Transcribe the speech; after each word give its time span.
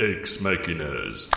Ex 0.00 0.40
Machinas. 0.40 1.28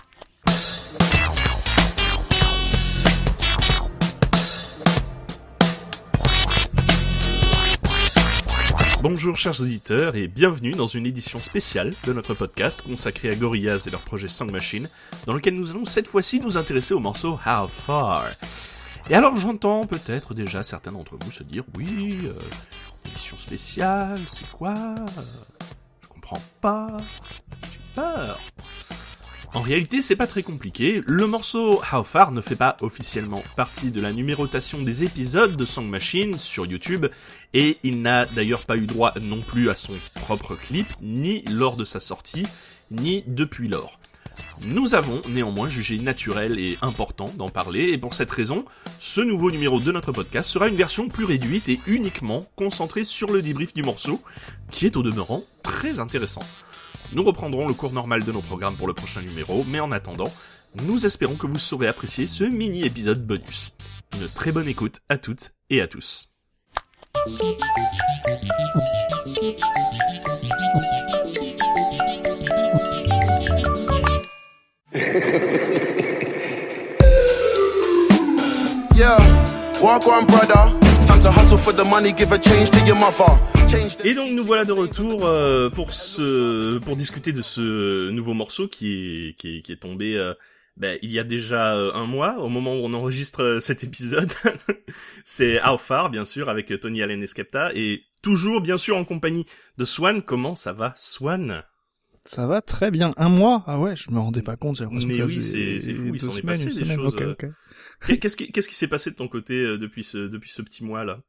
Bonjour 9.04 9.38
chers 9.38 9.62
auditeurs 9.62 10.16
et 10.16 10.28
bienvenue 10.28 10.72
dans 10.72 10.88
une 10.88 11.06
édition 11.06 11.38
spéciale 11.38 11.94
de 12.06 12.14
notre 12.14 12.34
podcast 12.34 12.82
consacré 12.82 13.30
à 13.30 13.36
Gorillaz 13.36 13.84
et 13.86 13.92
leur 13.92 14.02
projet 14.02 14.28
Song 14.28 14.52
Machine, 14.52 14.90
dans 15.28 15.34
lequel 15.34 15.54
nous 15.54 15.70
allons 15.70 15.86
cette 15.86 16.08
fois-ci 16.08 16.40
nous 16.40 16.58
intéresser 16.58 16.96
au 16.96 17.00
morceau 17.00 17.38
How 17.46 17.68
Far. 17.68 18.26
Et 19.12 19.14
alors 19.14 19.38
j'entends 19.38 19.84
peut-être 19.84 20.34
déjà 20.34 20.64
certains 20.64 20.94
d'entre 20.94 21.16
vous 21.24 21.32
se 21.32 21.44
dire 21.44 21.64
oui, 21.78 22.22
euh, 22.26 22.34
édition 23.06 23.38
spéciale, 23.38 24.22
c'est 24.26 24.50
quoi? 24.50 24.74
Je 26.02 26.08
comprends 26.08 26.42
pas, 26.60 26.98
En 29.54 29.62
réalité, 29.62 30.02
c'est 30.02 30.16
pas 30.16 30.28
très 30.28 30.44
compliqué. 30.44 31.02
Le 31.08 31.26
morceau 31.26 31.82
How 31.92 32.04
Far 32.04 32.32
ne 32.32 32.42
fait 32.42 32.56
pas 32.56 32.78
officiellement 32.82 33.44
partie 33.56 33.92
de 33.92 34.02
la 34.02 34.14
numérotation 34.14 34.82
des 34.82 35.04
épisodes 35.04 35.56
de 35.56 35.66
Song 35.66 35.88
Machine 35.88 36.38
sur 36.38 36.66
YouTube, 36.66 37.08
et 37.54 37.78
il 37.82 38.02
n'a 38.02 38.26
d'ailleurs 38.28 38.66
pas 38.66 38.78
eu 38.78 38.86
droit 38.86 39.14
non 39.22 39.42
plus 39.42 39.70
à 39.70 39.76
son 39.76 39.94
propre 40.16 40.56
clip, 40.56 40.86
ni 41.02 41.44
lors 41.46 41.76
de 41.76 41.86
sa 41.86 42.00
sortie, 42.00 42.46
ni 42.92 43.24
depuis 43.26 43.68
lors. 43.68 44.00
Nous 44.62 44.94
avons 44.94 45.22
néanmoins 45.28 45.70
jugé 45.70 45.98
naturel 45.98 46.60
et 46.60 46.78
important 46.82 47.26
d'en 47.38 47.50
parler, 47.50 47.94
et 47.94 47.98
pour 47.98 48.14
cette 48.14 48.30
raison, 48.30 48.66
ce 49.00 49.22
nouveau 49.22 49.50
numéro 49.50 49.80
de 49.80 49.92
notre 49.92 50.12
podcast 50.12 50.50
sera 50.50 50.68
une 50.68 50.76
version 50.76 51.08
plus 51.08 51.26
réduite 51.26 51.70
et 51.70 51.80
uniquement 51.88 52.44
concentrée 52.56 53.04
sur 53.04 53.32
le 53.32 53.42
débrief 53.42 53.74
du 53.74 53.82
morceau, 53.82 54.22
qui 54.70 54.86
est 54.86 54.98
au 54.98 55.04
demeurant 55.04 55.42
très 55.64 56.00
intéressant. 56.00 56.44
Nous 57.14 57.24
reprendrons 57.24 57.68
le 57.68 57.74
cours 57.74 57.94
normal 57.94 58.24
de 58.24 58.32
nos 58.32 58.42
programmes 58.42 58.76
pour 58.76 58.88
le 58.88 58.94
prochain 58.94 59.22
numéro, 59.22 59.64
mais 59.68 59.80
en 59.80 59.92
attendant, 59.92 60.32
nous 60.84 61.06
espérons 61.06 61.36
que 61.36 61.48
vous 61.48 61.60
saurez 61.60 61.88
apprécier 61.88 62.26
ce 62.26 62.44
mini-épisode 62.44 63.26
bonus. 63.26 63.76
Une 64.14 64.28
très 64.28 64.52
bonne 64.52 64.68
écoute 64.68 65.02
à 65.10 65.18
toutes 65.18 65.54
et 65.70 65.82
à 65.82 65.88
tous. 65.88 66.34
Et 84.04 84.14
donc 84.14 84.32
nous 84.32 84.44
voilà 84.44 84.64
de 84.66 84.72
retour 84.72 85.26
euh, 85.26 85.70
pour 85.70 85.92
ce 85.92 86.78
pour 86.80 86.96
discuter 86.96 87.32
de 87.34 87.42
ce 87.42 88.10
nouveau 88.12 88.34
morceau 88.34 88.68
qui 88.68 89.28
est 89.30 89.34
qui 89.34 89.58
est, 89.58 89.62
qui 89.62 89.72
est 89.72 89.78
tombé 89.78 90.16
euh, 90.16 90.34
ben, 90.78 90.98
il 91.02 91.12
y 91.12 91.20
a 91.20 91.24
déjà 91.24 91.76
euh, 91.76 91.92
un 91.94 92.06
mois 92.06 92.38
au 92.40 92.50
moment 92.50 92.74
où 92.76 92.86
on 92.86 92.94
enregistre 92.94 93.42
euh, 93.44 93.60
cet 93.60 93.84
épisode. 93.84 94.32
C'est 95.26 95.62
How 95.66 95.78
Far 95.78 96.10
bien 96.10 96.24
sûr 96.24 96.50
avec 96.50 96.72
Tony 96.80 97.02
Allen 97.02 97.22
et 97.22 97.28
Skepta 97.28 97.72
et 97.74 98.04
toujours 98.22 98.62
bien 98.62 98.78
sûr 98.78 98.96
en 98.96 99.04
compagnie 99.04 99.46
de 99.78 99.86
Swan. 99.86 100.22
Comment 100.22 100.56
ça 100.56 100.72
va 100.74 100.94
Swan? 100.96 101.64
Ça 102.26 102.46
va 102.46 102.62
très 102.62 102.92
bien. 102.92 103.12
Un 103.18 103.30
mois? 103.30 103.64
Ah 103.68 103.80
ouais, 103.80 103.96
je 103.96 104.12
me 104.12 104.20
rendais 104.20 104.42
pas 104.42 104.56
compte. 104.56 104.78
j'ai 104.78 104.84
l'impression 104.84 105.08
Mais 105.10 105.18
que 105.18 105.24
oui, 105.24 105.42
c'est- 105.42 105.94
fou, 105.94 106.12
il 106.14 106.20
s'en 106.22 106.32
est 106.32 106.42
passé 106.42 106.66
des 106.68 106.86
semaine. 106.86 106.98
choses. 106.98 107.16
Qu'est-ce 108.20 108.38
qui 108.38 108.52
qu'est-ce 108.52 108.68
qui 108.70 108.76
s'est 108.76 108.88
passé 108.88 109.12
de 109.12 109.16
ton 109.16 109.28
côté 109.28 109.56
euh, 109.56 109.78
depuis 109.78 110.04
ce 110.04 110.18
depuis 110.28 110.52
ce 110.52 110.62
petit 110.62 110.84
mois 110.84 111.04
là 111.04 111.20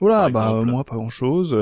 Oula, 0.00 0.22
par 0.22 0.30
bah 0.30 0.46
exemple 0.50 0.70
moi 0.70 0.84
pas 0.84 0.94
grand 0.94 1.08
chose. 1.10 1.54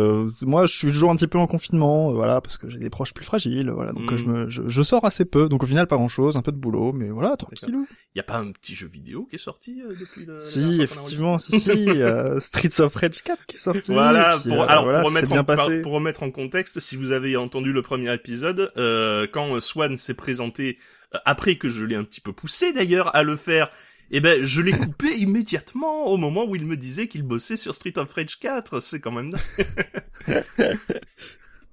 moi 0.43 0.67
je 0.67 0.73
suis 0.75 0.89
toujours 0.89 1.11
un 1.11 1.17
petit 1.17 1.27
peu 1.27 1.39
en 1.39 1.47
confinement, 1.47 2.11
euh, 2.11 2.15
voilà, 2.15 2.41
parce 2.41 2.57
que 2.57 2.69
j'ai 2.71 2.79
des 2.79 2.91
proches 2.91 3.13
plus 3.15 3.25
fragiles, 3.25 3.71
voilà. 3.71 3.93
Donc 3.93 4.11
Mm. 4.11 4.15
euh, 4.15 4.17
je 4.17 4.25
me 4.27 4.49
je, 4.49 4.63
je 4.67 4.83
sors 4.83 5.05
assez 5.05 5.25
peu, 5.25 5.49
donc 5.49 5.63
au 5.63 5.67
final 5.67 5.87
pas 5.87 5.97
grand 5.97 6.09
chose, 6.09 6.37
un 6.37 6.43
peu 6.43 6.53
de 6.53 6.57
boulot, 6.57 6.93
mais 6.93 7.09
voilà, 7.11 7.37
tranquillou. 7.37 7.87
Il 8.15 8.19
y 8.19 8.21
a 8.21 8.25
pas 8.25 8.39
un 8.39 8.51
petit 8.53 8.75
jeu 8.75 8.87
vidéo 8.87 9.27
qui 9.29 9.37
est 9.37 9.39
sorti 9.39 9.83
euh, 9.83 9.95
depuis 9.99 10.25
le 10.25 10.37
Si, 10.39 10.81
effectivement, 10.83 11.39
si, 11.39 11.59
si, 11.61 11.71
euh, 11.89 12.39
Streets 12.41 12.81
of 12.81 12.95
Rage 12.95 13.23
4 13.23 13.47
qui 13.47 13.57
est 13.57 13.59
sorti. 13.61 13.93
Voilà, 13.93 14.39
pour, 14.39 14.63
euh, 14.63 14.67
alors 14.67 14.85
voilà, 14.85 15.01
pour, 15.01 15.09
remettre 15.11 15.33
en, 15.33 15.83
pour 15.83 15.93
remettre 15.93 16.23
en 16.23 16.31
contexte, 16.31 16.81
si 16.81 16.97
vous 16.97 17.11
avez 17.11 17.37
entendu 17.37 17.73
le 17.73 17.83
premier 17.83 18.13
épisode, 18.15 18.73
euh, 18.77 19.27
quand 19.33 19.55
euh, 19.57 19.61
Swan 19.61 19.97
s'est 19.97 20.15
présenté, 20.15 20.79
euh, 21.15 21.19
après 21.25 21.57
que 21.57 21.69
je 21.69 21.85
l'ai 21.85 21.97
un 21.97 22.05
petit 22.05 22.21
peu 22.21 22.33
poussé 22.33 22.73
d'ailleurs 22.73 23.15
à 23.17 23.23
le 23.23 23.37
faire, 23.37 23.71
eh 24.11 24.21
ben 24.21 24.43
je 24.43 24.61
l'ai 24.63 24.73
coupé 24.73 25.07
immédiatement 25.19 26.07
au 26.07 26.17
moment 26.17 26.45
où 26.47 26.55
il 26.57 26.65
me 26.67 26.77
disait 26.77 27.09
qu'il 27.09 27.23
bossait 27.23 27.57
sur 27.57 27.75
Street 27.75 27.99
of 27.99 28.13
Rage 28.13 28.39
4, 28.39 28.81
c'est 28.81 29.01
quand 29.01 29.13
même. 29.13 29.37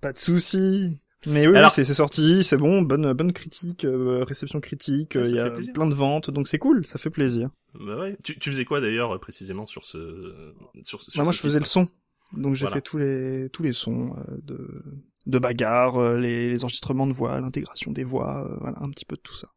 Pas 0.01 0.13
de 0.13 0.17
souci. 0.17 0.99
Mais 1.27 1.47
oui, 1.47 1.57
Alors- 1.57 1.71
c'est 1.71 1.83
sorti, 1.85 2.43
c'est 2.43 2.57
bon, 2.57 2.83
bonne 2.83 3.11
bonne 3.13 3.33
critique, 3.33 3.83
euh, 3.83 4.23
réception 4.23 4.59
critique, 4.61 5.13
Ouais, 5.15 5.21
euh, 5.21 5.25
il 5.59 5.65
y 5.65 5.69
a 5.69 5.73
plein 5.73 5.87
de 5.87 5.95
ventes, 5.95 6.29
donc 6.29 6.47
c'est 6.47 6.59
cool, 6.59 6.85
ça 6.85 6.99
fait 6.99 7.09
plaisir. 7.09 7.49
Bah 7.73 7.97
ouais. 7.97 8.15
Tu, 8.23 8.37
tu 8.37 8.51
faisais 8.51 8.63
quoi 8.65 8.79
d'ailleurs 8.79 9.15
euh, 9.15 9.17
précisément 9.17 9.65
sur 9.65 9.85
ce 9.85 10.53
sur, 10.83 11.01
ce- 11.01 11.09
sur 11.09 11.17
Bah, 11.19 11.23
moi, 11.23 11.33
ce 11.33 11.37
je 11.37 11.41
faisais 11.41 11.57
le 11.59 11.65
son. 11.65 11.87
Donc, 12.33 12.53
j'ai 12.55 12.65
Voilà. 12.65 12.75
fait 12.75 12.81
tous 12.81 12.97
les, 12.99 13.49
tous 13.51 13.63
les 13.63 13.71
sons, 13.71 14.13
euh, 14.17 14.37
de, 14.43 14.83
de 15.25 15.39
bagarre, 15.39 16.13
les, 16.13 16.47
les 16.49 16.63
enregistrements 16.63 17.07
de 17.07 17.13
voix, 17.13 17.39
l'intégration 17.41 17.91
des 17.91 18.03
voix, 18.03 18.47
euh, 18.47 18.57
voilà, 18.61 18.77
un 18.83 18.89
petit 18.91 19.05
peu 19.05 19.15
de 19.15 19.21
tout 19.21 19.35
ça. 19.35 19.47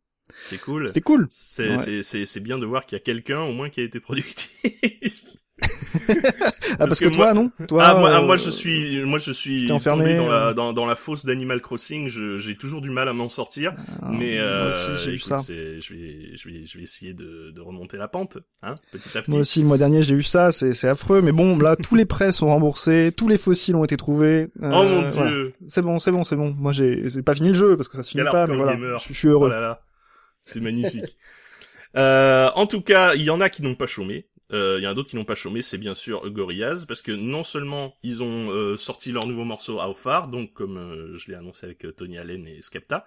C'est 0.49 0.59
cool. 0.61 0.87
C'était 0.87 1.01
cool. 1.01 1.27
C'est 1.31 1.71
Ouais. 1.71 1.77
c'est 1.77 2.03
c'est 2.03 2.25
c'est 2.25 2.41
bien 2.41 2.59
de 2.59 2.67
voir 2.67 2.87
qu'il 2.87 2.97
y 2.97 3.01
a 3.01 3.03
quelqu'un 3.05 3.41
au 3.41 3.53
moins 3.53 3.69
qui 3.71 3.81
a 3.81 3.85
été 3.85 4.01
productif. 4.01 4.51
Ah, 6.81 6.87
parce, 6.87 7.01
que 7.01 7.07
que, 7.07 7.15
toi, 7.15 7.35
non? 7.35 7.51
Toi, 7.67 7.83
ah, 7.85 7.95
moi, 7.99 8.11
ah, 8.13 8.21
euh, 8.21 8.27
moi 8.27 8.37
je 8.37 8.49
suis 8.51 9.03
moi 9.05 9.19
je 9.19 9.33
suis 9.33 9.71
enfermé, 9.73 10.05
tombé 10.05 10.17
dans 10.17 10.29
la 10.29 10.47
euh. 10.49 10.55
dans, 10.55 10.73
dans 10.73 10.87
la 10.87 10.95
fosse 10.95 11.25
d'Animal 11.25 11.61
Crossing, 11.61 12.09
je- 12.09 12.37
j'ai 12.39 12.55
toujours 12.55 12.81
du 12.81 12.91
mal 12.91 13.09
à 13.09 13.13
m'en 13.13 13.29
sortir. 13.29 13.75
ah, 14.03 14.09
mais 14.13 14.37
moi 14.37 14.45
euh, 14.47 14.95
aussi, 14.95 15.11
écoute, 15.11 15.25
ça. 15.25 15.41
je 15.49 15.53
vais 15.95 16.37
je 16.37 16.49
vais 16.49 16.65
je 16.65 16.77
vais 16.79 16.85
essayer 16.85 17.13
de, 17.15 17.51
de 17.51 17.61
remonter 17.61 17.97
la 17.97 18.07
pente, 18.07 18.39
hein, 18.63 18.75
petit 18.93 19.19
à 19.19 19.23
petit. 19.23 19.31
Moi 19.33 19.41
aussi, 19.41 19.61
le 19.63 19.67
mois 19.67 19.79
dernier, 19.79 20.03
j'ai 20.05 20.15
eu 20.15 20.23
ça, 20.23 20.53
c'est, 20.53 20.75
c'est 20.75 20.89
affreux, 20.89 21.23
mais 21.23 21.33
bon, 21.33 21.59
là, 21.59 21.75
tous 21.75 21.97
les 21.97 22.05
prêts 22.07 22.31
sont 22.31 22.47
remboursés, 22.47 23.11
tous 23.17 23.27
les 23.29 23.39
fossiles 23.39 23.75
ont 23.75 23.85
été 23.85 23.97
trouvés. 23.97 24.49
euh, 24.63 24.71
oh 24.73 24.85
mon 24.85 25.07
voilà. 25.07 25.31
dieu. 25.31 25.53
C'est 25.67 25.83
bon, 25.83 25.99
c'est 25.99 26.13
bon, 26.13 26.23
c'est 26.23 26.37
bon. 26.37 26.55
Moi, 26.57 26.71
j'ai, 26.71 27.09
c'est 27.09 27.23
pas 27.23 27.35
fini 27.35 27.49
le 27.49 27.57
jeu, 27.57 27.77
parce 27.77 27.89
que 27.89 27.97
ça 27.97 28.05
se 28.05 28.11
finit 28.11 28.25
pas, 28.31 28.47
mais 28.47 28.57
voilà. 28.57 28.77
Je, 28.99 29.09
je 29.13 29.19
suis 29.19 29.29
heureux. 29.29 29.49
Oh 29.49 29.53
là 29.53 29.61
là. 29.61 29.81
C'est 30.49 30.61
magnifique. 30.61 31.17
euh, 31.97 32.51
en 32.55 32.67
tout 32.67 32.81
cas, 32.81 33.15
il 33.15 33.23
y 33.23 33.31
en 33.31 33.41
a 33.41 33.49
qui 33.49 33.63
n'ont 33.63 33.75
pas 33.75 33.87
chômé. 33.87 34.27
Euh, 34.53 34.77
Il 34.79 34.85
y 34.85 34.87
en 34.87 34.91
a 34.91 34.95
d'autres 34.95 35.11
qui 35.11 35.17
n'ont 35.17 35.25
pas 35.25 35.35
chômé, 35.35 35.61
c'est 35.61 35.77
bien 35.79 35.95
sûr 35.95 36.29
Gorillaz, 36.31 36.87
parce 36.87 37.03
que 37.03 37.13
non 37.13 37.45
seulement 37.45 37.95
ils 38.03 38.23
ont 38.23 38.51
euh, 38.51 38.77
sorti 38.77 39.13
leur 39.13 39.27
nouveau 39.27 39.45
morceau 39.45 39.79
How 39.81 39.93
Far, 39.93 40.29
donc 40.29 40.55
comme 40.55 40.79
euh, 40.79 41.17
je 41.17 41.31
l'ai 41.31 41.37
annoncé 41.37 41.67
avec 41.67 41.85
euh, 41.85 41.93
Tony 41.93 42.17
Allen 42.17 42.47
et 42.47 42.63
Skepta, 42.63 43.07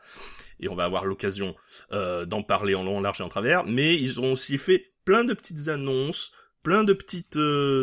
et 0.60 0.70
on 0.70 0.76
va 0.76 0.86
avoir 0.86 1.06
l'occasion 1.06 1.56
d'en 1.92 2.44
parler 2.44 2.76
en 2.76 2.84
long, 2.84 2.98
en 2.98 3.02
large 3.02 3.22
et 3.22 3.24
en 3.24 3.30
travers, 3.30 3.66
mais 3.66 3.96
ils 3.96 4.20
ont 4.20 4.34
aussi 4.34 4.60
fait 4.60 4.92
plein 5.04 5.24
de 5.24 5.34
petites 5.34 5.68
annonces, 5.68 6.32
plein 6.62 6.84
de 6.84 6.94
petites 6.94 7.40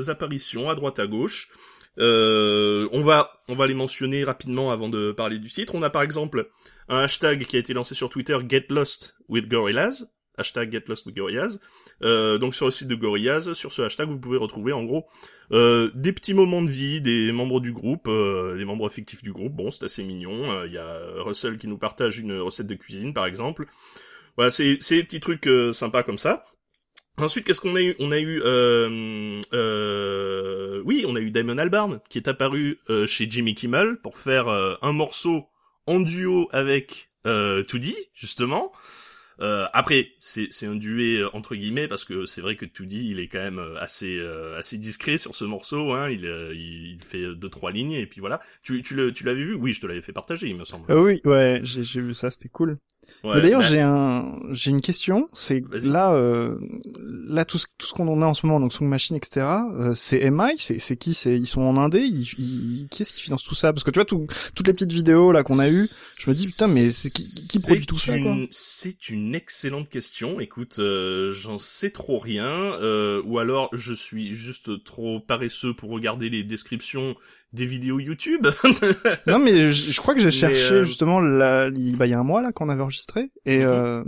apparitions 0.08 0.70
à 0.70 0.76
droite 0.76 1.00
à 1.00 1.08
gauche. 1.08 1.50
On 1.96 3.02
va 3.02 3.32
on 3.48 3.56
va 3.56 3.66
les 3.66 3.74
mentionner 3.74 4.22
rapidement 4.22 4.70
avant 4.70 4.88
de 4.88 5.10
parler 5.10 5.38
du 5.38 5.50
titre. 5.50 5.74
On 5.74 5.82
a 5.82 5.90
par 5.90 6.02
exemple 6.02 6.48
un 6.88 6.98
hashtag 6.98 7.44
qui 7.44 7.56
a 7.56 7.58
été 7.58 7.74
lancé 7.74 7.94
sur 7.94 8.10
Twitter, 8.10 8.38
Get 8.48 8.66
Lost 8.68 9.16
with 9.28 9.48
Gorillaz, 9.48 10.10
hashtag 10.36 10.72
Get 10.72 10.84
Lost 10.88 11.06
with 11.06 11.14
Gorillaz. 11.16 11.60
Euh, 12.02 12.38
donc 12.38 12.54
sur 12.54 12.66
le 12.66 12.70
site 12.70 12.88
de 12.88 12.94
Gorillaz, 12.94 13.54
sur 13.54 13.72
ce 13.72 13.82
hashtag, 13.82 14.08
vous 14.08 14.18
pouvez 14.18 14.38
retrouver 14.38 14.72
en 14.72 14.84
gros 14.84 15.06
euh, 15.50 15.90
des 15.94 16.12
petits 16.12 16.34
moments 16.34 16.62
de 16.62 16.70
vie 16.70 17.00
des 17.00 17.32
membres 17.32 17.60
du 17.60 17.72
groupe, 17.72 18.06
euh, 18.08 18.56
des 18.56 18.64
membres 18.64 18.88
fictifs 18.88 19.22
du 19.22 19.32
groupe. 19.32 19.54
Bon, 19.54 19.70
c'est 19.70 19.84
assez 19.84 20.04
mignon. 20.04 20.50
Euh, 20.52 20.66
Il 20.66 20.72
y 20.72 20.78
a 20.78 21.00
Russell 21.18 21.56
qui 21.56 21.66
nous 21.68 21.78
partage 21.78 22.18
une 22.18 22.38
recette 22.38 22.66
de 22.66 22.74
cuisine, 22.74 23.12
par 23.12 23.26
exemple. 23.26 23.66
Voilà, 24.36 24.50
c'est 24.50 24.78
des 24.90 25.04
petits 25.04 25.20
trucs 25.20 25.48
euh, 25.48 25.72
sympas 25.72 26.04
comme 26.04 26.18
ça. 26.18 26.44
Ensuite, 27.20 27.44
qu'est-ce 27.44 27.60
qu'on 27.60 27.74
a 27.74 27.80
eu? 27.80 27.96
On 27.98 28.12
a 28.12 28.20
eu, 28.20 28.40
euh, 28.44 29.40
euh, 29.52 30.80
oui, 30.84 31.04
on 31.08 31.16
a 31.16 31.20
eu 31.20 31.32
Damon 31.32 31.58
Albarn 31.58 31.98
qui 32.08 32.18
est 32.18 32.28
apparu 32.28 32.78
euh, 32.90 33.08
chez 33.08 33.28
Jimmy 33.28 33.56
Kimmel 33.56 33.96
pour 33.96 34.16
faire 34.16 34.46
un 34.48 34.92
morceau 34.92 35.48
en 35.88 36.00
duo 36.00 36.48
avec 36.52 37.10
euh, 37.26 37.64
2D, 37.64 37.94
justement. 38.14 38.72
Euh, 39.40 39.66
après, 39.72 40.08
c'est 40.18 40.66
un 40.66 40.74
duet 40.74 41.20
euh, 41.20 41.28
entre 41.32 41.54
guillemets 41.54 41.86
parce 41.86 42.04
que 42.04 42.26
c'est 42.26 42.40
vrai 42.40 42.56
que 42.56 42.66
2D 42.66 42.94
il 43.04 43.20
est 43.20 43.28
quand 43.28 43.38
même 43.38 43.60
euh, 43.60 43.80
assez 43.80 44.18
euh, 44.18 44.58
assez 44.58 44.78
discret 44.78 45.16
sur 45.16 45.34
ce 45.36 45.44
morceau. 45.44 45.92
Hein, 45.92 46.10
il, 46.10 46.26
euh, 46.26 46.52
il 46.54 46.98
fait 47.00 47.34
deux 47.36 47.48
trois 47.48 47.70
lignes 47.70 47.92
et 47.92 48.06
puis 48.06 48.20
voilà. 48.20 48.40
Tu 48.62 48.82
tu 48.82 48.96
l'avais 48.96 49.42
vu? 49.42 49.54
Oui, 49.54 49.72
je 49.72 49.80
te 49.80 49.86
l'avais 49.86 50.02
fait 50.02 50.12
partager, 50.12 50.48
il 50.48 50.56
me 50.56 50.64
semble. 50.64 50.90
Euh, 50.90 51.00
oui, 51.00 51.20
ouais, 51.24 51.60
j'ai 51.62 52.00
vu 52.00 52.14
ça, 52.14 52.30
c'était 52.32 52.48
cool. 52.48 52.78
Ouais, 53.24 53.40
d'ailleurs, 53.42 53.60
j'ai 53.60 53.80
un, 53.80 54.38
j'ai 54.50 54.70
une 54.70 54.80
question. 54.80 55.28
C'est 55.32 55.62
là, 55.84 56.12
euh, 56.12 56.56
là 56.98 57.44
tout 57.44 57.58
ce, 57.58 57.66
tout 57.76 57.86
ce 57.86 57.92
qu'on 57.92 58.06
en 58.08 58.22
a 58.22 58.26
en 58.26 58.34
ce 58.34 58.46
moment, 58.46 58.60
donc 58.60 58.72
Song 58.72 58.86
Machine, 58.86 59.16
etc. 59.16 59.46
euh, 59.76 59.92
c'est 59.94 60.30
MI, 60.30 60.54
c'est, 60.58 60.78
c'est 60.78 60.96
qui? 60.96 61.14
C'est 61.14 61.36
ils 61.36 61.48
sont 61.48 61.62
en 61.62 61.76
indé. 61.76 62.00
Ils, 62.00 62.28
ils, 62.38 62.88
qui 62.88 63.02
est-ce 63.02 63.12
qui 63.12 63.20
finance 63.20 63.42
tout 63.42 63.54
ça? 63.54 63.72
Parce 63.72 63.82
que 63.82 63.90
tu 63.90 63.98
vois, 63.98 64.04
tout, 64.04 64.26
toutes 64.54 64.66
les 64.66 64.72
petites 64.72 64.92
vidéos 64.92 65.32
là 65.32 65.42
qu'on 65.42 65.58
a 65.58 65.68
eues, 65.68 65.86
je 66.18 66.30
me 66.30 66.34
dis 66.34 66.46
putain, 66.46 66.68
mais 66.68 66.90
c'est 66.90 67.10
qui, 67.10 67.24
qui 67.48 67.58
produit 67.60 67.86
tout 67.86 67.98
ça 67.98 68.18
quoi? 68.18 68.36
C'est 68.50 69.08
une 69.08 69.34
excellente 69.34 69.88
question. 69.88 70.40
Écoute, 70.40 70.78
euh, 70.78 71.30
j'en 71.32 71.58
sais 71.58 71.90
trop 71.90 72.18
rien, 72.18 72.48
euh, 72.48 73.22
ou 73.24 73.38
alors 73.38 73.68
je 73.72 73.92
suis 73.92 74.34
juste 74.34 74.84
trop 74.84 75.20
paresseux 75.20 75.74
pour 75.74 75.90
regarder 75.90 76.30
les 76.30 76.44
descriptions 76.44 77.16
des 77.52 77.66
vidéos 77.66 77.98
YouTube. 77.98 78.46
Non, 79.26 79.38
mais 79.38 79.72
je, 79.72 79.90
je 79.90 80.00
crois 80.00 80.14
que 80.14 80.20
j'ai 80.20 80.30
cherché 80.30 80.74
euh, 80.74 80.84
justement 80.84 81.20
là, 81.20 81.68
il, 81.74 81.96
bah, 81.96 82.06
il 82.06 82.10
y 82.10 82.14
a 82.14 82.18
un 82.18 82.24
mois 82.24 82.42
là 82.42 82.52
qu'on 82.52 82.68
avait 82.68 82.82
enregistré 82.82 83.30
et, 83.46 83.58
Mhm. 83.58 83.64
euh, 83.66 84.04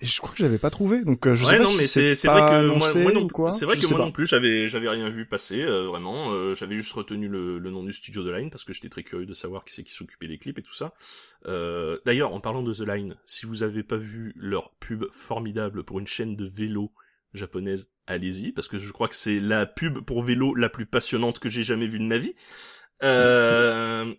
et 0.00 0.06
je 0.06 0.20
crois 0.20 0.32
que 0.34 0.38
j'avais 0.38 0.58
pas 0.58 0.70
trouvé. 0.70 1.02
Donc 1.04 1.26
euh, 1.26 1.34
je 1.34 1.44
sais 1.44 1.52
ouais, 1.52 1.58
pas 1.58 1.64
non, 1.64 1.70
si 1.70 1.76
mais 1.78 1.86
c'est 1.86 2.14
c'est 2.14 2.28
pas 2.28 2.40
vrai 2.40 2.50
que 2.50 2.66
moi, 2.66 3.12
non 3.12 3.28
quoi. 3.28 3.52
C'est 3.52 3.64
vrai 3.64 3.76
Je 3.76 3.80
que 3.80 3.86
sais 3.86 3.92
moi 3.92 4.00
pas. 4.00 4.06
non 4.06 4.12
plus, 4.12 4.26
j'avais 4.26 4.66
j'avais 4.66 4.88
rien 4.88 5.08
vu 5.08 5.24
passer 5.26 5.62
euh, 5.62 5.84
vraiment. 5.86 6.32
Euh, 6.32 6.54
j'avais 6.54 6.74
juste 6.74 6.92
retenu 6.92 7.28
le, 7.28 7.58
le 7.58 7.70
nom 7.70 7.84
du 7.84 7.92
studio 7.92 8.22
The 8.24 8.34
Line 8.36 8.50
parce 8.50 8.64
que 8.64 8.72
j'étais 8.74 8.88
très 8.88 9.02
curieux 9.02 9.24
de 9.26 9.34
savoir 9.34 9.64
qui 9.64 9.72
c'est 9.72 9.82
qui 9.84 9.92
s'occupait 9.94 10.26
des 10.28 10.38
clips 10.38 10.58
et 10.58 10.62
tout 10.62 10.74
ça. 10.74 10.94
Euh, 11.46 11.98
D'ailleurs, 12.04 12.34
en 12.34 12.40
parlant 12.40 12.62
de 12.62 12.72
The 12.74 12.80
Line, 12.86 13.14
si 13.26 13.46
vous 13.46 13.62
avez 13.62 13.82
pas 13.82 13.96
vu 13.98 14.32
leur 14.36 14.70
pub 14.80 15.04
formidable 15.12 15.84
pour 15.84 16.00
une 16.00 16.06
chaîne 16.06 16.34
de 16.36 16.46
vélo 16.46 16.90
japonaise, 17.34 17.90
allez-y 18.06 18.52
parce 18.52 18.68
que 18.68 18.78
je 18.78 18.92
crois 18.92 19.08
que 19.08 19.14
c'est 19.14 19.40
la 19.40 19.66
pub 19.66 20.00
pour 20.00 20.22
vélo 20.22 20.54
la 20.54 20.68
plus 20.68 20.86
passionnante 20.86 21.38
que 21.38 21.48
j'ai 21.48 21.62
jamais 21.62 21.86
vue 21.86 21.98
de 21.98 22.04
ma 22.04 22.18
vie. 22.18 22.34
Euh... 23.02 24.14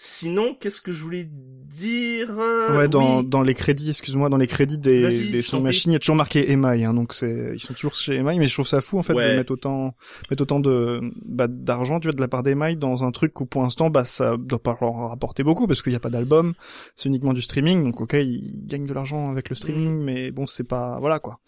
Sinon, 0.00 0.54
qu'est-ce 0.54 0.80
que 0.80 0.92
je 0.92 1.02
voulais 1.02 1.28
dire 1.28 2.28
Euh, 2.38 2.78
Ouais, 2.78 2.86
dans, 2.88 3.18
oui. 3.18 3.26
dans 3.26 3.42
les 3.42 3.54
crédits, 3.54 3.90
excuse-moi, 3.90 4.28
dans 4.28 4.36
les 4.36 4.46
crédits 4.46 4.78
des, 4.78 5.00
des 5.02 5.10
je 5.10 5.40
Song 5.42 5.50
t'en 5.50 5.56
prie. 5.56 5.64
Machine, 5.64 5.90
il 5.90 5.94
y 5.94 5.96
a 5.96 5.98
toujours 5.98 6.14
marqué 6.14 6.52
Emai, 6.52 6.84
hein, 6.84 6.94
donc 6.94 7.12
c'est, 7.12 7.50
ils 7.54 7.58
sont 7.58 7.74
toujours 7.74 7.94
chez 7.96 8.14
Emai, 8.14 8.38
mais 8.38 8.46
je 8.46 8.52
trouve 8.54 8.66
ça 8.68 8.80
fou, 8.80 9.00
en 9.00 9.02
fait, 9.02 9.12
Ouais. 9.14 9.32
de 9.32 9.36
mettre 9.38 9.50
autant, 9.52 9.96
mettre 10.30 10.42
autant 10.44 10.60
de, 10.60 11.00
bah, 11.24 11.48
d'argent, 11.48 11.98
tu 11.98 12.06
vois, 12.06 12.12
de 12.14 12.20
la 12.20 12.28
part 12.28 12.44
d'Emai 12.44 12.76
dans 12.76 13.02
un 13.02 13.10
truc 13.10 13.40
où, 13.40 13.44
pour 13.46 13.62
l'instant, 13.62 13.90
bah, 13.90 14.04
ça 14.04 14.36
doit 14.36 14.62
pas 14.62 14.78
leur 14.80 15.08
rapporter 15.08 15.42
beaucoup, 15.42 15.66
parce 15.66 15.82
qu'il 15.82 15.90
n'y 15.90 15.96
a 15.96 16.00
pas 16.00 16.10
d'album, 16.10 16.54
c'est 16.94 17.08
uniquement 17.08 17.32
du 17.32 17.42
streaming, 17.42 17.82
donc 17.82 18.00
ok, 18.00 18.12
ils 18.12 18.52
gagnent 18.66 18.86
de 18.86 18.94
l'argent 18.94 19.32
avec 19.32 19.48
le 19.50 19.54
Mm. 19.54 19.56
streaming, 19.56 19.98
mais 20.04 20.30
bon, 20.30 20.46
c'est 20.46 20.62
pas, 20.62 20.98
voilà, 21.00 21.18
quoi. 21.18 21.40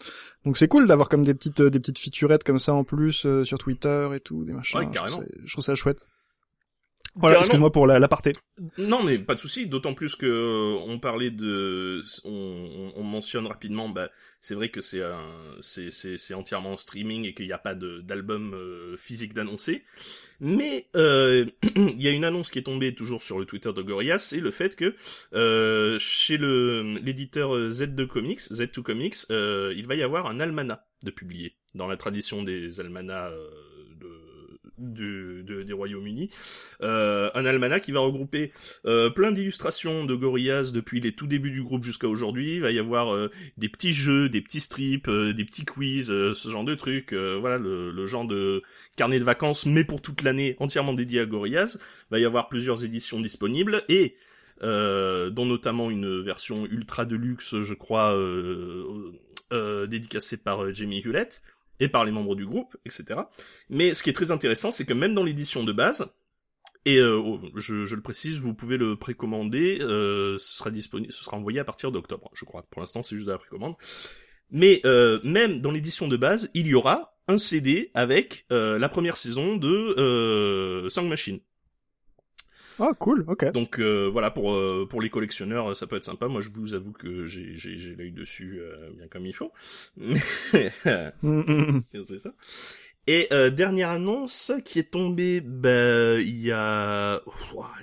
Donc 0.43 0.57
c'est 0.57 0.67
cool 0.67 0.87
d'avoir 0.87 1.07
comme 1.07 1.23
des 1.23 1.33
petites, 1.33 1.61
des 1.61 1.79
petites 1.79 1.99
featurettes 1.99 2.43
comme 2.43 2.59
ça 2.59 2.73
en 2.73 2.83
plus, 2.83 3.25
euh, 3.25 3.45
sur 3.45 3.57
Twitter 3.59 4.09
et 4.13 4.19
tout, 4.19 4.43
des 4.43 4.51
machins. 4.51 4.77
Ouais, 4.79 4.87
je, 4.91 4.97
trouve 4.97 5.07
carrément. 5.09 5.25
ça, 5.29 5.35
je 5.45 5.51
trouve 5.53 5.63
ça 5.63 5.75
chouette. 5.75 6.05
Voilà, 7.15 7.39
excuse-moi 7.39 7.71
pour 7.71 7.87
la- 7.87 7.99
l'aparté. 7.99 8.33
Non, 8.77 9.03
mais 9.03 9.17
pas 9.19 9.35
de 9.35 9.39
souci. 9.39 9.67
D'autant 9.67 9.93
plus 9.93 10.15
que 10.15 10.25
euh, 10.25 10.77
on 10.87 10.97
parlait 10.99 11.29
de, 11.31 12.01
on, 12.23 12.29
on- 12.31 12.93
on 13.01 13.03
mentionne 13.03 13.47
rapidement. 13.47 13.89
Bah, 13.89 14.09
c'est 14.39 14.55
vrai 14.55 14.69
que 14.69 14.81
c'est 14.81 15.01
c'est 15.61 15.91
c'est 15.91 16.17
c'est 16.17 16.33
entièrement 16.33 16.73
en 16.73 16.77
streaming 16.77 17.25
et 17.25 17.33
qu'il 17.33 17.45
n'y 17.47 17.51
a 17.53 17.57
pas 17.57 17.75
d'album 17.75 18.53
euh, 18.53 18.95
physique 18.97 19.33
d'annoncer. 19.33 19.83
Mais 20.39 20.87
euh, 20.95 21.45
il 21.75 22.01
y 22.01 22.07
a 22.07 22.11
une 22.11 22.23
annonce 22.25 22.49
qui 22.49 22.59
est 22.59 22.63
tombée 22.63 22.95
toujours 22.95 23.21
sur 23.21 23.37
le 23.39 23.45
Twitter 23.45 23.71
de 23.73 23.81
Gorillaz, 23.81 24.19
c'est 24.19 24.39
le 24.39 24.49
fait 24.51 24.75
que 24.75 24.95
euh, 25.33 25.99
chez 25.99 26.37
le 26.37 26.97
l'éditeur 27.03 27.51
Z2 27.55 28.07
Comics, 28.07 28.39
Z2 28.39 28.81
Comics, 28.81 29.15
euh, 29.31 29.73
il 29.75 29.85
va 29.85 29.95
y 29.95 30.01
avoir 30.03 30.27
un 30.27 30.39
almanach 30.39 30.79
de 31.03 31.11
publier 31.11 31.55
dans 31.75 31.87
la 31.87 31.97
tradition 31.97 32.41
des 32.43 32.79
almanachs 32.79 33.31
euh, 33.31 33.49
du- 34.81 35.43
de- 35.43 35.63
des 35.63 35.73
Royaumes-Unis. 35.73 36.29
Euh, 36.81 37.29
un 37.35 37.45
almanach 37.45 37.81
qui 37.81 37.91
va 37.91 37.99
regrouper 37.99 38.51
euh, 38.85 39.09
plein 39.09 39.31
d'illustrations 39.31 40.05
de 40.05 40.15
Gorillaz 40.15 40.71
depuis 40.71 40.99
les 40.99 41.11
tout 41.13 41.27
débuts 41.27 41.51
du 41.51 41.61
groupe 41.63 41.83
jusqu'à 41.83 42.07
aujourd'hui. 42.07 42.55
Il 42.55 42.61
va 42.61 42.71
y 42.71 42.79
avoir 42.79 43.13
euh, 43.13 43.29
des 43.57 43.69
petits 43.69 43.93
jeux, 43.93 44.29
des 44.29 44.41
petits 44.41 44.59
strips, 44.61 45.07
euh, 45.07 45.33
des 45.33 45.45
petits 45.45 45.65
quiz, 45.65 46.09
euh, 46.11 46.33
ce 46.33 46.49
genre 46.49 46.63
de 46.65 46.75
trucs. 46.75 47.13
euh, 47.13 47.37
voilà, 47.39 47.57
le, 47.57 47.91
le 47.91 48.07
genre 48.07 48.25
de 48.27 48.61
carnet 48.97 49.19
de 49.19 49.23
vacances, 49.23 49.65
mais 49.65 49.83
pour 49.83 50.01
toute 50.01 50.21
l'année, 50.23 50.55
entièrement 50.59 50.93
dédié 50.93 51.19
à 51.21 51.25
Gorillaz. 51.25 51.77
Il 51.79 52.11
va 52.11 52.19
y 52.19 52.25
avoir 52.25 52.49
plusieurs 52.49 52.83
éditions 52.83 53.19
disponibles 53.19 53.83
et 53.89 54.15
dont 54.61 55.45
notamment 55.45 55.89
une 55.89 56.21
version 56.21 56.67
ultra 56.67 57.05
de 57.05 57.15
luxe, 57.15 57.61
je 57.63 57.73
crois, 57.73 58.15
dédicacée 59.87 60.37
par 60.37 60.71
Jamie 60.73 61.01
Hewlett 61.03 61.41
et 61.81 61.89
par 61.89 62.05
les 62.05 62.11
membres 62.11 62.35
du 62.35 62.45
groupe, 62.45 62.77
etc. 62.85 63.19
Mais 63.69 63.93
ce 63.93 64.03
qui 64.03 64.09
est 64.09 64.13
très 64.13 64.31
intéressant, 64.31 64.71
c'est 64.71 64.85
que 64.85 64.93
même 64.93 65.13
dans 65.13 65.23
l'édition 65.23 65.65
de 65.65 65.73
base, 65.73 66.07
et 66.85 66.97
euh, 66.97 67.21
je, 67.55 67.85
je 67.85 67.95
le 67.95 68.01
précise, 68.01 68.37
vous 68.37 68.53
pouvez 68.53 68.77
le 68.77 68.95
précommander, 68.95 69.79
euh, 69.81 70.37
ce 70.39 70.57
sera 70.57 70.71
disponible, 70.71 71.11
ce 71.11 71.23
sera 71.23 71.37
envoyé 71.37 71.59
à 71.59 71.65
partir 71.65 71.91
d'octobre, 71.91 72.31
je 72.33 72.45
crois. 72.45 72.63
Pour 72.71 72.81
l'instant, 72.81 73.03
c'est 73.03 73.15
juste 73.15 73.27
de 73.27 73.31
la 73.31 73.37
précommande. 73.37 73.75
Mais 74.51 74.81
euh, 74.85 75.19
même 75.23 75.59
dans 75.59 75.71
l'édition 75.71 76.07
de 76.07 76.17
base, 76.17 76.49
il 76.53 76.67
y 76.67 76.73
aura 76.73 77.17
un 77.27 77.37
CD 77.37 77.91
avec 77.93 78.45
euh, 78.51 78.77
la 78.77 78.89
première 78.89 79.17
saison 79.17 79.55
de 79.57 79.67
euh, 79.67 80.89
Song 80.89 81.07
Machine. 81.07 81.39
Ah, 82.83 82.93
cool, 82.97 83.25
ok. 83.27 83.51
Donc 83.51 83.79
euh, 83.79 84.09
voilà 84.11 84.31
pour 84.31 84.53
euh, 84.53 84.87
pour 84.89 85.01
les 85.01 85.09
collectionneurs, 85.11 85.77
ça 85.77 85.85
peut 85.85 85.97
être 85.97 86.03
sympa. 86.03 86.27
Moi, 86.27 86.41
je 86.41 86.49
vous 86.49 86.73
avoue 86.73 86.91
que 86.91 87.27
j'ai 87.27 87.55
j'ai 87.55 87.77
j'ai 87.77 87.95
l'œil 87.95 88.11
dessus 88.11 88.59
euh, 88.59 88.89
bien 88.97 89.07
comme 89.07 89.25
il 89.27 89.35
faut. 89.35 89.51
Mm, 89.97 90.15
mm, 91.21 91.77
mm. 91.77 91.81
c'est 92.03 92.17
ça. 92.17 92.31
Et 93.07 93.27
euh, 93.33 93.49
dernière 93.49 93.89
annonce 93.89 94.51
qui 94.63 94.77
est 94.77 94.91
tombée, 94.91 95.41
bah, 95.41 96.19
il 96.19 96.39
y 96.39 96.51
a, 96.51 97.19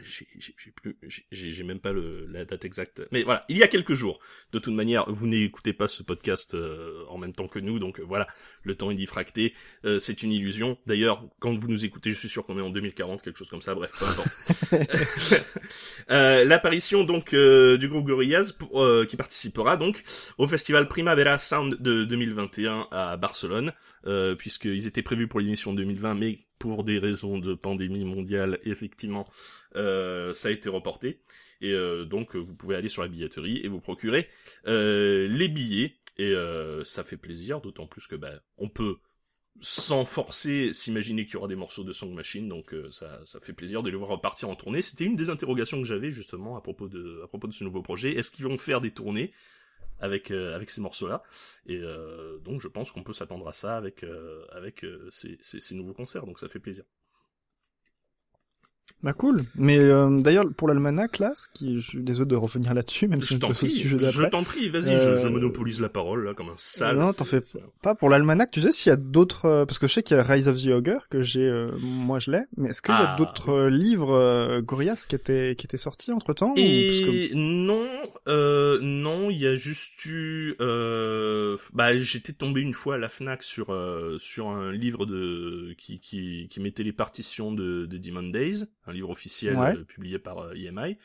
j'ai 0.05 0.29
j'ai- 0.39 0.55
j'ai 0.57 0.71
plus, 0.71 0.97
j'ai- 1.33 1.65
même 1.65 1.81
pas 1.81 1.93
le, 1.93 2.25
la 2.27 2.45
date 2.45 2.65
exacte, 2.65 3.03
mais 3.11 3.25
voilà, 3.25 3.45
il 3.49 3.59
y 3.59 3.65
a 3.65 3.69
quelques 3.69 3.95
jours. 3.95 4.21
De 4.53 4.61
toute 4.61 4.73
manière, 4.75 5.11
vous 5.11 5.27
n'écoutez 5.27 5.73
pas 5.73 5.89
ce 5.89 6.05
podcast 6.05 6.55
euh, 6.55 7.03
en 7.09 7.19
même 7.19 7.33
temps 7.33 7.49
que 7.49 7.59
nous, 7.59 7.81
donc 7.81 7.99
euh, 7.99 8.05
voilà, 8.07 8.29
le 8.63 8.77
temps 8.77 8.93
est 8.93 8.95
diffracté, 8.95 9.55
euh, 9.85 9.99
c'est 9.99 10.23
une 10.23 10.31
illusion. 10.31 10.79
D'ailleurs, 10.87 11.25
quand 11.41 11.53
vous 11.59 11.67
nous 11.69 11.85
écoutez, 11.85 12.11
je 12.11 12.17
suis 12.17 12.29
sûr 12.29 12.47
qu'on 12.47 12.57
est 12.57 12.63
en 12.63 12.71
2040, 12.71 13.21
quelque 13.21 13.37
chose 13.39 13.49
comme 13.49 13.61
ça. 13.63 13.75
Bref, 13.75 13.91
peu 13.99 14.05
importe. 14.07 14.29
Euh, 16.11 16.45
L'apparition 16.45 17.05
donc 17.05 17.35
euh, 17.35 17.77
du 17.77 17.87
groupe 17.89 18.07
Gorillaz 18.07 18.53
pour- 18.59 18.83
euh, 18.83 19.05
qui 19.05 19.17
participera 19.17 19.77
donc 19.77 20.03
au 20.39 20.47
festival 20.47 20.89
Primavera 20.89 21.39
Sound 21.39 21.77
de 21.83 22.05
2021 22.05 22.87
à 22.91 23.17
Barcelone, 23.19 23.73
euh, 24.07 24.35
puisqu'ils 24.35 24.87
étaient 24.87 25.03
prévus 25.09 25.27
pour 25.27 25.41
l'émission 25.41 25.73
2020, 25.73 26.17
mais 26.17 26.41
pour 26.59 26.85
des 26.85 26.99
raisons 26.99 27.39
de 27.39 27.55
pandémie 27.55 28.05
mondiale, 28.05 28.59
effectivement, 28.65 29.27
euh, 29.75 30.35
ça 30.35 30.49
a 30.49 30.51
été 30.51 30.69
reporté. 30.69 31.23
Et 31.63 31.73
euh, 31.73 32.05
donc 32.05 32.37
vous 32.37 32.55
pouvez 32.55 32.77
aller 32.77 32.91
sur 32.91 33.01
la 33.01 33.09
billetterie 33.09 33.59
et 33.65 33.69
vous 33.69 33.81
procurer 33.81 34.29
euh, 34.67 35.27
les 35.29 35.49
billets. 35.49 35.95
Et 36.19 36.35
ça 36.85 37.05
fait 37.05 37.17
plaisir, 37.17 37.63
d'autant 37.63 37.87
plus 37.87 38.07
que 38.07 38.17
bah, 38.17 38.33
on 38.59 38.69
peut 38.69 38.97
sans 39.61 40.05
forcer 40.05 40.73
s'imaginer 40.75 41.25
qu'il 41.25 41.35
y 41.35 41.37
aura 41.37 41.49
des 41.49 41.57
morceaux 41.57 41.85
de 41.85 41.93
Song 41.93 42.13
Machine, 42.13 42.49
donc 42.49 42.75
ça, 42.91 43.21
ça 43.25 43.41
fait 43.41 43.53
plaisir 43.53 43.85
de 43.85 43.89
les 43.89 43.97
voir 43.97 44.11
repartir 44.11 44.51
en 44.51 44.57
tournée. 44.57 44.83
C'était 44.83 45.05
une 45.05 45.15
des 45.17 45.31
interrogations 45.31 45.79
que 45.79 45.87
j'avais 45.87 46.11
justement 46.11 46.57
à 46.57 46.61
propos 46.61 46.89
de 46.89 47.23
à 47.23 47.29
propos 47.29 47.47
de 47.47 47.53
ce 47.53 47.63
nouveau 47.63 47.83
projet. 47.83 48.13
Est-ce 48.13 48.33
qu'ils 48.33 48.45
vont 48.45 48.59
faire 48.59 48.81
des 48.81 48.91
tournées? 48.91 49.33
Avec 50.01 50.31
euh, 50.31 50.55
avec 50.55 50.71
ces 50.71 50.81
morceaux-là 50.81 51.23
Et 51.67 51.79
euh, 51.79 52.39
donc 52.39 52.61
je 52.61 52.69
pense 52.69 52.93
qu'on 52.93 53.03
peut 53.03 53.13
s'attendre 53.13 53.49
à 53.49 53.53
ça 53.53 53.77
avec 53.77 54.05
euh, 54.05 54.45
avec 54.53 54.85
ces, 55.11 55.39
ces, 55.41 55.61
ces 55.61 55.75
nouveaux 55.75 55.95
concerts, 55.95 56.27
donc 56.27 56.39
ça 56.39 56.49
fait 56.49 56.61
plaisir. 56.61 56.85
Bah 59.03 59.13
cool. 59.13 59.43
Mais 59.55 59.79
euh, 59.79 60.21
d'ailleurs 60.21 60.47
pour 60.57 60.67
l'almanach 60.67 61.19
là, 61.21 61.31
ce 61.37 61.47
qui, 61.55 61.81
je 61.81 61.87
suis 61.89 62.03
désolé 62.03 62.29
de 62.31 62.37
revenir 62.37 62.75
là-dessus, 62.75 63.07
même 63.07 63.23
si 63.23 63.35
Je 63.35 63.39
t'en 63.39 63.51
prie, 63.51 63.71
je 63.87 64.25
t'en 64.27 64.43
prie, 64.43 64.69
vas-y, 64.69 64.95
Euh, 64.95 65.17
je, 65.19 65.23
je 65.23 65.29
monopolise 65.29 65.81
la 65.81 65.89
parole 65.89 66.25
là 66.25 66.35
comme 66.35 66.49
un 66.49 66.57
sale. 66.57 66.97
Non, 66.99 67.13
t'en 67.13 67.25
fais 67.25 67.41
Pas 67.81 67.95
pour 67.95 68.11
l'almanach, 68.11 68.51
tu 68.51 68.61
sais 68.61 68.73
s'il 68.73 68.91
y 68.91 68.93
a 68.93 68.97
d'autres, 68.97 69.45
euh, 69.45 69.65
parce 69.67 69.79
que 69.79 69.87
je 69.87 69.93
sais 69.93 70.03
qu'il 70.03 70.17
y 70.17 70.21
a 70.21 70.25
Rise 70.25 70.49
of 70.49 70.61
the 70.61 70.67
Ogre 70.69 71.07
que 71.11 71.23
j'ai, 71.23 71.43
euh, 71.47 71.69
moi 71.83 72.19
je 72.19 72.33
l'ai, 72.33 72.43
mais 72.57 72.71
est-ce 72.71 72.83
qu'il 72.83 72.93
y 72.93 72.97
a 72.97 73.13
Ah. 73.15 73.17
d'autres 73.17 73.51
euh, 73.51 73.71
livres 73.71 74.11
euh, 74.15 74.61
Gorillaz 74.63 75.07
qui 75.09 75.15
étaient 75.15 75.55
qui 75.57 75.67
étaient 75.67 75.77
sortis 75.77 76.11
entre 76.11 76.33
temps 76.35 76.55
Et 76.57 77.31
non, 77.35 77.87
euh, 78.27 78.79
non, 78.83 79.31
il 79.31 79.39
y 79.39 79.47
a 79.47 79.55
juste 79.55 80.05
eu, 80.07 80.57
euh, 80.61 81.57
bah 81.73 81.97
j'étais 81.97 82.33
tombé 82.33 82.61
une 82.61 82.75
fois 82.75 82.97
à 82.97 82.99
la 82.99 83.09
Fnac 83.09 83.43
sur 83.45 83.71
euh, 83.73 84.17
sur 84.19 84.49
un 84.49 84.73
livre 84.73 85.07
de 85.07 85.75
qui 85.79 86.01
qui 86.01 86.49
qui 86.51 86.61
mettait 86.61 86.83
les 86.83 86.93
partitions 86.93 87.53
de, 87.53 87.87
de 87.87 87.97
Demon 87.99 88.25
Days, 88.29 88.65
un 88.89 88.93
livre 88.93 89.11
officiel 89.11 89.57
Ouais. 89.57 89.75
euh, 89.75 89.85
publié 89.85 90.19
par 90.19 90.39
euh, 90.41 90.55
EMI. 90.55 90.97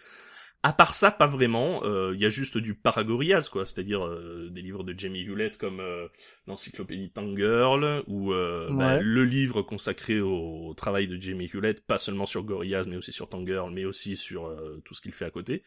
À 0.66 0.72
part 0.72 0.94
ça, 0.94 1.12
pas 1.12 1.28
vraiment. 1.28 1.84
euh, 1.84 2.14
Il 2.16 2.22
y 2.22 2.26
a 2.26 2.30
juste 2.30 2.58
du 2.58 2.74
Paragorias, 2.74 3.50
quoi, 3.52 3.66
c'est-à-dire 3.66 4.06
euh, 4.06 4.48
des 4.50 4.62
livres 4.62 4.86
de 4.86 4.98
Jamie 4.98 5.22
Hewlett 5.24 5.58
comme 5.58 5.82
euh, 5.82 6.08
l'encyclopédie 6.48 7.10
Tangirl 7.12 8.04
ou 8.08 8.32
euh, 8.34 8.70
bah, 8.72 8.98
le 9.00 9.26
livre 9.26 9.62
consacré 9.62 10.22
au, 10.22 10.68
au 10.70 10.74
travail 10.74 11.10
de 11.10 11.20
Jamie 11.22 11.50
Hewlett, 11.54 11.86
pas 11.86 11.98
seulement 11.98 12.26
sur 12.26 12.44
Gorillaz, 12.44 12.86
mais 12.88 12.96
aussi 12.96 13.12
sur 13.12 13.28
Tangirl, 13.28 13.72
mais 13.74 13.84
aussi 13.84 14.16
sur 14.16 14.46
euh, 14.48 14.82
tout 14.86 14.94
ce 14.94 15.02
qu'il 15.02 15.12
fait 15.14 15.26
à 15.26 15.32
côté. 15.32 15.64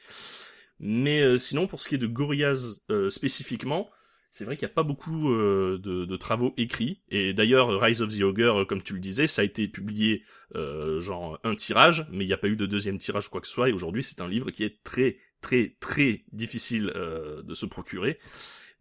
Mais 0.78 1.22
euh, 1.22 1.38
sinon, 1.38 1.66
pour 1.66 1.80
ce 1.80 1.88
qui 1.88 1.94
est 1.96 1.98
de 1.98 2.06
Gorillaz 2.06 2.80
euh, 2.90 3.10
spécifiquement, 3.10 3.90
c'est 4.36 4.44
vrai 4.44 4.56
qu'il 4.56 4.66
n'y 4.66 4.72
a 4.72 4.74
pas 4.74 4.82
beaucoup 4.82 5.32
euh, 5.32 5.78
de, 5.82 6.04
de, 6.04 6.16
travaux 6.16 6.52
écrits. 6.58 7.00
Et 7.08 7.32
d'ailleurs, 7.32 7.80
Rise 7.80 8.02
of 8.02 8.14
the 8.14 8.20
Ogre, 8.20 8.64
comme 8.64 8.82
tu 8.82 8.92
le 8.92 9.00
disais, 9.00 9.26
ça 9.26 9.40
a 9.40 9.44
été 9.46 9.66
publié 9.66 10.24
euh, 10.54 11.00
genre 11.00 11.38
un 11.42 11.54
tirage, 11.54 12.06
mais 12.12 12.24
il 12.24 12.26
n'y 12.26 12.34
a 12.34 12.36
pas 12.36 12.48
eu 12.48 12.56
de 12.56 12.66
deuxième 12.66 12.98
tirage 12.98 13.28
quoi 13.28 13.40
que 13.40 13.46
ce 13.46 13.52
soit. 13.54 13.70
Et 13.70 13.72
aujourd'hui, 13.72 14.02
c'est 14.02 14.20
un 14.20 14.28
livre 14.28 14.50
qui 14.50 14.62
est 14.62 14.82
très, 14.84 15.16
très, 15.40 15.76
très 15.80 16.24
difficile 16.32 16.92
euh, 16.94 17.42
de 17.42 17.54
se 17.54 17.64
procurer. 17.64 18.18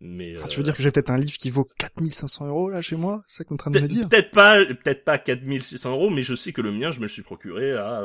Mais 0.02 0.34
ah, 0.44 0.48
tu 0.50 0.58
veux 0.58 0.64
dire 0.64 0.76
que 0.76 0.84
j'ai 0.84 0.92
peut-être 0.92 1.10
un 1.10 1.18
livre 1.18 1.38
qui 1.38 1.50
vaut 1.50 1.70
4500 1.78 2.48
euros 2.48 2.70
là 2.70 2.82
chez 2.82 2.98
moi? 2.98 3.22
C'est 3.26 3.38
ça 3.38 3.44
que 3.46 3.50
t'es 3.50 3.54
en 3.54 3.58
train 3.58 3.72
de 3.72 3.80
me 3.80 3.88
dire? 3.88 4.10
Peut-être 4.10 4.32
pas, 4.32 4.58
peut-être 4.66 5.06
pas 5.06 5.18
4600 5.18 5.90
euros, 5.90 6.10
mais 6.10 6.22
je 6.22 6.36
sais 6.36 6.52
que 6.52 6.62
le 6.62 6.74
mien, 6.74 6.92
je 6.92 6.98
me 6.98 7.04
le 7.04 7.08
suis 7.08 7.22
procuré 7.22 7.72
à, 7.72 8.04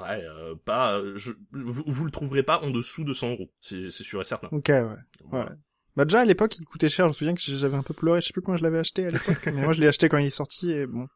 ouais, 0.00 0.22
pas, 0.66 1.00
je, 1.14 1.32
vous, 1.52 1.82
vous, 1.86 2.04
le 2.04 2.10
trouverez 2.10 2.42
pas 2.42 2.60
en 2.60 2.68
dessous 2.68 3.04
de 3.04 3.14
100 3.14 3.30
euros, 3.30 3.50
c'est 3.62 3.88
sûr 3.90 4.20
et 4.20 4.24
certain. 4.24 4.48
Ok, 4.52 4.68
ouais. 4.68 4.84
ouais. 5.32 5.46
Bah 5.96 6.04
déjà 6.04 6.20
à 6.20 6.24
l'époque 6.24 6.56
il 6.58 6.64
coûtait 6.64 6.88
cher, 6.88 7.06
je 7.06 7.12
me 7.12 7.14
souviens 7.14 7.34
que 7.34 7.40
j'avais 7.40 7.76
un 7.76 7.82
peu 7.82 7.94
pleuré, 7.94 8.20
je 8.20 8.26
sais 8.26 8.32
plus 8.32 8.42
quand 8.42 8.56
je 8.56 8.62
l'avais 8.62 8.78
acheté 8.78 9.06
à 9.06 9.10
l'époque, 9.10 9.46
mais 9.46 9.62
moi 9.62 9.72
je 9.72 9.80
l'ai 9.80 9.88
acheté 9.88 10.08
quand 10.08 10.18
il 10.18 10.26
est 10.26 10.30
sorti 10.30 10.70
et 10.70 10.86
bon, 10.86 11.08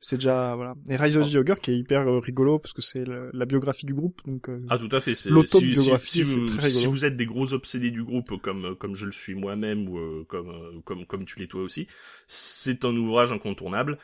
c'est 0.00 0.16
déjà 0.16 0.54
voilà. 0.54 0.74
Et 0.90 0.96
Rise 0.96 1.16
of 1.16 1.30
the 1.30 1.36
Ogre 1.36 1.60
qui 1.60 1.70
est 1.70 1.78
hyper 1.78 2.06
euh, 2.06 2.18
rigolo 2.18 2.58
parce 2.58 2.72
que 2.72 2.82
c'est 2.82 3.04
la 3.06 3.46
biographie 3.46 3.86
du 3.86 3.94
groupe 3.94 4.20
donc 4.26 4.48
euh, 4.48 4.60
Ah 4.68 4.76
tout 4.76 4.88
à 4.92 5.00
fait, 5.00 5.14
c'est 5.14 5.30
l'autobiographie 5.30 6.26
si, 6.26 6.26
si, 6.26 6.58
si, 6.58 6.70
si, 6.70 6.86
vous 6.86 7.04
êtes 7.04 7.16
des 7.16 7.26
gros 7.26 7.54
obsédés 7.54 7.90
du 7.90 8.02
groupe 8.04 8.40
comme 8.42 8.76
comme 8.76 8.94
je 8.94 9.06
le 9.06 9.12
suis 9.12 9.34
moi-même 9.34 9.88
ou 9.88 9.98
euh, 9.98 10.24
comme 10.28 10.82
comme 10.84 11.06
comme 11.06 11.24
tu 11.24 11.38
l'es 11.38 11.46
toi 11.46 11.62
aussi, 11.62 11.86
c'est 12.26 12.84
un 12.84 12.94
ouvrage 12.94 13.32
incontournable. 13.32 13.98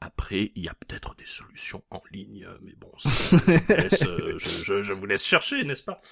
Après, 0.00 0.52
il 0.54 0.62
y 0.62 0.68
a 0.68 0.74
peut-être 0.74 1.14
des 1.16 1.24
solutions 1.24 1.82
en 1.88 2.02
ligne, 2.12 2.46
mais 2.62 2.74
bon, 2.78 2.90
je, 2.98 3.08
vous 3.08 3.74
laisse, 3.74 4.04
je, 4.36 4.62
je, 4.62 4.82
je 4.82 4.92
vous 4.92 5.06
laisse 5.06 5.24
chercher, 5.24 5.64
n'est-ce 5.64 5.84
pas? 5.84 6.02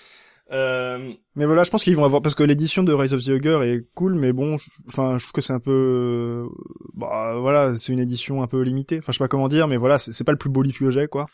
Euh... 0.50 1.12
Mais 1.34 1.46
voilà, 1.46 1.62
je 1.62 1.70
pense 1.70 1.82
qu'ils 1.82 1.96
vont 1.96 2.04
avoir 2.04 2.20
parce 2.20 2.34
que 2.34 2.42
l'édition 2.42 2.82
de 2.82 2.92
Rise 2.92 3.14
of 3.14 3.24
the 3.24 3.30
Ogre 3.30 3.62
est 3.62 3.86
cool, 3.94 4.16
mais 4.16 4.34
bon, 4.34 4.58
enfin, 4.88 5.16
je 5.16 5.24
trouve 5.24 5.32
que 5.32 5.40
c'est 5.40 5.54
un 5.54 5.60
peu, 5.60 6.46
bah 6.94 7.36
voilà, 7.38 7.74
c'est 7.74 7.92
une 7.92 8.00
édition 8.00 8.42
un 8.42 8.46
peu 8.46 8.60
limitée. 8.60 8.98
Enfin, 8.98 9.12
je 9.12 9.18
sais 9.18 9.24
pas 9.24 9.28
comment 9.28 9.48
dire, 9.48 9.66
mais 9.66 9.78
voilà, 9.78 9.98
c'est 9.98 10.24
pas 10.24 10.32
le 10.32 10.38
plus 10.38 10.50
beau 10.50 10.62
livre 10.62 10.78
que 10.78 10.90
j'ai, 10.90 11.06
quoi. 11.06 11.24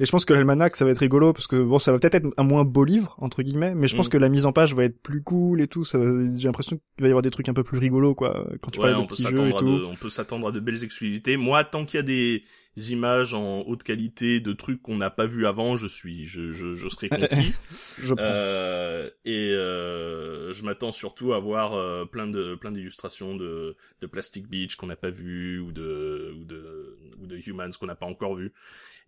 Et 0.00 0.06
je 0.06 0.10
pense 0.10 0.24
que 0.24 0.32
l'almanach, 0.32 0.76
ça 0.76 0.86
va 0.86 0.92
être 0.92 0.98
rigolo 0.98 1.32
parce 1.32 1.46
que 1.46 1.62
bon, 1.62 1.78
ça 1.78 1.92
va 1.92 1.98
peut-être 1.98 2.14
être 2.14 2.28
un 2.36 2.42
moins 2.42 2.64
beau 2.64 2.84
livre 2.84 3.16
entre 3.18 3.42
guillemets, 3.42 3.74
mais 3.74 3.86
je 3.86 3.96
pense 3.96 4.06
mm. 4.06 4.10
que 4.10 4.18
la 4.18 4.28
mise 4.30 4.46
en 4.46 4.52
page 4.52 4.74
va 4.74 4.84
être 4.84 5.00
plus 5.02 5.22
cool 5.22 5.60
et 5.60 5.68
tout. 5.68 5.84
Ça, 5.84 5.98
j'ai 6.36 6.48
l'impression 6.48 6.76
qu'il 6.76 7.02
va 7.02 7.08
y 7.08 7.10
avoir 7.10 7.22
des 7.22 7.30
trucs 7.30 7.48
un 7.50 7.54
peu 7.54 7.64
plus 7.64 7.78
rigolos, 7.78 8.14
quoi, 8.14 8.48
quand 8.62 8.70
tu 8.70 8.80
parles 8.80 9.00
de 9.02 9.06
petits 9.06 9.26
jeux 9.26 9.48
et 9.48 9.52
tout. 9.52 9.82
on 9.86 9.94
peut 9.94 10.10
s'attendre 10.10 10.48
à 10.48 10.52
de 10.52 10.60
belles 10.60 10.82
exclusivités. 10.82 11.36
Moi, 11.36 11.64
tant 11.64 11.84
qu'il 11.84 11.98
y 11.98 12.00
a 12.00 12.02
des 12.02 12.44
images 12.76 13.34
en 13.34 13.60
haute 13.62 13.82
qualité 13.82 14.40
de 14.40 14.52
trucs 14.52 14.82
qu'on 14.82 14.96
n'a 14.96 15.10
pas 15.10 15.26
vu 15.26 15.46
avant, 15.46 15.76
je 15.76 15.86
suis, 15.86 16.26
je, 16.26 16.52
je, 16.52 16.74
je 16.74 16.88
serai 16.88 17.08
conquis. 17.10 17.54
je 17.98 18.14
euh, 18.18 19.10
et 19.24 19.50
euh, 19.52 20.52
je 20.52 20.64
m'attends 20.64 20.92
surtout 20.92 21.32
à 21.32 21.40
voir 21.40 21.74
euh, 21.74 22.04
plein 22.04 22.26
de 22.26 22.54
plein 22.54 22.72
d'illustrations 22.72 23.36
de 23.36 23.76
de 24.00 24.06
Plastic 24.06 24.48
Beach 24.48 24.76
qu'on 24.76 24.86
n'a 24.86 24.96
pas 24.96 25.10
vu 25.10 25.60
ou 25.60 25.72
de 25.72 26.34
ou 26.38 26.44
de 26.44 26.96
ou 27.20 27.26
de 27.26 27.36
Humans 27.36 27.70
qu'on 27.78 27.86
n'a 27.86 27.94
pas 27.94 28.06
encore 28.06 28.34
vu 28.34 28.52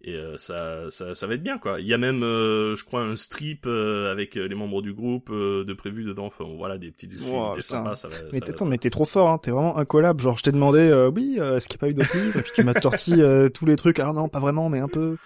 et 0.07 0.15
euh, 0.15 0.39
ça, 0.39 0.89
ça, 0.89 1.15
ça 1.15 1.27
va 1.27 1.35
être 1.35 1.43
bien 1.43 1.59
quoi. 1.59 1.81
Il 1.81 1.87
y 1.87 1.93
a 1.93 1.99
même, 1.99 2.23
euh, 2.23 2.77
je 2.77 2.85
crois, 2.85 3.03
un 3.03 3.17
strip 3.17 3.67
euh, 3.67 4.11
avec 4.11 4.37
les 4.37 4.55
membres 4.55 4.81
du 4.81 4.93
groupe 4.93 5.31
de 5.31 5.75
prévu 5.75 6.05
dedans. 6.05 6.27
Enfin, 6.27 6.45
voilà, 6.57 6.79
des 6.79 6.91
petites 6.91 7.13
exclusivités 7.13 7.63
sympas. 7.63 7.97
Ça 7.97 8.09
va, 8.09 8.15
mais 8.33 8.41
t'es, 8.41 8.53
mais 8.65 8.79
t'es 8.79 8.91
trop 8.91 9.05
fort, 9.05 9.29
hein. 9.29 9.39
T'es 9.39 9.51
vraiment 9.51 9.77
incollable. 9.77 10.21
Genre, 10.21 10.39
je 10.39 10.45
t'ai 10.45 10.53
demandé, 10.53 10.91
oui, 11.15 11.39
est-ce 11.41 11.69
qu'il 11.69 11.77
n'y 11.77 11.81
a 11.81 11.85
pas 11.87 11.89
eu 11.91 11.95
d'autres 11.95 12.17
livres? 12.17 12.39
Et 12.39 12.43
puis 12.43 12.53
tu 12.55 12.65
m'as 12.65 12.75
torti 12.75 13.21
tous 13.53 13.67
les 13.67 13.77
trucs. 13.77 13.99
Ah 13.99 14.13
non, 14.15 14.29
pas 14.29 14.41
vraiment, 14.41 14.69
mais 14.69 14.79
un 14.79 14.89
peu 14.89 15.17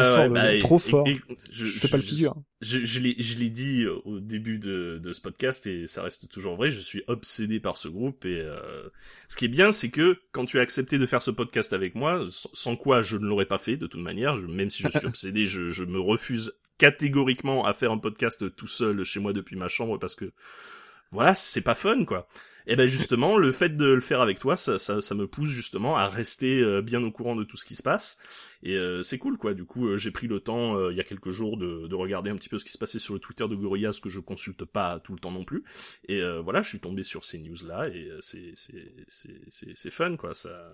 trop 0.00 0.16
fort, 0.16 0.28
bah, 0.30 0.58
trop 0.58 0.78
fort. 0.78 1.08
je, 1.50 1.66
fais 1.66 1.88
pas 1.88 1.96
le 1.96 2.02
figure. 2.02 2.34
Je, 2.60 2.84
je 2.84 3.00
l'ai, 3.00 3.14
je 3.18 3.38
l'ai 3.38 3.50
dit 3.50 3.86
au 4.04 4.20
début 4.20 4.58
de, 4.58 4.98
de 5.02 5.12
ce 5.12 5.20
podcast 5.20 5.66
et 5.66 5.86
ça 5.86 6.02
reste 6.02 6.28
toujours 6.28 6.56
vrai. 6.56 6.70
Je 6.70 6.80
suis 6.80 7.02
obsédé 7.06 7.60
par 7.60 7.76
ce 7.76 7.88
groupe 7.88 8.24
et 8.24 8.40
euh, 8.40 8.88
ce 9.28 9.36
qui 9.36 9.46
est 9.46 9.48
bien, 9.48 9.72
c'est 9.72 9.90
que 9.90 10.18
quand 10.32 10.44
tu 10.44 10.58
as 10.58 10.62
accepté 10.62 10.98
de 10.98 11.06
faire 11.06 11.22
ce 11.22 11.30
podcast 11.30 11.72
avec 11.72 11.94
moi, 11.94 12.26
sans 12.30 12.76
quoi 12.76 13.02
je 13.02 13.16
ne 13.16 13.26
l'aurais 13.26 13.46
pas 13.46 13.58
fait 13.58 13.76
de 13.76 13.86
toute 13.86 14.02
manière. 14.02 14.36
même 14.36 14.70
si 14.70 14.82
je 14.82 14.88
suis 14.88 15.06
obsédé, 15.06 15.46
je, 15.46 15.68
je 15.68 15.84
me 15.84 16.00
refuse 16.00 16.52
catégoriquement 16.78 17.64
à 17.64 17.72
faire 17.72 17.92
un 17.92 17.98
podcast 17.98 18.54
tout 18.56 18.66
seul 18.66 19.04
chez 19.04 19.20
moi 19.20 19.32
depuis 19.32 19.56
ma 19.56 19.68
chambre 19.68 19.98
parce 19.98 20.14
que 20.14 20.32
voilà, 21.12 21.34
c'est 21.34 21.60
pas 21.60 21.74
fun 21.74 22.04
quoi. 22.04 22.26
Et 22.66 22.76
ben 22.76 22.86
justement, 22.86 23.38
le 23.38 23.50
fait 23.50 23.76
de 23.76 23.86
le 23.86 24.00
faire 24.00 24.20
avec 24.20 24.38
toi, 24.38 24.56
ça, 24.56 24.78
ça, 24.78 25.14
me 25.14 25.26
pousse 25.26 25.48
justement 25.48 25.96
à 25.96 26.08
rester 26.08 26.60
euh, 26.60 26.80
bien 26.80 27.02
au 27.02 27.10
courant 27.10 27.34
de 27.34 27.44
tout 27.44 27.56
ce 27.56 27.64
qui 27.64 27.74
se 27.74 27.82
passe. 27.82 28.18
Et 28.62 28.76
euh, 28.76 29.02
c'est 29.02 29.18
cool 29.18 29.36
quoi. 29.36 29.54
Du 29.54 29.64
coup, 29.64 29.88
euh, 29.88 29.96
j'ai 29.96 30.12
pris 30.12 30.28
le 30.28 30.38
temps 30.38 30.88
il 30.90 30.96
y 30.96 31.00
a 31.00 31.04
quelques 31.04 31.30
jours 31.30 31.56
de, 31.56 31.88
de, 31.88 31.94
regarder 31.94 32.30
un 32.30 32.36
petit 32.36 32.48
peu 32.48 32.58
ce 32.58 32.64
qui 32.64 32.70
se 32.70 32.78
passait 32.78 33.00
sur 33.00 33.14
le 33.14 33.20
Twitter 33.20 33.46
de 33.48 33.56
Gorillaz 33.56 34.00
que 34.00 34.08
je 34.08 34.20
consulte 34.20 34.64
pas 34.64 35.00
tout 35.00 35.12
le 35.12 35.18
temps 35.18 35.32
non 35.32 35.44
plus. 35.44 35.64
Et 36.08 36.22
voilà, 36.42 36.62
je 36.62 36.68
suis 36.68 36.80
tombé 36.80 37.02
sur 37.02 37.24
ces 37.24 37.38
news 37.38 37.56
là 37.66 37.88
et 37.88 38.08
c'est 38.20 38.52
c'est 38.54 38.94
c'est 39.08 39.72
c'est 39.74 39.90
fun 39.90 40.16
quoi. 40.16 40.34
Ça 40.34 40.72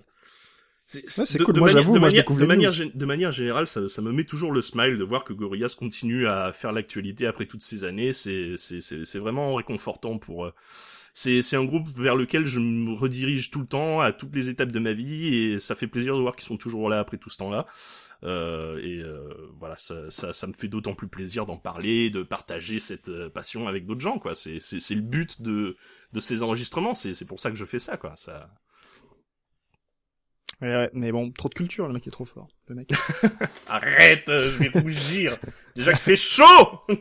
c'est 0.88 1.42
cool. 1.42 1.58
Moi, 1.58 1.68
j'avoue, 1.68 1.92
de, 1.92 1.98
manière, 1.98 2.24
de, 2.24 2.44
manière, 2.46 2.72
de 2.72 3.04
manière 3.04 3.32
générale, 3.32 3.66
ça, 3.66 3.88
ça, 3.88 4.02
me 4.02 4.10
met 4.10 4.24
toujours 4.24 4.52
le 4.52 4.62
smile 4.62 4.96
de 4.96 5.04
voir 5.04 5.24
que 5.24 5.32
Gorillaz 5.32 5.74
continue 5.76 6.26
à 6.26 6.52
faire 6.52 6.72
l'actualité 6.72 7.26
après 7.26 7.46
toutes 7.46 7.62
ces 7.62 7.84
années. 7.84 8.12
C'est, 8.12 8.54
c'est, 8.56 8.80
c'est, 8.80 9.18
vraiment 9.18 9.54
réconfortant 9.54 10.18
pour, 10.18 10.50
c'est 11.12 11.42
c'est 11.42 11.56
un 11.56 11.64
groupe 11.64 11.88
vers 11.88 12.16
lequel 12.16 12.46
je 12.46 12.58
me 12.58 12.92
redirige 12.92 13.50
tout 13.50 13.60
le 13.60 13.66
temps 13.66 14.00
à 14.00 14.12
toutes 14.12 14.34
les 14.34 14.48
étapes 14.48 14.72
de 14.72 14.78
ma 14.78 14.94
vie 14.94 15.34
et 15.34 15.58
ça 15.58 15.74
fait 15.74 15.86
plaisir 15.86 16.16
de 16.16 16.20
voir 16.22 16.34
qu'ils 16.34 16.46
sont 16.46 16.56
toujours 16.56 16.88
là 16.88 17.00
après 17.00 17.18
tout 17.18 17.28
ce 17.28 17.36
temps-là. 17.38 17.66
Euh, 18.24 18.78
et 18.78 19.00
euh, 19.00 19.52
voilà, 19.58 19.76
ça, 19.76 20.10
ça, 20.10 20.32
ça, 20.32 20.46
me 20.46 20.52
fait 20.52 20.68
d'autant 20.68 20.94
plus 20.94 21.06
plaisir 21.08 21.46
d'en 21.46 21.56
parler, 21.56 22.10
de 22.10 22.22
partager 22.22 22.78
cette 22.78 23.08
euh, 23.08 23.30
passion 23.30 23.68
avec 23.68 23.86
d'autres 23.86 24.00
gens, 24.00 24.18
quoi. 24.18 24.34
C'est, 24.34 24.58
c'est, 24.60 24.80
c'est 24.80 24.96
le 24.96 25.02
but 25.02 25.40
de, 25.40 25.76
de 26.12 26.20
ces 26.20 26.42
enregistrements. 26.42 26.94
C'est, 26.94 27.12
c'est 27.12 27.26
pour 27.26 27.38
ça 27.38 27.50
que 27.50 27.56
je 27.56 27.64
fais 27.64 27.78
ça, 27.78 27.96
quoi. 27.96 28.14
Ça. 28.16 28.50
Ouais, 30.60 30.68
ouais, 30.68 30.90
mais 30.92 31.12
bon, 31.12 31.30
trop 31.30 31.48
de 31.48 31.54
culture, 31.54 31.86
le 31.86 31.94
mec 31.94 32.06
est 32.06 32.10
trop 32.10 32.24
fort. 32.24 32.48
Le 32.68 32.74
mec. 32.74 32.90
Arrête, 33.68 34.24
je 34.26 34.58
vais 34.58 34.80
rougir. 34.80 35.36
Déjà 35.76 35.92
qu'il 35.92 36.00
fait 36.00 36.16
chaud. 36.16 36.80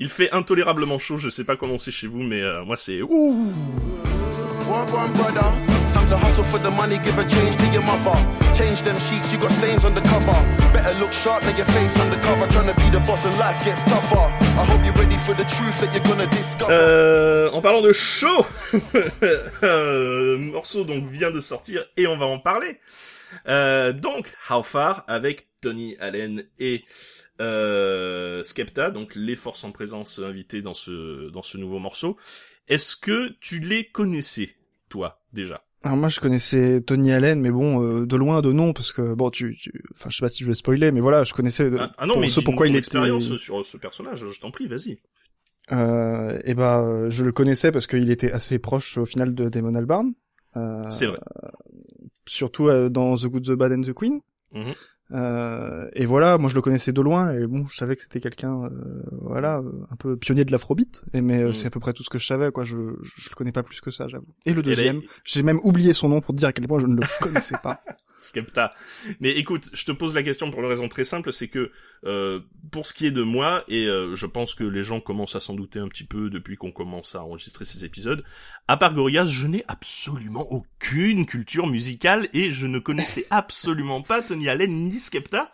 Il 0.00 0.08
fait 0.08 0.32
intolérablement 0.32 0.98
chaud, 0.98 1.16
je 1.16 1.28
sais 1.28 1.44
pas 1.44 1.56
comment 1.56 1.76
c'est 1.76 1.90
chez 1.90 2.06
vous, 2.06 2.22
mais 2.22 2.40
euh, 2.40 2.64
moi 2.64 2.76
c'est 2.76 3.02
ouh. 3.02 3.52
En 17.52 17.62
parlant 17.62 17.80
de 17.80 17.92
chaud, 17.92 18.44
euh, 19.62 20.36
morceau 20.36 20.84
donc 20.84 21.06
vient 21.06 21.30
de 21.30 21.40
sortir 21.40 21.86
et 21.96 22.06
on 22.06 22.18
va 22.18 22.26
en 22.26 22.38
parler. 22.38 22.78
Euh, 23.48 23.94
donc, 23.94 24.30
How 24.50 24.62
Far 24.62 25.04
avec 25.08 25.48
Tony 25.62 25.96
Allen 25.98 26.44
et 26.58 26.84
euh, 27.40 28.42
Skepta, 28.42 28.90
donc 28.90 29.14
les 29.14 29.36
forces 29.36 29.64
en 29.64 29.70
présence 29.70 30.18
invitées 30.18 30.60
dans 30.60 30.74
ce 30.74 31.30
dans 31.30 31.42
ce 31.42 31.56
nouveau 31.56 31.78
morceau. 31.78 32.18
Est-ce 32.68 32.96
que 32.96 33.36
tu 33.40 33.60
les 33.60 33.84
connaissais, 33.84 34.50
toi, 34.88 35.22
déjà? 35.32 35.64
Alors 35.84 35.96
moi 35.96 36.08
je 36.08 36.18
connaissais 36.18 36.80
Tony 36.80 37.12
Allen 37.12 37.40
mais 37.40 37.52
bon 37.52 37.80
euh, 37.80 38.04
de 38.04 38.16
loin 38.16 38.40
de 38.42 38.50
nom 38.50 38.72
parce 38.72 38.92
que 38.92 39.14
bon 39.14 39.30
tu, 39.30 39.54
tu... 39.54 39.72
enfin 39.94 40.10
je 40.10 40.16
sais 40.16 40.24
pas 40.24 40.28
si 40.28 40.42
je 40.42 40.48
vais 40.48 40.56
spoiler 40.56 40.90
mais 40.90 41.00
voilà 41.00 41.22
je 41.22 41.32
connaissais 41.32 41.70
ah, 41.78 41.92
ah 41.98 42.04
non 42.04 42.14
pour 42.14 42.20
mais 42.20 42.28
ce 42.28 42.40
pourquoi 42.40 42.66
il 42.66 42.70
était 42.70 42.78
expérience 42.78 43.36
sur 43.36 43.64
ce 43.64 43.76
personnage 43.76 44.28
je 44.28 44.40
t'en 44.40 44.50
prie 44.50 44.66
vas-y. 44.66 44.98
Euh, 45.70 46.38
et 46.44 46.54
ben 46.54 47.08
je 47.10 47.24
le 47.24 47.32
connaissais 47.32 47.72
parce 47.72 47.86
qu'il 47.86 48.10
était 48.10 48.32
assez 48.32 48.58
proche 48.58 48.98
au 48.98 49.04
final 49.04 49.34
de 49.34 49.48
Damon 49.48 49.74
Albarn. 49.74 50.14
Euh, 50.56 50.84
c'est 50.88 51.06
vrai. 51.06 51.18
surtout 52.26 52.68
euh, 52.68 52.88
dans 52.88 53.16
The 53.16 53.26
Good, 53.26 53.44
The 53.44 53.52
Bad 53.52 53.72
and 53.72 53.82
The 53.82 53.92
Queen. 53.92 54.20
Mm-hmm. 54.54 54.74
Euh, 55.12 55.88
et 55.94 56.04
voilà, 56.04 56.36
moi 56.36 56.50
je 56.50 56.54
le 56.54 56.60
connaissais 56.60 56.92
de 56.92 57.00
loin 57.00 57.32
et 57.32 57.46
bon, 57.46 57.66
je 57.66 57.76
savais 57.76 57.96
que 57.96 58.02
c'était 58.02 58.20
quelqu'un, 58.20 58.64
euh, 58.64 59.02
voilà, 59.22 59.62
un 59.90 59.96
peu 59.96 60.16
pionnier 60.16 60.44
de 60.44 60.52
l'afrobeat. 60.52 61.02
Et 61.14 61.20
mais 61.20 61.42
euh, 61.42 61.50
mm. 61.50 61.54
c'est 61.54 61.66
à 61.66 61.70
peu 61.70 61.80
près 61.80 61.92
tout 61.92 62.02
ce 62.02 62.10
que 62.10 62.18
je 62.18 62.26
savais, 62.26 62.50
quoi. 62.50 62.64
Je, 62.64 62.76
je, 63.02 63.30
le 63.30 63.34
connais 63.34 63.52
pas 63.52 63.62
plus 63.62 63.80
que 63.80 63.90
ça, 63.90 64.08
j'avoue. 64.08 64.34
Et 64.46 64.52
le 64.52 64.62
deuxième, 64.62 65.00
j'ai 65.24 65.42
même 65.42 65.60
oublié 65.62 65.92
son 65.92 66.08
nom 66.08 66.20
pour 66.20 66.34
te 66.34 66.38
dire 66.38 66.48
à 66.48 66.52
quel 66.52 66.66
point 66.66 66.78
je 66.78 66.86
ne 66.86 66.96
le 66.96 67.02
connaissais 67.20 67.56
pas. 67.62 67.80
Skepta. 68.18 68.74
Mais 69.20 69.30
écoute, 69.30 69.70
je 69.72 69.84
te 69.84 69.92
pose 69.92 70.14
la 70.14 70.22
question 70.22 70.50
pour 70.50 70.60
une 70.60 70.66
raison 70.66 70.88
très 70.88 71.04
simple, 71.04 71.32
c'est 71.32 71.48
que 71.48 71.70
euh, 72.04 72.40
pour 72.70 72.86
ce 72.86 72.92
qui 72.92 73.06
est 73.06 73.10
de 73.10 73.22
moi, 73.22 73.64
et 73.68 73.86
euh, 73.86 74.14
je 74.16 74.26
pense 74.26 74.54
que 74.54 74.64
les 74.64 74.82
gens 74.82 75.00
commencent 75.00 75.36
à 75.36 75.40
s'en 75.40 75.54
douter 75.54 75.78
un 75.78 75.88
petit 75.88 76.04
peu 76.04 76.28
depuis 76.28 76.56
qu'on 76.56 76.72
commence 76.72 77.14
à 77.14 77.22
enregistrer 77.22 77.64
ces 77.64 77.84
épisodes, 77.84 78.24
à 78.66 78.76
part 78.76 78.92
Gorillaz, 78.92 79.26
je 79.26 79.46
n'ai 79.46 79.64
absolument 79.68 80.46
aucune 80.52 81.26
culture 81.26 81.66
musicale 81.66 82.28
et 82.32 82.50
je 82.50 82.66
ne 82.66 82.78
connaissais 82.78 83.26
absolument 83.30 84.02
pas 84.02 84.20
Tony 84.20 84.48
Allen 84.48 84.70
ni 84.70 84.97
Skepta. 84.98 85.52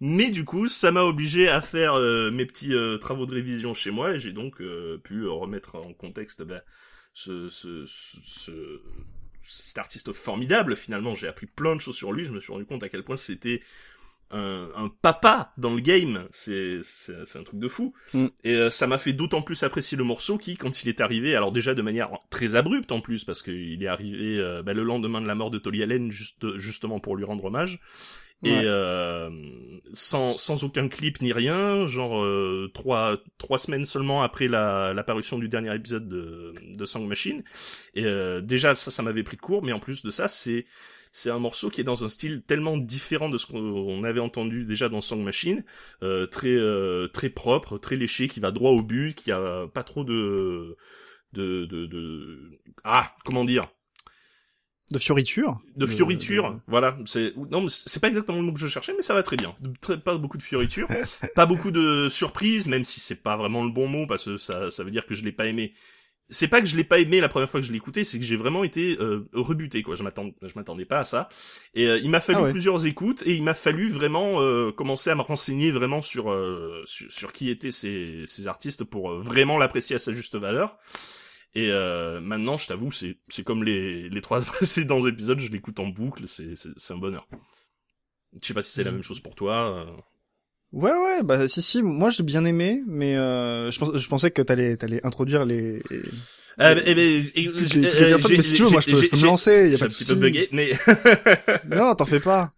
Mais 0.00 0.30
du 0.30 0.44
coup, 0.44 0.66
ça 0.66 0.90
m'a 0.90 1.02
obligé 1.02 1.48
à 1.48 1.60
faire 1.60 1.94
euh, 1.94 2.30
mes 2.30 2.44
petits 2.44 2.74
travaux 3.00 3.26
de 3.26 3.34
révision 3.34 3.72
chez 3.72 3.90
moi 3.90 4.14
et 4.14 4.18
j'ai 4.18 4.32
donc 4.32 4.60
pu 5.04 5.26
remettre 5.26 5.76
en 5.76 5.92
contexte 5.92 6.42
ben, 6.42 6.60
ce, 7.14 7.48
ce, 7.50 7.84
ce 7.86 8.80
cet 9.42 9.78
artiste 9.78 10.12
formidable 10.12 10.76
finalement 10.76 11.16
j'ai 11.16 11.26
appris 11.26 11.46
plein 11.46 11.74
de 11.74 11.80
choses 11.80 11.96
sur 11.96 12.12
lui 12.12 12.24
je 12.24 12.30
me 12.30 12.38
suis 12.38 12.52
rendu 12.52 12.64
compte 12.64 12.84
à 12.84 12.88
quel 12.88 13.02
point 13.02 13.16
c'était 13.16 13.60
un, 14.32 14.68
un 14.74 14.88
papa 14.88 15.52
dans 15.58 15.74
le 15.74 15.80
game, 15.80 16.26
c'est 16.30 16.80
un 17.34 17.42
truc 17.42 17.60
de 17.60 17.68
fou. 17.68 17.92
Mm. 18.14 18.26
Et 18.44 18.54
euh, 18.54 18.70
ça 18.70 18.86
m'a 18.86 18.98
fait 18.98 19.12
d'autant 19.12 19.42
plus 19.42 19.62
apprécier 19.62 19.96
le 19.96 20.04
morceau 20.04 20.38
qui, 20.38 20.56
quand 20.56 20.82
il 20.82 20.88
est 20.88 21.00
arrivé, 21.00 21.36
alors 21.36 21.52
déjà 21.52 21.74
de 21.74 21.82
manière 21.82 22.10
très 22.30 22.54
abrupte 22.54 22.92
en 22.92 23.00
plus, 23.00 23.24
parce 23.24 23.42
qu'il 23.42 23.82
est 23.82 23.88
arrivé 23.88 24.38
euh, 24.38 24.62
bah, 24.62 24.72
le 24.72 24.82
lendemain 24.82 25.20
de 25.20 25.26
la 25.26 25.34
mort 25.34 25.50
de 25.50 25.58
Tolly 25.58 25.82
Allen, 25.82 26.10
juste 26.10 26.56
justement 26.56 26.98
pour 26.98 27.16
lui 27.16 27.24
rendre 27.24 27.44
hommage. 27.44 27.80
Et 28.44 28.62
euh, 28.64 29.30
sans, 29.94 30.36
sans 30.36 30.64
aucun 30.64 30.88
clip 30.88 31.20
ni 31.22 31.32
rien, 31.32 31.86
genre 31.86 32.22
euh, 32.22 32.70
trois 32.74 33.18
trois 33.38 33.58
semaines 33.58 33.84
seulement 33.84 34.22
après 34.22 34.48
la 34.48 34.92
l'apparition 34.94 35.38
du 35.38 35.48
dernier 35.48 35.74
épisode 35.74 36.08
de, 36.08 36.52
de 36.76 36.84
Song 36.84 37.06
Machine. 37.06 37.44
Et 37.94 38.04
euh, 38.04 38.40
déjà 38.40 38.74
ça 38.74 38.90
ça 38.90 39.02
m'avait 39.02 39.22
pris 39.22 39.36
de 39.36 39.42
court, 39.42 39.62
mais 39.62 39.72
en 39.72 39.78
plus 39.78 40.02
de 40.02 40.10
ça 40.10 40.28
c'est 40.28 40.66
c'est 41.12 41.30
un 41.30 41.38
morceau 41.38 41.70
qui 41.70 41.80
est 41.82 41.84
dans 41.84 42.04
un 42.04 42.08
style 42.08 42.42
tellement 42.42 42.76
différent 42.78 43.28
de 43.28 43.38
ce 43.38 43.46
qu'on 43.46 44.02
avait 44.02 44.20
entendu 44.20 44.64
déjà 44.64 44.88
dans 44.88 45.00
Song 45.02 45.22
Machine, 45.22 45.64
euh, 46.02 46.26
très 46.26 46.48
euh, 46.48 47.08
très 47.08 47.28
propre, 47.30 47.78
très 47.78 47.96
léché, 47.96 48.28
qui 48.28 48.40
va 48.40 48.50
droit 48.50 48.70
au 48.72 48.82
but, 48.82 49.14
qui 49.14 49.30
a 49.30 49.68
pas 49.68 49.84
trop 49.84 50.04
de 50.04 50.76
de 51.32 51.66
de, 51.66 51.86
de... 51.86 52.50
ah 52.84 53.14
comment 53.24 53.44
dire? 53.44 53.64
De 54.92 54.98
fioriture. 54.98 55.60
de 55.76 55.86
de- 56.52 56.60
voilà. 56.68 56.96
C'est 57.06 57.32
non, 57.50 57.62
mais 57.62 57.68
c'est 57.70 58.00
pas 58.00 58.08
exactement 58.08 58.38
le 58.38 58.44
mot 58.44 58.52
que 58.52 58.60
je 58.60 58.66
cherchais, 58.68 58.92
mais 58.96 59.02
ça 59.02 59.14
va 59.14 59.22
très 59.22 59.36
bien. 59.36 59.54
Très- 59.80 59.98
pas 59.98 60.16
beaucoup 60.18 60.38
de 60.38 60.42
fioritures, 60.42 60.88
pas 61.34 61.46
beaucoup 61.46 61.70
de 61.70 62.08
surprises, 62.08 62.68
même 62.68 62.84
si 62.84 63.00
c'est 63.00 63.22
pas 63.22 63.36
vraiment 63.36 63.64
le 63.64 63.70
bon 63.70 63.88
mot 63.88 64.06
parce 64.06 64.24
que 64.24 64.36
ça, 64.36 64.70
ça 64.70 64.84
veut 64.84 64.90
dire 64.90 65.06
que 65.06 65.14
je 65.14 65.24
l'ai 65.24 65.32
pas 65.32 65.46
aimé. 65.46 65.72
C'est 66.28 66.48
pas 66.48 66.60
que 66.62 66.66
je 66.66 66.76
l'ai 66.76 66.84
pas 66.84 66.98
aimé 66.98 67.20
la 67.20 67.28
première 67.28 67.50
fois 67.50 67.60
que 67.60 67.66
je 67.66 67.72
l'ai 67.72 67.76
écouté, 67.76 68.04
c'est 68.04 68.18
que 68.18 68.24
j'ai 68.24 68.36
vraiment 68.36 68.64
été 68.64 68.96
euh, 69.00 69.28
rebuté 69.34 69.82
quoi. 69.82 69.96
Je 69.96 70.02
m'attendais, 70.02 70.32
je 70.42 70.52
m'attendais 70.56 70.86
pas 70.86 71.00
à 71.00 71.04
ça. 71.04 71.28
Et 71.74 71.86
euh, 71.86 71.98
il 71.98 72.08
m'a 72.08 72.20
fallu 72.22 72.38
Ah 72.40 72.44
ouais. 72.44 72.50
plusieurs 72.52 72.86
écoutes 72.86 73.22
et 73.26 73.34
il 73.34 73.42
m'a 73.42 73.52
fallu 73.52 73.88
vraiment 73.90 74.40
euh, 74.40 74.72
commencer 74.72 75.10
à 75.10 75.14
me 75.14 75.20
renseigner 75.20 75.70
vraiment 75.72 76.00
sur 76.00 76.30
euh, 76.30 76.80
sur, 76.86 77.12
sur 77.12 77.32
qui 77.32 77.50
étaient 77.50 77.70
ces, 77.72 78.22
ces 78.26 78.46
artistes 78.46 78.82
pour 78.84 79.10
euh, 79.10 79.20
vraiment 79.20 79.58
l'apprécier 79.58 79.96
à 79.96 79.98
sa 79.98 80.12
juste 80.12 80.36
valeur. 80.36 80.78
Et 81.54 81.70
euh, 81.70 82.20
maintenant, 82.20 82.56
je 82.56 82.66
t'avoue, 82.66 82.90
c'est 82.92 83.18
c'est 83.28 83.44
comme 83.44 83.62
les 83.64 84.08
les 84.08 84.20
trois 84.22 84.40
précédents 84.42 85.06
épisodes, 85.06 85.38
je 85.40 85.50
l'écoute 85.52 85.80
en 85.80 85.88
boucle, 85.88 86.26
c'est 86.26 86.56
c'est 86.56 86.70
c'est 86.76 86.94
un 86.94 86.98
bonheur. 86.98 87.26
Je 88.40 88.46
sais 88.46 88.54
pas 88.54 88.62
si 88.62 88.72
c'est 88.72 88.84
la 88.84 88.92
même 88.92 89.02
chose 89.02 89.20
pour 89.20 89.34
toi. 89.34 89.76
euh. 89.78 89.86
Ouais, 90.72 90.90
ouais, 90.90 91.22
bah 91.22 91.48
si, 91.48 91.60
si, 91.60 91.82
moi 91.82 92.08
j'ai 92.08 92.22
bien 92.22 92.46
aimé, 92.46 92.82
mais 92.86 93.14
euh, 93.16 93.70
je, 93.70 93.78
pense, 93.78 93.94
je 93.94 94.08
pensais 94.08 94.30
que 94.30 94.40
t'allais, 94.40 94.78
t'allais 94.78 95.04
introduire 95.04 95.44
les... 95.44 95.82
Bah, 96.56 96.72
eh 96.86 96.94
ben, 96.94 96.98
euh, 96.98 97.20
j'ai- 98.18 98.36
mais 98.36 98.42
si 98.42 98.54
tu 98.54 98.62
veux, 98.62 98.70
moi 98.70 98.80
je 98.80 98.88
peux, 98.88 99.02
je 99.02 99.08
peux 99.10 99.16
me 99.18 99.26
lancer, 99.26 99.68
y 99.70 99.74
a 99.74 99.78
pas 99.78 99.86
de 99.86 99.92
souci. 99.92 100.14
bugué, 100.16 100.48
mais 100.52 100.72
Non, 101.68 101.94
t'en 101.94 102.06
fais 102.06 102.20
pas. 102.20 102.52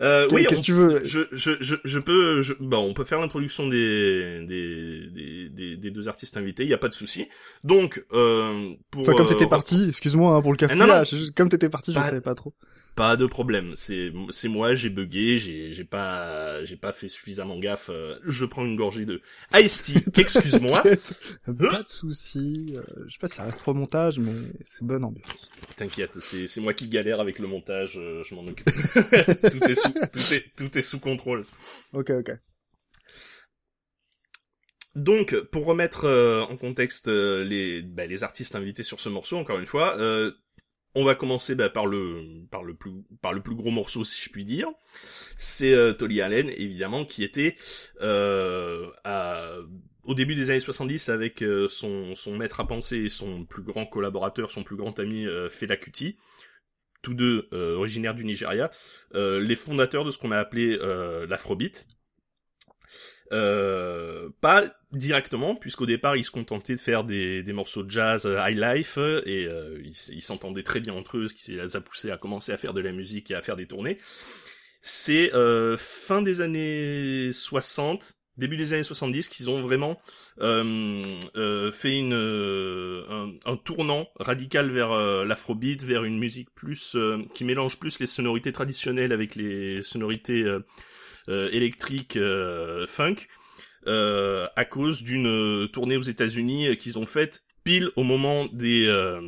Euh, 0.00 0.26
oui, 0.32 0.44
Qu'est-ce 0.48 0.60
que 0.60 0.64
tu 0.66 0.72
veux 0.72 1.00
je, 1.04 1.20
je, 1.32 1.52
je, 1.60 1.74
je 1.84 1.98
peux, 1.98 2.40
je, 2.42 2.54
bon, 2.58 2.78
on 2.88 2.94
peut 2.94 3.04
faire 3.04 3.20
l'introduction 3.20 3.68
des, 3.68 4.44
des, 4.46 5.06
des, 5.10 5.48
des, 5.50 5.76
des 5.76 5.90
deux 5.90 6.08
artistes 6.08 6.36
invités, 6.36 6.62
il 6.62 6.68
y 6.68 6.74
a 6.74 6.78
pas 6.78 6.88
de 6.88 6.94
souci. 6.94 7.28
Donc, 7.64 8.04
euh, 8.12 8.72
pour 8.90 9.02
Enfin, 9.02 9.12
comme 9.14 9.26
t'étais 9.26 9.44
euh, 9.44 9.48
parti, 9.48 9.86
excuse-moi 9.88 10.34
hein, 10.36 10.40
pour 10.42 10.52
le 10.52 10.56
café, 10.56 10.72
Ah, 10.74 10.76
non, 10.76 10.86
non. 10.86 11.04
je- 11.04 11.30
comme 11.32 11.48
t'étais 11.48 11.68
parti, 11.68 11.92
je 11.92 11.98
Pas- 11.98 12.02
savais 12.04 12.20
pas 12.20 12.34
trop. 12.34 12.54
Pas 13.00 13.16
de 13.16 13.24
problème, 13.24 13.72
c'est 13.76 14.12
c'est 14.28 14.48
moi, 14.48 14.74
j'ai 14.74 14.90
bugué, 14.90 15.38
j'ai 15.38 15.72
j'ai 15.72 15.84
pas 15.84 16.62
j'ai 16.66 16.76
pas 16.76 16.92
fait 16.92 17.08
suffisamment 17.08 17.58
gaffe. 17.58 17.88
euh, 17.88 18.18
je 18.26 18.44
prends 18.44 18.66
une 18.66 18.76
gorgée 18.76 19.06
de 19.06 19.22
Ice 19.54 19.84
Tea, 19.84 20.04
excuse-moi. 20.20 20.82
T'inquiète, 20.82 21.14
pas 21.46 21.82
de 21.82 21.88
souci. 21.88 22.74
euh, 22.76 22.82
je 23.06 23.12
sais 23.14 23.18
pas 23.18 23.28
si 23.28 23.36
ça 23.36 23.44
reste 23.44 23.66
au 23.66 23.72
montage, 23.72 24.18
mais 24.18 24.34
c'est 24.64 24.84
bonne 24.84 25.02
ambiance. 25.02 25.32
T'inquiète, 25.76 26.20
c'est 26.20 26.46
c'est 26.46 26.60
moi 26.60 26.74
qui 26.74 26.88
galère 26.88 27.20
avec 27.20 27.38
le 27.38 27.46
montage, 27.46 27.96
euh, 27.96 28.22
je 28.22 28.34
m'en 28.34 28.42
occupe. 28.42 28.66
tout 28.66 29.64
est 29.64 29.74
sous 29.74 29.92
tout 30.12 30.34
est 30.34 30.44
tout 30.58 30.76
est 30.78 30.82
sous 30.82 30.98
contrôle. 31.00 31.46
Ok, 31.94 32.10
ok. 32.10 32.32
Donc, 34.96 35.36
pour 35.52 35.66
remettre 35.66 36.04
euh, 36.04 36.40
en 36.42 36.56
contexte 36.56 37.06
euh, 37.08 37.44
les 37.44 37.80
bah, 37.80 38.06
les 38.06 38.24
artistes 38.24 38.56
invités 38.56 38.82
sur 38.82 38.98
ce 38.98 39.08
morceau, 39.08 39.36
encore 39.38 39.58
une 39.58 39.66
fois, 39.66 39.96
euh, 39.98 40.32
on 40.94 41.04
va 41.04 41.14
commencer 41.14 41.54
bah, 41.54 41.70
par 41.70 41.86
le 41.86 42.44
par 42.50 42.64
le 42.64 42.74
plus 42.74 42.92
par 43.22 43.32
le 43.32 43.42
plus 43.42 43.54
gros 43.54 43.70
morceau, 43.70 44.04
si 44.04 44.22
je 44.22 44.30
puis 44.30 44.44
dire. 44.44 44.68
C'est 45.36 45.72
euh, 45.72 45.92
Tolly 45.92 46.20
Allen, 46.20 46.50
évidemment, 46.50 47.04
qui 47.04 47.22
était 47.24 47.54
euh, 48.00 48.90
au 50.02 50.14
début 50.14 50.34
des 50.34 50.50
années 50.50 50.60
70 50.60 51.08
avec 51.08 51.42
euh, 51.42 51.68
son, 51.68 52.14
son 52.14 52.36
maître 52.36 52.60
à 52.60 52.66
penser 52.66 52.96
et 52.98 53.08
son 53.08 53.44
plus 53.44 53.62
grand 53.62 53.86
collaborateur, 53.86 54.50
son 54.50 54.62
plus 54.62 54.76
grand 54.76 54.98
ami 54.98 55.26
Fela 55.50 55.76
Kuti, 55.76 56.16
tous 57.02 57.14
deux 57.14 57.48
originaires 57.52 58.14
du 58.14 58.24
Nigeria, 58.24 58.70
les 59.14 59.56
fondateurs 59.56 60.04
de 60.04 60.10
ce 60.10 60.18
qu'on 60.18 60.32
a 60.32 60.38
appelé 60.38 60.76
l'afrobeat. 61.28 61.86
Euh, 63.32 64.28
pas 64.40 64.64
directement, 64.90 65.54
puisqu'au 65.54 65.86
départ 65.86 66.16
ils 66.16 66.24
se 66.24 66.32
contentaient 66.32 66.74
de 66.74 66.80
faire 66.80 67.04
des, 67.04 67.44
des 67.44 67.52
morceaux 67.52 67.84
de 67.84 67.90
jazz 67.90 68.26
euh, 68.26 68.40
high 68.40 68.58
life 68.58 68.98
et 68.98 69.46
euh, 69.46 69.80
ils 69.84 70.22
s'entendaient 70.22 70.64
très 70.64 70.80
bien 70.80 70.94
entre 70.94 71.16
eux, 71.16 71.28
ce 71.28 71.34
qui 71.34 71.52
les 71.52 71.76
a 71.76 71.80
poussés 71.80 72.10
à 72.10 72.16
commencer 72.16 72.50
à 72.50 72.56
faire 72.56 72.74
de 72.74 72.80
la 72.80 72.90
musique 72.90 73.30
et 73.30 73.36
à 73.36 73.40
faire 73.40 73.54
des 73.54 73.66
tournées. 73.66 73.98
C'est 74.82 75.30
fin 75.78 76.22
des 76.22 76.40
années 76.40 77.30
60, 77.32 78.14
début 78.38 78.56
des 78.56 78.72
années 78.72 78.82
70 78.82 79.28
qu'ils 79.28 79.50
ont 79.50 79.60
vraiment 79.60 80.00
euh, 80.40 81.20
euh, 81.36 81.70
fait 81.70 81.98
une, 81.98 82.14
un, 82.14 83.32
un 83.44 83.56
tournant 83.58 84.08
radical 84.18 84.70
vers 84.70 84.90
l'afrobeat, 85.24 85.84
vers 85.84 86.02
une 86.02 86.18
musique 86.18 86.52
plus 86.54 86.96
qui 87.34 87.44
mélange 87.44 87.78
plus 87.78 88.00
les 88.00 88.06
sonorités 88.06 88.52
traditionnelles 88.52 89.12
avec 89.12 89.36
les 89.36 89.82
sonorités 89.82 90.44
euh, 91.30 91.48
électriques 91.52 92.16
euh, 92.16 92.86
funk, 92.86 93.16
euh, 93.86 94.46
à 94.56 94.64
cause 94.64 95.02
d'une 95.02 95.68
tournée 95.72 95.96
aux 95.96 96.02
États-Unis 96.02 96.76
qu'ils 96.76 96.98
ont 96.98 97.06
faite 97.06 97.44
pile 97.64 97.90
au 97.96 98.02
moment 98.02 98.46
des 98.52 98.86
euh, 98.86 99.20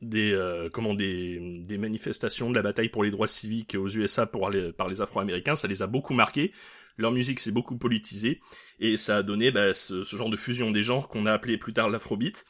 des 0.00 0.36
comment 0.72 0.94
des, 0.94 1.62
des 1.66 1.78
manifestations 1.78 2.50
de 2.50 2.54
la 2.54 2.62
bataille 2.62 2.88
pour 2.88 3.04
les 3.04 3.10
droits 3.10 3.26
civiques 3.26 3.76
aux 3.78 3.88
USA 3.88 4.26
pour 4.26 4.50
par 4.76 4.88
les 4.88 5.00
Afro-Américains, 5.00 5.56
ça 5.56 5.68
les 5.68 5.82
a 5.82 5.86
beaucoup 5.86 6.14
marqués. 6.14 6.52
Leur 6.98 7.12
musique 7.12 7.40
s'est 7.40 7.52
beaucoup 7.52 7.78
politisée 7.78 8.40
et 8.78 8.96
ça 8.96 9.18
a 9.18 9.22
donné 9.22 9.50
bah, 9.50 9.74
ce, 9.74 10.04
ce 10.04 10.16
genre 10.16 10.30
de 10.30 10.36
fusion 10.36 10.70
des 10.70 10.82
genres 10.82 11.08
qu'on 11.08 11.26
a 11.26 11.32
appelé 11.32 11.56
plus 11.56 11.72
tard 11.72 11.88
l'afrobeat. 11.88 12.44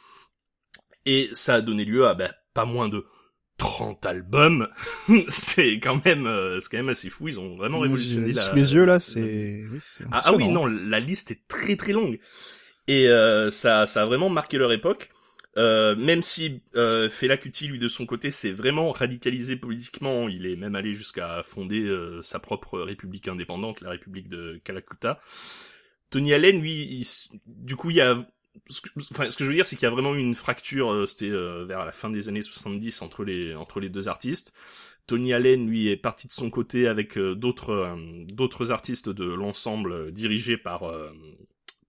Et 1.04 1.28
ça 1.32 1.56
a 1.56 1.60
donné 1.60 1.84
lieu 1.84 2.06
à 2.06 2.14
bah, 2.14 2.32
pas 2.54 2.64
moins 2.64 2.88
de 2.88 3.04
30 3.62 4.06
albums. 4.06 4.68
c'est 5.28 5.74
quand 5.74 6.04
même 6.04 6.26
euh, 6.26 6.58
c'est 6.58 6.68
quand 6.70 6.78
même 6.78 6.88
assez 6.88 7.10
fou, 7.10 7.28
ils 7.28 7.38
ont 7.38 7.54
vraiment 7.54 7.78
révolutionné 7.78 8.32
la 8.32 8.42
Sous 8.42 8.54
mes 8.54 8.72
yeux, 8.72 8.84
là, 8.84 8.94
la- 8.94 9.00
c'est... 9.00 9.64
Oui, 9.70 9.78
ah, 10.10 10.20
ah 10.24 10.32
oui, 10.34 10.48
non, 10.48 10.66
la 10.66 10.98
liste 10.98 11.30
est 11.30 11.46
très 11.46 11.76
très 11.76 11.92
longue. 11.92 12.18
Et 12.88 13.08
euh, 13.08 13.50
ça, 13.52 13.86
ça 13.86 14.02
a 14.02 14.04
vraiment 14.06 14.28
marqué 14.28 14.58
leur 14.58 14.72
époque. 14.72 15.10
Euh, 15.58 15.94
même 15.96 16.22
si 16.22 16.62
euh, 16.76 17.08
Fela 17.08 17.36
Kuti, 17.36 17.68
lui, 17.68 17.78
de 17.78 17.88
son 17.88 18.06
côté, 18.06 18.30
s'est 18.30 18.52
vraiment 18.52 18.90
radicalisé 18.90 19.56
politiquement, 19.56 20.28
il 20.28 20.46
est 20.46 20.56
même 20.56 20.74
allé 20.74 20.94
jusqu'à 20.94 21.42
fonder 21.44 21.82
euh, 21.82 22.22
sa 22.22 22.40
propre 22.40 22.80
république 22.80 23.28
indépendante, 23.28 23.80
la 23.80 23.90
République 23.90 24.28
de 24.28 24.60
Calcutta. 24.64 25.20
Tony 26.10 26.34
Allen, 26.34 26.60
lui, 26.60 26.72
il 26.72 27.06
du 27.46 27.76
coup, 27.76 27.90
il 27.90 27.96
y 27.96 28.00
a... 28.00 28.18
ce 28.68 28.80
que- 28.80 28.90
Enfin, 29.12 29.30
ce 29.30 29.36
que 29.36 29.44
je 29.44 29.48
veux 29.50 29.54
dire, 29.54 29.66
c'est 29.66 29.76
qu'il 29.76 29.84
y 29.84 29.86
a 29.86 29.90
vraiment 29.90 30.14
eu 30.14 30.20
une 30.20 30.34
fracture, 30.34 30.92
euh, 30.92 31.06
c'était 31.06 31.30
euh, 31.30 31.64
vers 31.64 31.84
la 31.84 31.92
fin 31.92 32.10
des 32.10 32.28
années 32.28 32.42
70 32.42 33.02
entre 33.02 33.24
les, 33.24 33.54
entre 33.54 33.80
les 33.80 33.88
deux 33.88 34.08
artistes. 34.08 34.52
Tony 35.06 35.32
Allen, 35.32 35.66
lui, 35.68 35.88
est 35.88 35.96
parti 35.96 36.28
de 36.28 36.32
son 36.32 36.48
côté 36.50 36.86
avec 36.86 37.18
euh, 37.18 37.34
d'autres 37.34 37.96
d'autres 38.28 38.70
artistes 38.70 39.08
de 39.08 39.24
l'ensemble 39.24 39.92
euh, 39.92 40.10
dirigé 40.10 40.56
par 40.56 40.84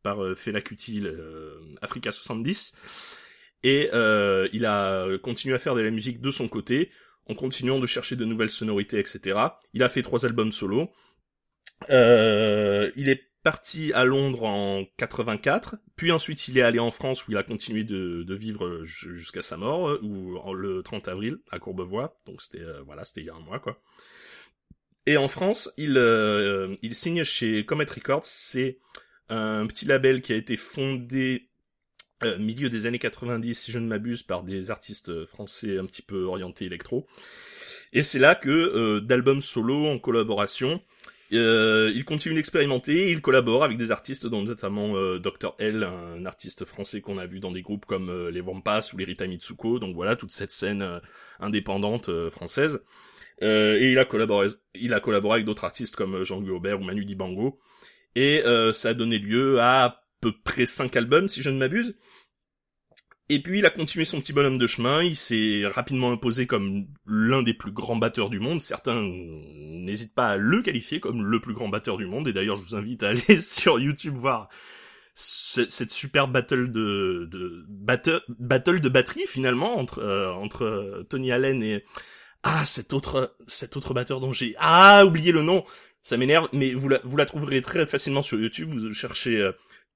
par 0.02 0.17
Fela 0.36 0.60
Kuti, 0.62 1.02
Africa 1.82 2.12
70, 2.12 2.73
et 3.63 3.89
il 4.54 4.65
a 4.65 5.08
continué 5.21 5.56
à 5.56 5.60
faire 5.60 5.76
de 5.76 5.82
la 5.82 5.91
musique 5.91 6.19
de 6.19 6.30
son 6.30 6.49
côté, 6.49 6.89
en 7.28 7.36
continuant 7.36 7.80
de 7.80 7.86
chercher 7.86 8.17
de 8.17 8.26
nouvelles 8.26 8.49
sonorités, 8.49 8.99
etc. 8.99 9.39
Il 9.73 9.82
a 9.82 9.88
fait 9.88 10.02
trois 10.02 10.26
albums 10.26 10.52
solo. 10.52 10.91
Il 11.89 13.10
est 13.10 13.23
parti 13.43 13.91
à 13.93 14.06
Londres 14.06 14.43
en 14.43 14.86
84, 14.97 15.75
puis 15.95 16.12
ensuite 16.12 16.47
il 16.47 16.58
est 16.58 16.62
allé 16.62 16.79
en 16.79 16.91
France 16.91 17.27
où 17.27 17.32
il 17.32 17.38
a 17.38 17.43
continué 17.43 17.84
de, 17.84 18.23
de 18.23 18.36
vivre 18.36 18.84
ju- 18.84 19.15
jusqu'à 19.15 19.41
sa 19.41 19.58
mort, 19.58 19.89
euh, 19.89 19.99
ou 20.01 20.53
le 20.53 20.82
30 20.84 21.08
avril 21.08 21.38
à 21.51 21.60
Courbevoie, 21.60 22.15
donc 22.25 22.41
c'était 22.41 22.62
euh, 22.62 22.82
voilà, 22.84 23.06
c'était 23.06 23.21
il 23.21 23.27
y 23.27 23.29
a 23.29 23.36
un 23.36 23.39
mois 23.41 23.60
quoi. 23.60 23.82
Et 25.06 25.17
en 25.17 25.27
France, 25.27 25.71
il 25.77 25.97
euh, 25.97 26.75
il 26.82 26.95
signe 26.95 27.23
chez 27.23 27.65
Comet 27.65 27.86
Records, 27.89 28.23
c'est 28.25 28.79
un 29.29 29.65
petit 29.67 29.86
label 29.86 30.21
qui 30.21 30.32
a 30.34 30.36
été 30.38 30.56
fondé 30.56 31.49
euh, 32.23 32.38
milieu 32.39 32.69
des 32.69 32.88
années 32.88 32.99
90, 32.99 33.56
si 33.60 33.71
je 33.71 33.79
ne 33.79 33.88
m'abuse, 33.88 34.23
par 34.23 34.43
des 34.43 34.71
artistes 34.71 35.25
français 35.25 35.77
un 35.79 35.86
petit 35.86 36.01
peu 36.03 36.23
orientés 36.23 36.65
électro. 36.65 37.08
Et 37.93 38.03
c'est 38.03 38.19
là 38.19 38.36
que, 38.36 38.49
euh, 38.49 39.01
d'albums 39.01 39.41
solo 39.43 39.88
en 39.88 39.99
collaboration, 39.99 40.82
euh, 41.31 41.91
il 41.95 42.05
continue 42.05 42.36
d'expérimenter, 42.36 43.12
il 43.12 43.21
collabore 43.21 43.63
avec 43.63 43.77
des 43.77 43.91
artistes, 43.91 44.27
dont 44.27 44.43
notamment 44.43 44.95
euh, 44.95 45.19
Dr. 45.19 45.55
L, 45.57 45.83
un 45.83 46.25
artiste 46.25 46.65
français 46.65 47.01
qu'on 47.01 47.17
a 47.17 47.25
vu 47.25 47.39
dans 47.39 47.51
des 47.51 47.62
groupes 47.62 47.86
comme 47.86 48.09
euh, 48.09 48.29
les 48.29 48.41
Wampas 48.41 48.91
ou 48.93 48.97
les 48.97 49.05
Rita 49.05 49.25
Mitsuko, 49.25 49.79
donc 49.79 49.95
voilà, 49.95 50.15
toute 50.15 50.31
cette 50.31 50.51
scène 50.51 50.81
euh, 50.81 50.99
indépendante 51.39 52.29
française. 52.29 52.83
Et 53.41 53.91
il 53.91 53.99
a 53.99 54.05
collaboré, 54.05 54.47
il 54.73 54.93
avec 54.93 55.45
d'autres 55.45 55.65
artistes 55.65 55.97
comme 55.97 56.23
Jean-Louis 56.23 56.51
Aubert 56.51 56.79
ou 56.79 56.83
Manu 56.83 57.03
Dibango. 57.03 57.59
Et 58.15 58.41
ça 58.71 58.89
a 58.89 58.93
donné 58.93 59.17
lieu 59.19 59.59
à 59.59 59.83
à 59.83 60.03
peu 60.21 60.31
près 60.45 60.65
cinq 60.65 60.95
albums, 60.95 61.27
si 61.27 61.41
je 61.41 61.49
ne 61.49 61.57
m'abuse. 61.57 61.97
Et 63.29 63.41
puis 63.41 63.59
il 63.59 63.65
a 63.65 63.69
continué 63.69 64.03
son 64.03 64.19
petit 64.19 64.33
bonhomme 64.33 64.57
de 64.57 64.67
chemin, 64.67 65.01
il 65.01 65.15
s'est 65.15 65.63
rapidement 65.65 66.12
imposé 66.12 66.45
comme 66.45 66.88
l'un 67.05 67.41
des 67.41 67.53
plus 67.53 67.71
grands 67.71 67.95
batteurs 67.95 68.29
du 68.29 68.39
monde. 68.39 68.59
Certains 68.59 69.01
n'hésitent 69.01 70.13
pas 70.13 70.31
à 70.31 70.38
le 70.38 70.62
qualifier 70.62 70.99
comme 70.99 71.23
le 71.23 71.39
plus 71.39 71.53
grand 71.53 71.69
batteur 71.69 71.97
du 71.97 72.05
monde. 72.05 72.27
Et 72.27 72.33
d'ailleurs, 72.33 72.57
je 72.57 72.63
vous 72.63 72.75
invite 72.75 73.01
à 73.03 73.09
aller 73.09 73.38
sur 73.41 73.79
YouTube 73.79 74.15
voir 74.15 74.49
cette 75.15 75.91
super 75.91 76.27
battle 76.27 76.71
de, 76.71 77.27
de 77.31 77.65
battle, 77.69 78.21
battle 78.39 78.79
de 78.79 78.89
batterie 78.89 79.27
finalement 79.27 79.77
entre 79.77 79.99
euh, 79.99 80.31
entre 80.33 81.05
Tony 81.07 81.31
Allen 81.31 81.62
et 81.62 81.83
ah 82.41 82.65
cet 82.65 82.93
autre 82.93 83.36
cet 83.47 83.77
autre 83.77 83.93
batteur 83.93 84.19
dont 84.19 84.33
j'ai 84.33 84.55
ah 84.57 85.05
oublié 85.05 85.31
le 85.31 85.43
nom. 85.43 85.63
Ça 86.01 86.17
m'énerve, 86.17 86.49
mais 86.51 86.73
vous 86.73 86.89
la 86.89 86.99
vous 87.03 87.15
la 87.15 87.25
trouverez 87.25 87.62
très 87.62 87.86
facilement 87.86 88.23
sur 88.23 88.39
YouTube. 88.39 88.69
Vous 88.69 88.93
cherchez 88.93 89.38
euh, 89.38 89.51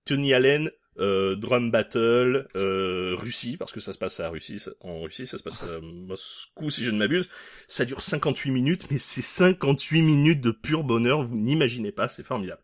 Tony 0.06 0.34
Allen 0.34 0.70
euh, 1.00 1.36
drum 1.36 1.72
battle 1.72 2.48
euh, 2.56 3.16
Russie 3.16 3.58
parce 3.58 3.72
que 3.72 3.80
ça 3.80 3.94
se 3.94 3.98
passe 3.98 4.20
à 4.20 4.30
Russie 4.30 4.64
en 4.82 5.02
Russie 5.02 5.26
ça 5.28 5.38
se 5.38 5.44
passe 5.44 5.64
à 5.64 5.80
Moscou 5.82 6.70
si 6.70 6.84
je 6.84 6.92
ne 6.92 6.98
m'abuse. 6.98 7.30
Ça 7.68 7.86
dure 7.86 8.02
58 8.02 8.52
minutes 8.52 8.88
mais 8.92 8.98
c'est 8.98 9.22
58 9.22 10.02
minutes 10.02 10.42
de 10.42 10.52
pur 10.52 10.84
bonheur 10.84 11.24
vous 11.24 11.38
n'imaginez 11.38 11.92
pas 11.92 12.08
c'est 12.08 12.24
formidable. 12.24 12.62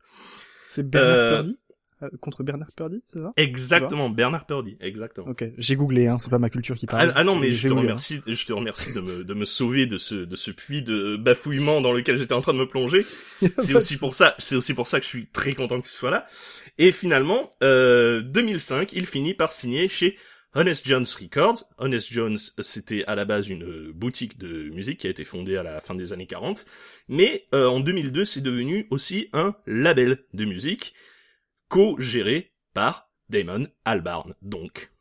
C'est 0.63 0.89
Bernard 0.89 1.29
Purdy 1.29 1.51
euh, 1.51 1.62
contre 2.19 2.43
Bernard 2.43 2.71
Purdy, 2.75 3.01
c'est 3.07 3.19
ça? 3.19 3.33
Exactement, 3.37 4.09
Bernard 4.09 4.45
Purdy, 4.45 4.77
exactement. 4.79 5.27
Ok, 5.27 5.45
j'ai 5.57 5.75
googlé, 5.75 6.07
hein, 6.07 6.17
c'est 6.19 6.29
pas 6.29 6.39
ma 6.39 6.49
culture 6.49 6.75
qui 6.75 6.85
parle. 6.85 7.09
Ah, 7.09 7.13
ah 7.17 7.23
non, 7.23 7.35
mais 7.35 7.51
je 7.51 7.67
te 7.67 7.73
remercie, 7.73 8.21
je 8.25 8.45
te 8.45 8.53
remercie 8.53 8.93
de 8.93 9.01
me 9.01 9.23
de 9.23 9.33
me 9.33 9.45
sauver 9.45 9.85
de 9.85 9.97
ce 9.97 10.15
de 10.15 10.35
ce 10.35 10.51
puits 10.51 10.81
de 10.81 11.17
bafouillement 11.17 11.81
dans 11.81 11.93
lequel 11.93 12.17
j'étais 12.17 12.33
en 12.33 12.41
train 12.41 12.53
de 12.53 12.59
me 12.59 12.67
plonger. 12.67 13.05
c'est 13.57 13.75
aussi 13.75 13.97
pour 13.97 14.15
ça, 14.15 14.35
c'est 14.37 14.55
aussi 14.55 14.73
pour 14.73 14.87
ça 14.87 14.99
que 14.99 15.05
je 15.05 15.09
suis 15.09 15.27
très 15.27 15.53
content 15.53 15.79
que 15.79 15.87
tu 15.87 15.93
sois 15.93 16.11
là. 16.11 16.27
Et 16.77 16.91
finalement, 16.91 17.51
euh, 17.61 18.21
2005, 18.21 18.93
il 18.93 19.05
finit 19.05 19.33
par 19.33 19.51
signer 19.51 19.87
chez 19.87 20.17
Honest 20.55 20.87
Jones 20.87 21.05
Records. 21.19 21.63
Honest 21.77 22.11
Jones, 22.11 22.37
c'était 22.59 23.03
à 23.05 23.15
la 23.15 23.25
base 23.25 23.49
une 23.49 23.91
boutique 23.91 24.37
de 24.37 24.69
musique 24.69 24.99
qui 24.99 25.07
a 25.07 25.09
été 25.09 25.23
fondée 25.23 25.57
à 25.57 25.63
la 25.63 25.81
fin 25.81 25.95
des 25.95 26.13
années 26.13 26.27
40, 26.27 26.65
mais 27.07 27.45
euh, 27.53 27.67
en 27.67 27.79
2002, 27.79 28.25
c'est 28.25 28.41
devenu 28.41 28.87
aussi 28.89 29.29
un 29.33 29.55
label 29.65 30.19
de 30.33 30.45
musique 30.45 30.93
co-géré 31.73 32.53
par 32.75 33.09
Damon 33.29 33.65
Albarn. 33.83 34.35
Donc, 34.43 34.91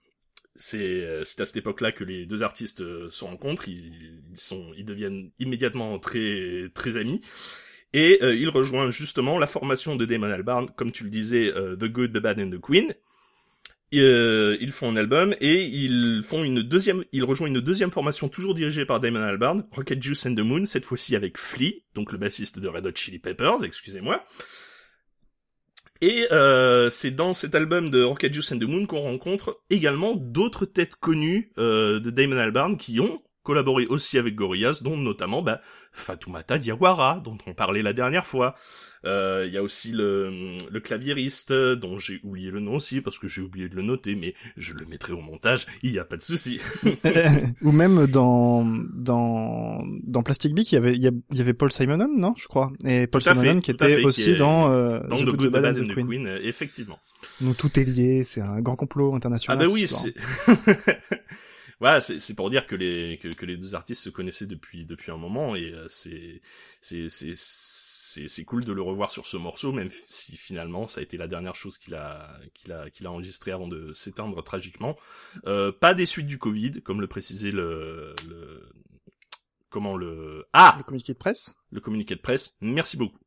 c'est 0.55 0.79
euh, 0.81 1.21
à 1.21 1.45
cette 1.45 1.57
époque-là 1.59 1.93
que 1.93 2.03
les 2.03 2.25
deux 2.25 2.43
artistes 2.43 2.81
euh, 2.81 3.11
se 3.11 3.25
rencontrent, 3.25 3.69
ils, 3.69 4.23
sont 4.37 4.73
ils 4.75 4.87
deviennent 4.87 5.33
immédiatement 5.39 5.99
très 5.99 6.71
très 6.73 6.97
amis. 6.97 7.21
Et 7.93 8.21
euh, 8.23 8.35
il 8.35 8.49
rejoint 8.49 8.91
justement 8.91 9.39
la 9.39 9.47
formation 9.47 9.97
de 9.97 10.07
Damon 10.07 10.31
Albarn, 10.31 10.71
comme 10.75 10.93
tu 10.93 11.05
le 11.05 11.11
disais, 11.11 11.53
The 11.53 11.85
Good, 11.85 12.15
The 12.15 12.23
Bad 12.23 12.41
and 12.41 12.49
The 12.49 12.59
Queen. 12.59 12.95
ils 13.91 14.73
font 14.73 14.89
un 14.89 14.97
album 14.97 15.35
et 15.43 15.65
ils 15.65 16.23
font 16.25 16.43
une 16.43 16.63
deuxième, 16.63 17.05
ils 17.13 17.25
rejoignent 17.25 17.55
une 17.55 17.61
deuxième 17.61 17.91
formation 17.91 18.31
toujours 18.31 18.55
dirigée 18.55 18.87
par 18.87 18.99
Damon 18.99 19.21
Albarn, 19.21 19.67
Rocket 19.73 20.03
Juice 20.03 20.25
and 20.25 20.37
the 20.37 20.41
Moon, 20.41 20.65
cette 20.65 20.87
fois-ci 20.87 21.17
avec 21.17 21.37
Flea, 21.37 21.85
donc 21.95 22.13
le 22.13 22.19
bassiste 22.19 22.61
de 22.61 22.69
Red 22.69 22.87
Hot 22.87 22.93
Chili 22.95 23.19
Peppers, 23.19 23.63
excusez-moi. 23.63 24.25
Et 26.03 26.27
euh, 26.33 26.91
c'est 26.91 27.13
dans 27.13 27.33
cet 27.33 27.55
album 27.55 27.89
de 27.89 28.03
Rocket 28.03 28.35
Juice 28.35 28.51
and 28.51 28.59
the 28.59 28.65
Moon 28.65 28.87
qu'on 28.87 29.03
rencontre 29.03 29.63
également 29.71 30.17
d'autres 30.17 30.67
têtes 30.67 30.97
connues 30.97 31.53
euh, 31.59 32.01
de 32.01 32.11
Damon 32.11 32.39
Albarn 32.39 32.77
qui 32.77 32.99
ont 32.99 33.23
collaboré 33.43 33.87
aussi 33.87 34.19
avec 34.19 34.35
Gorillaz, 34.35 34.83
dont 34.83 34.97
notamment 34.97 35.43
bah, 35.43 35.61
Fatoumata 35.93 36.59
Diawara, 36.59 37.21
dont 37.25 37.39
on 37.47 37.55
parlait 37.55 37.83
la 37.83 37.93
dernière 37.93 38.27
fois. 38.27 38.55
Euh, 39.05 39.45
il 39.49 39.53
y 39.53 39.57
a 39.57 39.63
aussi 39.63 39.91
le, 39.91 40.59
le 40.71 40.81
claviériste, 40.81 41.53
dont 41.53 41.99
j'ai 41.99 42.21
oublié 42.23 42.51
le 42.51 42.61
nom 42.61 42.77
aussi, 42.77 43.01
parce 43.01 43.19
que 43.19 43.27
j'ai 43.27 43.43
oublié 43.43 43.69
de 43.69 43.75
le 43.75 43.83
noter, 43.83 44.15
mais 44.15 44.35
je 44.57 44.73
le 44.73 44.87
mettrai 44.87 45.13
au 45.13 45.21
montage, 45.21 45.67
il 45.83 45.91
n'y 45.91 45.99
a 45.99 46.05
pas 46.05 46.17
de 46.17 46.23
souci. 46.23 46.61
Ou 47.63 47.73
même 47.73 48.07
dans 48.07 48.65
dans 48.95 49.85
dans 50.05 50.23
Plastic 50.23 50.55
Beak, 50.55 50.71
il 50.71 50.75
y 50.77 50.79
avait 50.79 50.95
il 50.95 51.03
y 51.03 51.41
avait 51.41 51.55
Paul 51.55 51.73
Simonon, 51.73 52.11
non, 52.17 52.35
je 52.37 52.47
crois, 52.47 52.73
et 52.87 53.09
Paul 53.09 53.23
Simonon 53.23 53.61
qui 53.61 53.73
était 53.73 54.05
aussi 54.05 54.37
dans 54.37 54.71
euh, 54.71 55.01
dans 55.09 55.17
The, 55.17 55.25
Good, 55.25 55.51
Bad, 55.51 55.65
and 55.67 55.85
the 55.85 55.95
Queen. 55.95 56.29
effectivement. 56.43 57.01
Donc 57.41 57.57
tout 57.57 57.79
est 57.79 57.85
lié, 57.85 58.23
c'est 58.25 58.41
un 58.41 58.61
grand 58.61 58.77
complot 58.77 59.15
international. 59.15 59.59
Ah 59.61 59.65
bah 59.65 59.71
oui, 59.73 59.89
c'est 59.89 60.15
voilà, 61.83 62.01
c'est 62.01 62.35
pour 62.37 62.49
dire 62.49 62.69
que 62.69 62.77
les 62.77 63.19
que, 63.21 63.27
que, 63.27 63.45
les 63.45 63.57
deux 63.57 63.75
artistes 63.75 64.05
se 64.05 64.09
connaissaient 64.09 64.47
depuis 64.47 64.85
depuis 64.87 65.11
un 65.11 65.17
moment 65.17 65.57
et 65.57 65.73
euh, 65.73 65.85
c'est 65.89 66.41
c'est 66.81 67.09
c'est 67.09 67.35
c'est 67.35 68.45
cool 68.45 68.65
de 68.65 68.73
le 68.73 68.83
revoir 68.83 69.11
sur 69.11 69.27
ce 69.27 69.37
morceau, 69.37 69.73
même 69.73 69.91
si 70.07 70.37
finalement 70.37 70.87
ça 70.87 71.01
a 71.01 71.03
été 71.03 71.17
la 71.17 71.27
dernière 71.27 71.57
chose 71.57 71.79
qu'il 71.79 71.97
a 71.97 72.39
qu'il 72.55 72.71
a 72.71 72.89
qu'il 72.89 73.05
a 73.09 73.11
enregistré 73.11 73.51
avant 73.51 73.67
de 73.67 73.93
s'éteindre 73.95 74.45
tragiquement. 74.45 74.97
Euh, 75.47 75.73
pas 75.73 75.93
des 75.93 76.07
suites 76.07 76.29
du 76.29 76.39
Covid, 76.39 76.83
comme 76.83 77.01
le 77.01 77.09
précisait 77.09 77.51
le, 77.51 78.15
le 78.29 78.71
comment 79.69 79.97
le 79.97 80.47
ah 80.53 80.77
le 80.79 80.85
communiqué 80.85 81.15
de 81.15 81.19
presse. 81.19 81.57
Le 81.73 81.81
communiqué 81.81 82.15
de 82.15 82.21
presse. 82.21 82.59
Merci 82.61 82.97
beaucoup. 82.97 83.19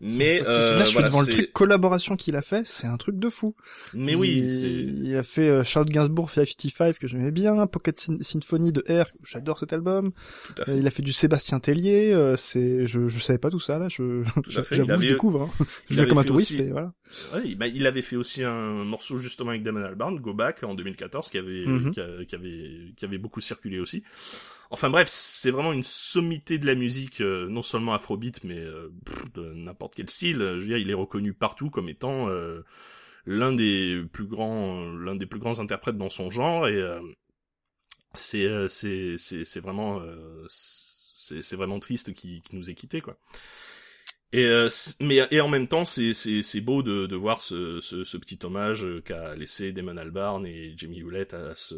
Mais 0.00 0.42
euh, 0.46 0.78
là, 0.78 0.84
je 0.84 0.90
suis 0.90 1.02
devant 1.02 1.20
le 1.20 1.26
truc 1.26 1.52
collaboration 1.52 2.16
qu'il 2.16 2.36
a 2.36 2.42
fait, 2.42 2.66
c'est 2.66 2.86
un 2.86 2.96
truc 2.96 3.18
de 3.18 3.28
fou. 3.28 3.54
Mais 3.94 4.14
oui, 4.14 4.30
il 4.38 5.16
a 5.16 5.22
fait 5.22 5.48
euh, 5.48 5.64
Charles 5.64 5.86
Gainsbourg 5.86 6.30
55 6.30 6.98
que 6.98 7.06
j'aimais 7.06 7.30
bien, 7.30 7.66
Pocket 7.66 7.98
Symphony 8.20 8.72
de 8.72 8.84
R, 8.88 9.06
j'adore 9.24 9.58
cet 9.58 9.72
album. 9.72 10.12
Tout 10.46 10.62
à 10.62 10.64
fait. 10.64 10.72
Euh, 10.72 10.76
il 10.78 10.86
a 10.86 10.90
fait 10.90 11.02
du 11.02 11.12
Sébastien 11.12 11.58
Tellier, 11.58 12.12
euh, 12.12 12.36
c'est 12.36 12.86
je 12.86 13.08
je 13.08 13.18
savais 13.18 13.38
pas 13.38 13.50
tout 13.50 13.60
ça 13.60 13.78
là, 13.78 13.88
je 13.88 14.22
j'avoue 14.48 14.68
je 14.74 15.08
découvre. 15.08 15.42
Hein. 15.42 15.64
Je 15.90 16.04
comme 16.04 16.18
un 16.18 16.24
touriste 16.24 16.60
et 16.60 16.70
voilà. 16.70 16.92
Ouais, 17.34 17.54
bah, 17.54 17.66
il 17.66 17.86
avait 17.86 18.02
fait 18.02 18.16
aussi 18.16 18.44
un 18.44 18.84
morceau 18.84 19.18
justement 19.18 19.50
avec 19.50 19.62
Damon 19.62 19.82
Albarn, 19.82 20.18
Go 20.18 20.32
Back 20.32 20.62
en 20.62 20.74
2014 20.74 21.28
qui 21.28 21.38
avait 21.38 21.66
mhm. 21.66 21.90
qui, 21.90 22.00
avait 22.00 22.92
qui 22.96 23.04
avait 23.04 23.18
beaucoup 23.18 23.40
circulé 23.40 23.80
aussi. 23.80 24.04
Enfin 24.70 24.90
bref, 24.90 25.08
c'est 25.08 25.50
vraiment 25.50 25.72
une 25.72 25.82
sommité 25.82 26.58
de 26.58 26.66
la 26.66 26.74
musique, 26.74 27.22
euh, 27.22 27.48
non 27.48 27.62
seulement 27.62 27.94
afrobeat, 27.94 28.44
mais 28.44 28.58
euh, 28.58 28.90
de 29.34 29.54
n'importe 29.54 29.94
quel 29.94 30.10
style. 30.10 30.38
Je 30.38 30.60
veux 30.60 30.66
dire, 30.66 30.78
il 30.78 30.90
est 30.90 30.94
reconnu 30.94 31.32
partout 31.32 31.70
comme 31.70 31.88
étant 31.88 32.28
euh, 32.28 32.64
l'un 33.24 33.52
des 33.52 34.02
plus 34.12 34.26
grands, 34.26 34.84
l'un 34.92 35.14
des 35.16 35.26
plus 35.26 35.40
grands 35.40 35.58
interprètes 35.60 35.96
dans 35.96 36.10
son 36.10 36.30
genre, 36.30 36.68
et 36.68 36.82
c'est 38.14 38.68
c'est 38.68 39.16
c'est 39.18 39.60
vraiment 39.60 40.02
c'est 40.48 41.56
vraiment 41.56 41.78
triste 41.78 42.14
qui 42.14 42.42
nous 42.52 42.70
ait 42.70 42.74
quitté 42.74 43.00
quoi. 43.00 43.18
Et 44.32 44.44
euh, 44.44 44.68
mais 45.00 45.20
et 45.30 45.40
en 45.40 45.48
même 45.48 45.68
temps, 45.68 45.86
c'est 45.86 46.12
c'est 46.12 46.60
beau 46.60 46.82
de 46.82 47.06
de 47.06 47.16
voir 47.16 47.40
ce 47.40 47.80
ce, 47.80 48.04
ce 48.04 48.16
petit 48.18 48.38
hommage 48.42 48.86
qu'a 49.04 49.34
laissé 49.34 49.72
Damon 49.72 49.96
Albarn 49.96 50.44
et 50.44 50.74
Jamie 50.76 51.00
Hewlett 51.00 51.32
à 51.32 51.54
ce 51.54 51.76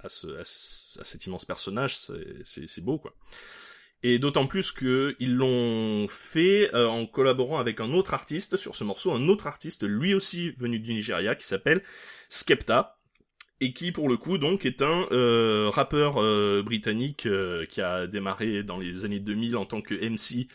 à 0.00 0.10
ce 0.10 0.26
à, 0.38 0.44
cet 1.04 1.24
immense 1.24 1.46
personnage. 1.46 1.96
C'est 1.96 2.68
c'est 2.68 2.84
beau 2.84 2.98
quoi. 2.98 3.14
Et 4.02 4.18
d'autant 4.18 4.46
plus 4.46 4.72
que 4.72 5.16
ils 5.20 5.34
l'ont 5.34 6.06
fait 6.08 6.70
euh, 6.74 6.86
en 6.86 7.06
collaborant 7.06 7.58
avec 7.58 7.80
un 7.80 7.90
autre 7.92 8.12
artiste 8.12 8.58
sur 8.58 8.74
ce 8.74 8.84
morceau, 8.84 9.12
un 9.12 9.28
autre 9.28 9.46
artiste 9.46 9.84
lui 9.84 10.12
aussi 10.12 10.50
venu 10.50 10.78
du 10.78 10.92
Nigeria 10.92 11.34
qui 11.34 11.46
s'appelle 11.46 11.82
Skepta 12.28 12.98
et 13.60 13.72
qui 13.72 13.90
pour 13.90 14.10
le 14.10 14.18
coup 14.18 14.36
donc 14.36 14.66
est 14.66 14.82
un 14.82 15.06
euh, 15.12 15.70
rappeur 15.72 16.16
britannique 16.62 17.26
qui 17.70 17.80
a 17.80 18.06
démarré 18.06 18.62
dans 18.62 18.78
les 18.78 19.06
années 19.06 19.18
2000 19.18 19.56
en 19.56 19.64
tant 19.64 19.80
que 19.80 19.94
MC 19.94 20.46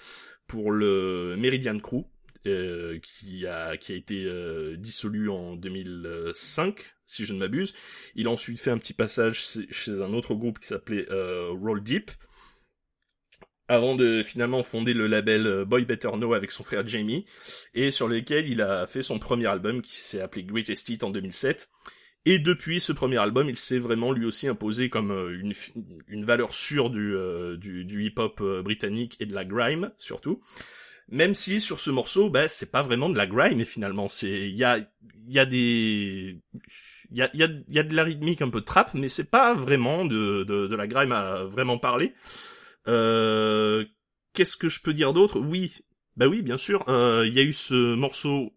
pour 0.52 0.72
le 0.72 1.38
Meridian 1.38 1.80
Crew, 1.80 2.04
euh, 2.46 3.00
qui 3.00 3.48
a 3.48 3.78
qui 3.78 3.94
a 3.94 3.96
été 3.96 4.26
euh, 4.26 4.76
dissolu 4.76 5.30
en 5.30 5.56
2005 5.56 6.76
si 7.06 7.26
je 7.26 7.34
ne 7.34 7.40
m'abuse. 7.40 7.74
Il 8.16 8.28
a 8.28 8.32
ensuite 8.32 8.60
fait 8.60 8.70
un 8.70 8.78
petit 8.78 8.94
passage 8.94 9.42
chez 9.70 10.02
un 10.02 10.14
autre 10.14 10.36
groupe 10.36 10.60
qui 10.60 10.68
s'appelait 10.68 11.10
euh, 11.10 11.52
Roll 11.52 11.82
Deep 11.82 12.12
avant 13.70 13.96
de 13.96 14.24
finalement 14.24 14.62
fonder 14.62 14.94
le 14.94 15.08
label 15.08 15.64
Boy 15.64 15.86
Better 15.86 16.12
Know 16.16 16.34
avec 16.34 16.52
son 16.52 16.66
frère 16.66 16.86
Jamie 16.86 17.24
et 17.74 17.90
sur 17.90 18.10
lequel 18.10 18.50
il 18.50 18.62
a 18.62 18.86
fait 18.88 19.02
son 19.02 19.20
premier 19.20 19.48
album 19.48 19.82
qui 19.82 19.96
s'est 19.96 20.20
appelé 20.20 20.44
Greatest 20.44 20.90
Hit 20.90 21.06
en 21.06 21.12
2007 21.12 21.70
et 22.26 22.40
depuis 22.40 22.80
ce 22.80 22.92
premier 22.94 23.18
album, 23.18 23.50
il 23.50 23.58
s'est 23.58 23.80
vraiment 23.80 24.12
lui 24.12 24.26
aussi 24.26 24.48
imposé 24.48 24.90
comme 24.90 25.12
euh, 25.12 25.40
une, 25.40 25.54
une 26.08 26.26
valeur 26.26 26.54
sûre 26.54 26.90
du, 26.90 27.16
euh, 27.16 27.58
du, 27.58 27.86
du 27.86 28.06
hip-hop 28.06 28.40
euh, 28.42 28.62
britannique 28.62 29.18
et 29.20 29.26
de 29.26 29.34
la 29.34 29.46
grime 29.46 29.92
surtout. 29.98 30.42
Même 31.10 31.36
si 31.36 31.60
sur 31.60 31.80
ce 31.80 31.90
morceau, 31.90 32.30
bah 32.30 32.48
c'est 32.48 32.72
pas 32.72 32.84
vraiment 32.84 33.10
de 33.10 33.18
la 33.18 33.28
grime 33.28 33.66
finalement 33.66 34.08
c'est 34.08 34.50
il 34.50 34.56
y 34.56 34.64
a 34.64 34.78
y 35.28 35.40
a 35.40 35.46
des 35.46 36.40
il 37.12 37.18
y 37.18 37.22
a, 37.22 37.30
y, 37.34 37.44
a, 37.44 37.50
y 37.68 37.80
a 37.80 37.84
de 37.84 37.96
la 37.96 38.04
rythmique 38.06 38.42
un 38.42 38.50
peu 38.50 38.62
de 38.62 38.66
trap, 38.66 38.94
mais 38.94 39.10
c'est 39.10 39.30
pas 39.30 39.54
vraiment 39.54 40.06
de, 40.06 40.44
de, 40.44 40.68
de 40.68 40.76
la 40.76 40.88
grime 40.88 41.12
à 41.12 41.44
vraiment 41.44 41.78
parler. 41.78 42.14
Euh, 42.88 43.84
Qu'est-ce 44.34 44.56
que 44.56 44.70
je 44.70 44.80
peux 44.82 44.94
dire 44.94 45.12
d'autre? 45.12 45.38
Oui, 45.42 45.74
bah 46.16 46.28
oui, 46.28 46.42
bien 46.42 46.56
sûr. 46.56 46.86
Il 46.88 47.34
y 47.34 47.40
a 47.40 47.44
eu 47.44 47.52
ce 47.52 47.96
morceau 47.96 48.54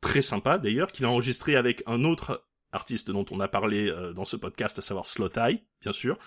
très 0.00 0.22
sympa 0.22 0.58
d'ailleurs 0.58 0.92
qu'il 0.92 1.04
a 1.04 1.10
enregistré 1.10 1.56
avec 1.56 1.82
un 1.86 2.04
autre 2.04 2.46
artiste 2.72 3.10
dont 3.10 3.24
on 3.30 3.40
a 3.40 3.48
parlé 3.48 3.88
euh, 3.90 4.12
dans 4.12 4.24
ce 4.24 4.36
podcast, 4.36 4.78
à 4.78 4.82
savoir 4.82 5.06
Slot 5.06 5.30
Eye, 5.36 5.62
bien 5.82 5.92
sûr. 5.92 6.18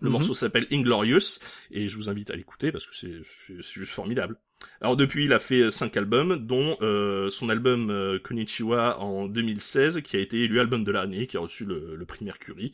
Le 0.00 0.08
Mhm. 0.08 0.12
morceau 0.12 0.34
s'appelle 0.34 0.66
Inglorious, 0.70 1.40
et 1.70 1.88
je 1.88 1.96
vous 1.96 2.08
invite 2.10 2.30
à 2.30 2.36
l'écouter 2.36 2.70
parce 2.72 2.86
que 2.86 2.94
c'est 2.94 3.20
juste 3.60 3.92
formidable. 3.92 4.36
Alors 4.80 4.96
depuis, 4.96 5.24
il 5.24 5.32
a 5.32 5.38
fait 5.38 5.60
euh, 5.62 5.70
cinq 5.70 5.96
albums, 5.96 6.36
dont 6.36 6.76
euh, 6.82 7.30
son 7.30 7.48
album 7.48 7.90
euh, 7.90 8.18
Konichiwa 8.18 8.98
en 9.00 9.26
2016, 9.26 10.02
qui 10.02 10.16
a 10.16 10.20
été 10.20 10.40
élu 10.42 10.58
album 10.60 10.84
de 10.84 10.90
l'année, 10.92 11.26
qui 11.26 11.36
a 11.36 11.40
reçu 11.40 11.64
le, 11.64 11.94
le 11.96 12.04
prix 12.06 12.24
Mercury. 12.24 12.72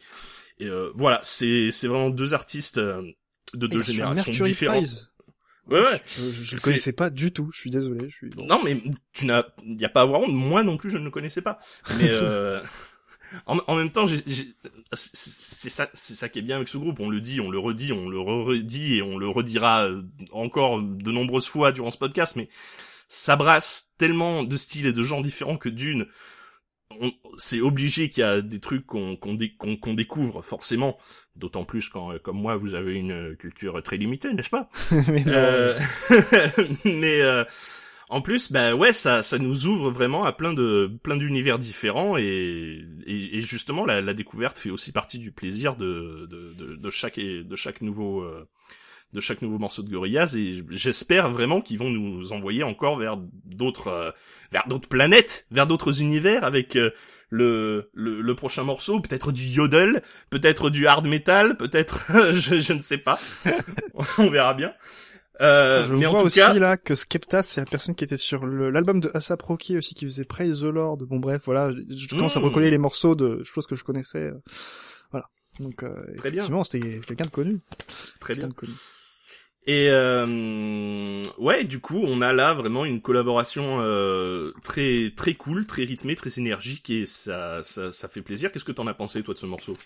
Et 0.58 0.66
euh, 0.66 0.90
voilà, 0.94 1.20
c'est 1.22 1.70
c'est 1.72 1.88
vraiment 1.88 2.10
deux 2.10 2.32
artistes 2.34 2.78
euh, 2.78 3.02
de 3.54 3.66
deux 3.66 3.82
générations 3.82 4.44
différentes. 4.44 4.76
Prize. 4.78 5.10
Ouais, 5.66 5.80
ouais. 5.80 6.02
Je, 6.06 6.22
je, 6.24 6.42
je 6.42 6.56
le 6.56 6.60
connaissais 6.60 6.92
pas 6.92 7.08
du 7.10 7.32
tout. 7.32 7.50
Je 7.52 7.58
suis 7.58 7.70
désolé. 7.70 8.08
Je 8.10 8.14
suis. 8.14 8.30
Non, 8.36 8.62
mais 8.62 8.76
tu 9.14 9.24
n'as, 9.24 9.44
y 9.64 9.84
a 9.84 9.88
pas 9.88 10.02
à 10.02 10.06
honte. 10.06 10.30
Moi 10.32 10.62
non 10.62 10.76
plus, 10.76 10.90
je 10.90 10.98
ne 10.98 11.04
le 11.04 11.10
connaissais 11.10 11.40
pas. 11.42 11.58
Mais 11.98 12.08
euh, 12.10 12.60
en, 13.46 13.58
en 13.66 13.76
même 13.76 13.90
temps, 13.90 14.06
c'est 14.92 15.70
ça, 15.70 15.88
c'est 15.94 16.14
ça 16.14 16.28
qui 16.28 16.38
est 16.38 16.42
bien 16.42 16.56
avec 16.56 16.68
ce 16.68 16.78
groupe. 16.78 17.00
On 17.00 17.08
le 17.10 17.20
dit, 17.20 17.40
on 17.40 17.50
le 17.50 17.58
redit, 17.58 17.92
on 17.92 18.08
le 18.08 18.18
redit 18.18 18.96
et 18.96 19.02
on 19.02 19.18
le 19.18 19.28
redira 19.28 19.86
euh, 19.86 20.02
encore 20.32 20.80
de 20.82 21.10
nombreuses 21.12 21.46
fois 21.46 21.72
durant 21.72 21.90
ce 21.90 21.98
podcast. 21.98 22.36
Mais 22.36 22.48
ça 23.08 23.36
brasse 23.36 23.92
tellement 23.98 24.44
de 24.44 24.56
styles 24.56 24.86
et 24.86 24.92
de 24.92 25.02
genres 25.02 25.22
différents 25.22 25.56
que 25.58 25.68
d'une, 25.68 26.06
c'est 27.38 27.60
obligé 27.60 28.08
qu'il 28.08 28.20
y 28.20 28.24
a 28.24 28.40
des 28.40 28.60
trucs 28.60 28.86
qu'on 28.86 29.16
qu'on 29.16 29.34
dé- 29.34 29.56
découvre 29.94 30.42
forcément. 30.42 30.98
D'autant 31.36 31.64
plus 31.64 31.88
quand, 31.88 32.12
euh, 32.12 32.18
comme 32.20 32.36
moi, 32.40 32.56
vous 32.56 32.74
avez 32.74 32.94
une 32.94 33.36
culture 33.36 33.82
très 33.82 33.96
limitée, 33.96 34.32
n'est-ce 34.32 34.50
pas? 34.50 34.68
Mais 35.08 35.24
euh, 35.26 35.76
mais 36.84 37.20
euh, 37.22 37.44
en 38.14 38.20
plus, 38.20 38.52
bah 38.52 38.76
ouais, 38.76 38.92
ça, 38.92 39.24
ça 39.24 39.38
nous 39.38 39.66
ouvre 39.66 39.90
vraiment 39.90 40.22
à 40.22 40.32
plein 40.32 40.52
de 40.52 40.88
plein 41.02 41.16
d'univers 41.16 41.58
différents 41.58 42.16
et, 42.16 42.86
et, 43.06 43.40
justement 43.40 43.84
la, 43.84 44.14
découverte 44.14 44.56
fait 44.56 44.70
aussi 44.70 44.92
partie 44.92 45.18
du 45.18 45.32
plaisir 45.32 45.74
de 45.74 46.28
de, 46.30 46.76
de, 46.76 46.90
chaque 46.90 47.18
de 47.18 47.56
chaque 47.56 47.80
nouveau 47.80 48.22
euh, 48.22 48.48
de 49.14 49.20
chaque 49.20 49.42
nouveau 49.42 49.58
morceau 49.58 49.82
de 49.82 49.90
Gorillaz 49.90 50.36
et 50.36 50.64
j'espère 50.70 51.28
vraiment 51.28 51.60
qu'ils 51.60 51.78
vont 51.78 51.90
nous 51.90 52.32
envoyer 52.32 52.62
encore 52.62 52.98
vers 52.98 53.16
d'autres 53.16 53.88
euh, 53.88 54.10
vers 54.52 54.68
d'autres 54.68 54.88
planètes, 54.88 55.48
vers 55.50 55.66
d'autres 55.66 56.00
univers 56.00 56.44
avec 56.44 56.76
euh, 56.76 56.92
le, 57.30 57.90
le, 57.94 58.34
prochain 58.36 58.62
morceau, 58.62 59.00
peut-être 59.00 59.32
du 59.32 59.42
yodel, 59.42 60.04
peut-être 60.30 60.70
du 60.70 60.86
hard 60.86 61.08
metal, 61.08 61.56
peut-être 61.56 62.04
je 62.30 62.72
ne 62.72 62.80
sais 62.80 62.98
pas. 62.98 63.18
On 64.18 64.30
verra 64.30 64.54
bien. 64.54 64.72
Euh, 65.40 65.84
je 65.86 65.94
mais 65.94 66.06
vois 66.06 66.18
en 66.18 66.20
tout 66.20 66.26
aussi 66.26 66.38
cas, 66.38 66.54
là 66.54 66.76
que 66.76 66.94
Skepta, 66.94 67.42
c'est 67.42 67.60
la 67.60 67.66
personne 67.66 67.94
qui 67.96 68.04
était 68.04 68.16
sur 68.16 68.46
l'album 68.46 69.00
de 69.00 69.10
Asap 69.14 69.42
Rocky 69.42 69.76
aussi, 69.76 69.94
qui 69.94 70.04
faisait 70.04 70.24
Praise 70.24 70.60
the 70.60 70.64
Lord. 70.64 70.98
Bon 70.98 71.18
bref, 71.18 71.42
voilà, 71.44 71.70
je, 71.72 71.78
je 71.88 72.08
commence 72.08 72.36
à 72.36 72.40
Mm. 72.40 72.44
recoller 72.44 72.70
les 72.70 72.78
morceaux 72.78 73.14
de 73.16 73.42
choses 73.42 73.66
que 73.66 73.74
je 73.74 73.82
connaissais. 73.82 74.18
euh, 74.30 74.40
Voilà. 75.10 75.26
Donc 75.58 75.82
euh, 75.82 75.92
Très 76.18 76.28
effectivement, 76.28 76.62
c'était 76.64 77.00
quelqu'un 77.06 77.24
de 77.24 77.30
connu. 77.30 77.60
très 78.20 78.34
bien. 78.34 78.46
De 78.48 78.52
connu. 78.54 78.72
Et 79.66 79.88
euh, 79.90 81.22
ouais, 81.38 81.64
du 81.64 81.80
coup, 81.80 81.98
on 82.06 82.20
a 82.20 82.32
là 82.34 82.52
vraiment 82.54 82.84
une 82.84 83.00
collaboration 83.00 83.78
euh, 83.80 84.52
très 84.62 85.10
très 85.16 85.32
cool, 85.34 85.64
très 85.66 85.84
rythmée, 85.84 86.14
très 86.16 86.38
énergique 86.38 86.90
et 86.90 87.06
ça 87.06 87.62
ça, 87.62 87.90
ça 87.90 88.08
fait 88.08 88.20
plaisir. 88.22 88.52
Qu'est-ce 88.52 88.64
que 88.64 88.72
t'en 88.72 88.86
as 88.86 88.94
pensé 88.94 89.22
toi 89.22 89.32
de 89.34 89.38
ce 89.38 89.46
morceau? 89.46 89.76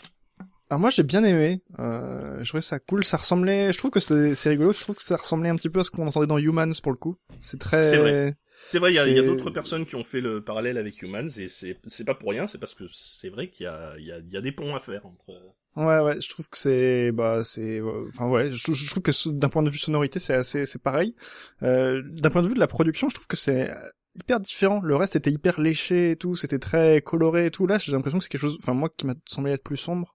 Alors 0.71 0.81
moi 0.81 0.91
j'ai 0.91 1.03
bien 1.03 1.25
aimé, 1.25 1.63
euh, 1.79 2.43
je 2.43 2.49
trouvais 2.49 2.61
ça 2.61 2.79
cool, 2.79 3.03
ça 3.03 3.17
ressemblait, 3.17 3.73
je 3.73 3.79
trouve 3.79 3.91
que 3.91 4.01
c'est 4.01 4.35
c'est 4.35 4.51
rigolo, 4.51 4.73
je 4.73 4.81
trouve 4.83 4.97
que 4.97 5.03
ça 5.03 5.17
ressemblait 5.17 5.49
un 5.49 5.57
petit 5.57 5.71
peu 5.71 5.81
à 5.81 5.85
ce 5.85 5.91
qu'on 5.91 6.07
entendait 6.07 6.27
dans 6.27 6.37
Humans 6.37 6.73
pour 6.83 6.93
le 6.93 6.99
coup. 6.99 7.17
C'est 7.41 7.59
très 7.59 7.83
C'est 7.83 7.97
vrai. 7.97 8.37
C'est 8.67 8.79
vrai, 8.79 8.93
il 8.93 8.97
y 8.97 9.19
a, 9.19 9.23
d'autres 9.23 9.51
personnes 9.51 9.87
qui 9.87 9.95
ont 9.95 10.05
fait 10.05 10.21
le 10.21 10.43
parallèle 10.43 10.77
avec 10.77 11.01
Humans 11.01 11.29
et 11.39 11.49
c'est 11.49 12.05
pas 12.05 12.15
pour 12.15 12.31
rien, 12.31 12.47
c'est 12.47 12.59
parce 12.59 12.75
que 12.75 12.85
c'est 12.93 13.31
vrai 13.31 13.49
qu'il 13.49 13.65
y 13.65 13.67
a 13.67 13.95
il 13.99 14.05
y 14.05 14.13
a 14.13 14.19
il 14.19 14.31
y 14.31 14.37
a 14.37 14.41
des 14.43 14.53
ponts 14.53 14.75
à 14.75 14.81
faire 14.81 15.07
entre. 15.07 15.33
Ouais 15.77 16.01
ouais, 16.01 16.21
je 16.21 16.29
trouve 16.29 16.49
que 16.51 16.59
c'est 16.59 17.13
bah 17.13 17.45
c'est 17.45 17.81
euh, 17.81 18.07
enfin 18.09 18.27
ouais, 18.29 18.51
je, 18.51 18.73
je 18.73 18.91
trouve 18.91 19.03
que 19.03 19.29
d'un 19.31 19.49
point 19.49 19.63
de 19.63 19.71
vue 19.71 19.79
sonorité, 19.79 20.19
c'est 20.19 20.35
assez 20.35 20.67
c'est 20.67 20.83
pareil. 20.83 21.15
Euh, 21.63 22.03
d'un 22.05 22.31
point 22.31 22.43
de 22.43 22.49
vue 22.49 22.55
de 22.55 22.61
la 22.61 22.67
production, 22.67 23.09
je 23.09 23.15
trouve 23.15 23.29
que 23.29 23.37
c'est 23.37 23.73
hyper 24.17 24.41
différent. 24.41 24.81
Le 24.83 24.97
reste 24.97 25.17
était 25.17 25.31
hyper 25.31 25.61
léché 25.61 26.11
et 26.11 26.17
tout, 26.17 26.37
c'était 26.37 26.59
très 26.59 27.01
coloré 27.01 27.47
et 27.47 27.51
tout. 27.51 27.67
Là, 27.67 27.79
j'ai 27.79 27.93
l'impression 27.93 28.19
que 28.19 28.25
c'est 28.25 28.31
quelque 28.31 28.43
chose 28.43 28.59
enfin 28.61 28.75
moi 28.75 28.91
qui 28.95 29.07
m'a 29.07 29.15
semblé 29.25 29.53
être 29.53 29.63
plus 29.63 29.77
sombre. 29.77 30.15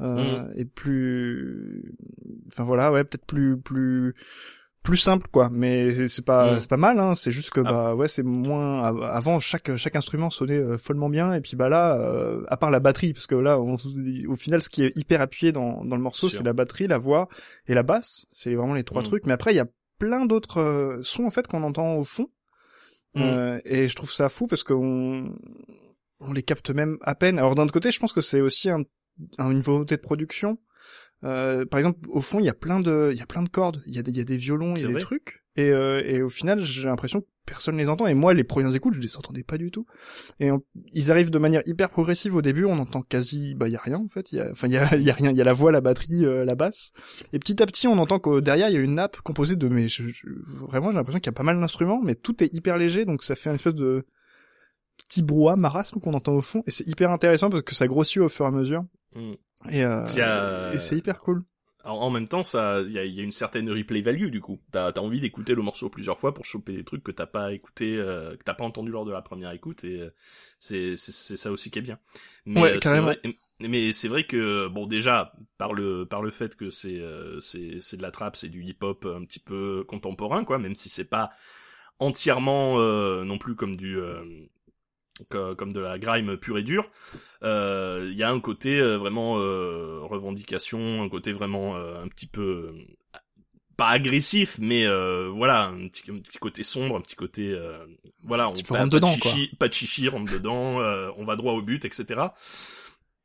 Euh, 0.00 0.48
et 0.56 0.64
plus 0.64 1.94
enfin 2.52 2.64
voilà 2.64 2.90
ouais 2.92 3.04
peut-être 3.04 3.26
plus 3.26 3.58
plus 3.60 4.14
plus 4.82 4.96
simple 4.96 5.26
quoi. 5.30 5.50
Mais 5.52 5.92
c'est- 6.08 6.24
pas 6.24 6.54
Mm. 6.56 6.60
c'est 6.60 6.70
pas 6.70 6.76
mal 6.78 6.98
hein. 6.98 7.14
C'est 7.14 7.30
juste 7.30 7.50
que 7.50 7.60
Ah. 7.60 7.70
bah 7.70 7.94
ouais 7.94 8.08
c'est 8.08 8.22
moins 8.22 8.82
av- 8.84 9.02
avant 9.02 9.38
chaque 9.38 9.76
chaque 9.76 9.94
instrument 9.96 10.30
sonnait 10.30 10.56
euh, 10.56 10.78
follement 10.78 11.10
bien. 11.10 11.34
Et 11.34 11.40
puis 11.42 11.54
bah 11.56 11.68
là 11.68 11.96
euh, 12.00 12.42
à 12.48 12.56
part 12.56 12.70
la 12.70 12.80
batterie 12.80 13.12
parce 13.12 13.26
que 13.26 13.34
là 13.34 13.60
on- 13.60 13.76
au 14.28 14.36
final 14.36 14.62
ce 14.62 14.70
qui 14.70 14.82
est 14.84 14.96
hyper 14.96 15.20
appuyé 15.20 15.52
dans 15.52 15.84
dans 15.84 15.96
le 15.96 16.02
morceau 16.02 16.28
c'est 16.30 16.42
la 16.42 16.52
batterie 16.54 16.86
la 16.86 16.98
voix 16.98 17.28
et 17.66 17.74
la 17.74 17.82
basse. 17.82 18.26
C'est 18.30 18.54
vraiment 18.54 18.74
les 18.74 18.84
trois 18.84 19.02
Mm. 19.02 19.04
trucs. 19.04 19.26
Mais 19.26 19.32
après 19.34 19.52
il 19.52 19.56
y 19.56 19.60
a 19.60 19.66
plein 19.98 20.24
d'autres 20.24 20.60
euh, 20.60 21.02
sons 21.02 21.24
en 21.26 21.30
fait 21.30 21.46
qu'on 21.46 21.62
entend 21.62 21.96
au 21.96 22.04
fond. 22.04 22.26
Mm. 23.16 23.20
Euh, 23.22 23.60
et 23.66 23.86
je 23.88 23.94
trouve 23.96 24.10
ça 24.12 24.30
fou 24.30 24.46
parce 24.46 24.62
qu'on 24.62 25.34
on 26.20 26.32
les 26.32 26.42
capte 26.42 26.70
même 26.70 26.96
à 27.02 27.14
peine. 27.14 27.38
Alors 27.38 27.54
d'un 27.54 27.64
autre 27.64 27.72
côté 27.74 27.90
je 27.90 27.98
pense 28.00 28.14
que 28.14 28.20
c'est 28.22 28.40
aussi 28.40 28.70
un- 28.70 28.84
une 29.38 29.60
volonté 29.60 29.96
de 29.96 30.00
production 30.00 30.58
euh, 31.22 31.66
par 31.66 31.78
exemple, 31.78 31.98
au 32.08 32.22
fond, 32.22 32.38
il 32.38 32.46
y 32.46 32.48
a 32.48 32.54
plein 32.54 32.80
de, 32.80 33.10
il 33.12 33.18
y 33.18 33.20
a 33.20 33.26
plein 33.26 33.42
de 33.42 33.50
cordes, 33.50 33.82
il 33.86 33.94
y 33.94 33.98
a 33.98 34.02
des, 34.02 34.10
il 34.10 34.16
y 34.16 34.20
a 34.22 34.24
des 34.24 34.38
violons, 34.38 34.72
il 34.74 34.80
y 34.80 34.84
a 34.84 34.88
des 34.88 34.94
trucs, 35.00 35.42
et, 35.54 35.68
euh, 35.68 36.02
et 36.06 36.22
au 36.22 36.30
final, 36.30 36.60
j'ai 36.64 36.84
l'impression 36.88 37.20
que 37.20 37.26
personne 37.44 37.76
les 37.76 37.90
entend. 37.90 38.06
Et 38.06 38.14
moi, 38.14 38.32
les 38.32 38.42
premières 38.42 38.74
écoutes, 38.74 38.94
je 38.94 39.00
les 39.00 39.18
entendais 39.18 39.42
pas 39.42 39.58
du 39.58 39.70
tout. 39.70 39.84
Et 40.38 40.50
on- 40.50 40.62
ils 40.92 41.10
arrivent 41.10 41.30
de 41.30 41.38
manière 41.38 41.60
hyper 41.66 41.90
progressive 41.90 42.34
au 42.36 42.40
début. 42.40 42.64
On 42.64 42.78
entend 42.78 43.02
quasi, 43.02 43.54
bah, 43.54 43.68
il 43.68 43.72
y 43.72 43.76
a 43.76 43.80
rien 43.80 43.98
en 43.98 44.08
fait. 44.08 44.32
Il 44.32 44.36
y 44.36 44.40
a, 44.40 44.48
enfin, 44.50 44.66
il 44.68 44.72
y 44.72 44.78
a, 44.78 44.96
y 44.96 45.10
a 45.10 45.12
rien. 45.12 45.30
Il 45.30 45.36
y 45.36 45.40
a 45.42 45.44
la 45.44 45.52
voix, 45.52 45.70
la 45.72 45.82
batterie, 45.82 46.24
euh, 46.24 46.46
la 46.46 46.54
basse. 46.54 46.92
Et 47.34 47.38
petit 47.38 47.62
à 47.62 47.66
petit, 47.66 47.86
on 47.86 47.98
entend 47.98 48.18
que 48.18 48.40
derrière, 48.40 48.70
il 48.70 48.74
y 48.74 48.78
a 48.78 48.80
une 48.80 48.94
nappe 48.94 49.20
composée 49.20 49.56
de, 49.56 49.68
mais 49.68 49.88
je- 49.88 50.04
je- 50.08 50.26
vraiment, 50.68 50.90
j'ai 50.90 50.96
l'impression 50.96 51.20
qu'il 51.20 51.26
y 51.30 51.34
a 51.34 51.36
pas 51.36 51.42
mal 51.42 51.60
d'instruments, 51.60 52.00
mais 52.02 52.14
tout 52.14 52.42
est 52.42 52.54
hyper 52.54 52.78
léger, 52.78 53.04
donc 53.04 53.24
ça 53.24 53.34
fait 53.34 53.50
une 53.50 53.56
espèce 53.56 53.74
de 53.74 54.06
petit 55.06 55.22
brouhaha, 55.22 55.56
marasme 55.56 56.00
qu'on 56.00 56.14
entend 56.14 56.32
au 56.32 56.40
fond. 56.42 56.62
Et 56.66 56.70
c'est 56.70 56.86
hyper 56.88 57.10
intéressant 57.10 57.50
parce 57.50 57.62
que 57.64 57.74
ça 57.74 57.86
grossit 57.86 58.18
au 58.22 58.28
fur 58.30 58.46
et 58.46 58.48
à 58.48 58.52
mesure. 58.52 58.84
Mm. 59.14 59.34
Et, 59.70 59.84
euh, 59.84 60.72
et 60.72 60.78
c'est 60.78 60.96
hyper 60.96 61.20
cool. 61.20 61.44
En, 61.82 61.92
en 61.92 62.10
même 62.10 62.28
temps, 62.28 62.44
ça, 62.44 62.82
il 62.82 62.92
y 62.92 62.98
a, 62.98 63.04
il 63.06 63.14
y 63.14 63.20
a 63.20 63.22
une 63.22 63.32
certaine 63.32 63.70
replay 63.70 64.02
value 64.02 64.28
du 64.28 64.40
coup. 64.42 64.60
T'as 64.70 64.88
as 64.90 64.98
envie 65.00 65.20
d'écouter 65.20 65.54
le 65.54 65.62
morceau 65.62 65.88
plusieurs 65.88 66.18
fois 66.18 66.34
pour 66.34 66.44
choper 66.44 66.74
des 66.74 66.84
trucs 66.84 67.02
que 67.02 67.10
t'as 67.10 67.26
pas 67.26 67.52
écouté, 67.54 67.96
euh, 67.96 68.36
que 68.36 68.44
t'as 68.44 68.52
pas 68.54 68.64
entendu 68.64 68.90
lors 68.90 69.06
de 69.06 69.12
la 69.12 69.22
première 69.22 69.50
écoute, 69.52 69.84
et 69.84 70.00
euh, 70.02 70.10
c'est 70.58 70.96
c'est 70.96 71.36
ça 71.38 71.50
aussi 71.50 71.70
qui 71.70 71.78
est 71.78 71.82
bien. 71.82 71.98
Mais 72.44 72.62
Ouais, 72.62 72.76
euh, 72.76 72.80
carrément. 72.80 73.14
vrai- 73.14 73.18
mais 73.60 73.92
c'est 73.94 74.08
vrai 74.08 74.24
que 74.24 74.68
bon 74.68 74.86
déjà 74.86 75.32
par 75.58 75.72
le 75.72 76.04
par 76.06 76.22
le 76.22 76.30
fait 76.30 76.54
que 76.56 76.68
c'est 76.70 76.98
euh, 77.00 77.40
c'est 77.40 77.80
c'est 77.80 77.96
de 77.96 78.02
la 78.02 78.10
trap, 78.10 78.36
c'est 78.36 78.48
du 78.50 78.62
hip 78.62 78.78
hop 78.82 79.06
un 79.06 79.22
petit 79.22 79.40
peu 79.40 79.84
contemporain 79.88 80.44
quoi, 80.44 80.58
même 80.58 80.74
si 80.74 80.90
c'est 80.90 81.08
pas 81.08 81.30
entièrement 81.98 82.80
euh, 82.80 83.24
non 83.24 83.38
plus 83.38 83.54
comme 83.56 83.76
du 83.76 83.98
euh, 83.98 84.24
co- 85.28 85.54
comme 85.54 85.72
de 85.72 85.80
la 85.80 85.98
grime 85.98 86.36
pure 86.36 86.58
et 86.58 86.62
dure. 86.62 86.90
Euh, 87.42 88.08
Il 88.10 88.16
y 88.18 88.22
a 88.22 88.30
un 88.30 88.40
côté 88.40 88.78
euh, 88.80 88.96
vraiment 88.98 89.38
euh, 89.38 90.00
revendication, 90.02 91.02
un 91.02 91.08
côté 91.08 91.32
vraiment 91.32 91.76
euh, 91.76 91.94
un 92.02 92.08
petit 92.08 92.26
peu 92.26 92.42
euh, 92.42 92.72
pas 93.76 93.88
agressif, 93.88 94.58
mais 94.60 94.86
euh, 94.86 95.28
voilà 95.32 95.66
un 95.68 95.88
petit, 95.88 96.10
un 96.10 96.18
petit 96.18 96.38
côté 96.38 96.62
sombre, 96.62 96.96
un 96.96 97.00
petit 97.00 97.16
côté 97.16 97.50
euh, 97.52 97.78
voilà, 98.24 98.48
on 98.48 98.52
petit 98.52 98.62
peu 98.62 98.74
pas, 98.74 98.84
de 98.84 98.90
dedans, 98.90 99.06
chichi, 99.08 99.48
pas 99.58 99.68
de 99.68 99.72
chichi, 99.72 100.08
rentre 100.08 100.30
dedans, 100.30 100.80
euh, 100.80 101.08
on 101.16 101.24
va 101.24 101.36
droit 101.36 101.54
au 101.54 101.62
but, 101.62 101.84
etc. 101.86 102.20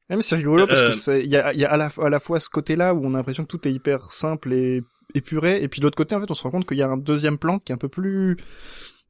Même 0.09 0.21
c'est 0.21 0.35
rigolo 0.37 0.65
parce 0.67 0.81
Euh, 0.81 0.87
que 0.89 0.93
c'est 0.95 1.23
il 1.23 1.29
y 1.29 1.35
a, 1.35 1.51
y 1.53 1.65
a 1.65 1.71
à, 1.71 1.77
la, 1.77 1.89
à 1.97 2.09
la 2.09 2.19
fois 2.19 2.39
ce 2.39 2.49
côté-là 2.49 2.93
où 2.93 3.03
on 3.05 3.13
a 3.15 3.17
l'impression 3.17 3.43
que 3.43 3.49
tout 3.49 3.67
est 3.67 3.73
hyper 3.73 4.11
simple 4.11 4.53
et 4.53 4.81
épuré, 5.13 5.61
et 5.61 5.67
puis 5.67 5.79
de 5.81 5.85
l'autre 5.85 5.97
côté 5.97 6.15
en 6.15 6.21
fait 6.21 6.29
on 6.31 6.35
se 6.35 6.43
rend 6.43 6.51
compte 6.51 6.67
qu'il 6.67 6.77
y 6.77 6.83
a 6.83 6.87
un 6.89 6.97
deuxième 6.97 7.37
plan 7.37 7.59
qui 7.59 7.71
est 7.71 7.75
un 7.75 7.79
peu 7.79 7.89
plus 7.89 8.37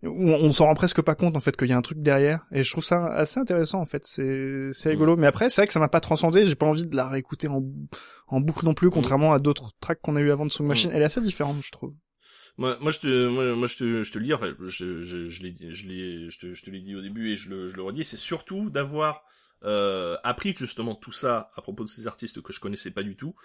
où 0.05 0.29
on, 0.29 0.35
on 0.35 0.53
s'en 0.53 0.65
rend 0.65 0.73
presque 0.73 1.01
pas 1.01 1.15
compte 1.15 1.35
en 1.35 1.39
fait 1.39 1.55
qu'il 1.57 1.69
y 1.69 1.73
a 1.73 1.77
un 1.77 1.81
truc 1.81 2.01
derrière. 2.01 2.45
Et 2.51 2.63
je 2.63 2.71
trouve 2.71 2.83
ça 2.83 3.05
assez 3.07 3.39
intéressant 3.39 3.79
en 3.79 3.85
fait. 3.85 4.03
C'est 4.05 4.71
c'est 4.73 4.89
rigolo. 4.89 5.17
Mais 5.17 5.27
après 5.27 5.49
c'est 5.49 5.61
vrai 5.61 5.67
que 5.67 5.73
ça 5.73 5.79
m'a 5.79 5.89
pas 5.89 5.99
transcendé. 6.01 6.45
J'ai 6.45 6.55
pas 6.55 6.65
envie 6.65 6.85
de 6.85 6.95
la 6.95 7.07
réécouter 7.07 7.47
en 7.47 7.63
en 8.27 8.39
boucle 8.39 8.65
non 8.65 8.73
plus, 8.73 8.89
contrairement 8.89 9.33
à 9.33 9.39
d'autres 9.39 9.71
tracks 9.79 9.99
qu'on 10.01 10.15
a 10.15 10.21
eu 10.21 10.31
avant 10.31 10.45
de 10.45 10.51
Song 10.51 10.65
Machine. 10.65 10.91
Elle 10.93 11.01
est 11.01 11.05
assez 11.05 11.21
différente 11.21 11.57
je 11.61 11.71
trouve. 11.71 11.93
Moi, 12.57 12.77
moi, 12.79 12.89
je 12.91 12.99
te, 12.99 13.27
moi, 13.27 13.53
moi, 13.53 13.67
je 13.67 13.75
te, 13.75 14.03
je 14.03 14.11
te 14.11 14.17
le 14.17 14.25
dis, 14.25 14.33
enfin, 14.33 14.55
je, 14.61 15.01
je, 15.01 15.27
je 15.27 15.43
l'ai, 15.43 15.55
je 15.71 15.87
l'ai, 15.87 16.29
je 16.29 16.39
te, 16.39 16.53
je 16.53 16.63
te 16.63 16.71
l'ai 16.71 16.79
dit 16.79 16.95
au 16.95 17.01
début 17.01 17.31
et 17.31 17.35
je 17.35 17.49
le, 17.49 17.67
je 17.67 17.75
le 17.75 17.83
redis, 17.83 18.05
c'est 18.05 18.17
surtout 18.17 18.69
d'avoir 18.69 19.25
euh, 19.63 20.15
appris 20.23 20.53
justement 20.53 20.95
tout 20.95 21.11
ça 21.11 21.49
à 21.55 21.61
propos 21.61 21.83
de 21.83 21.89
ces 21.89 22.07
artistes 22.07 22.41
que 22.41 22.53
je 22.53 22.61
connaissais 22.61 22.91
pas 22.91 23.03
du 23.03 23.17
tout, 23.17 23.35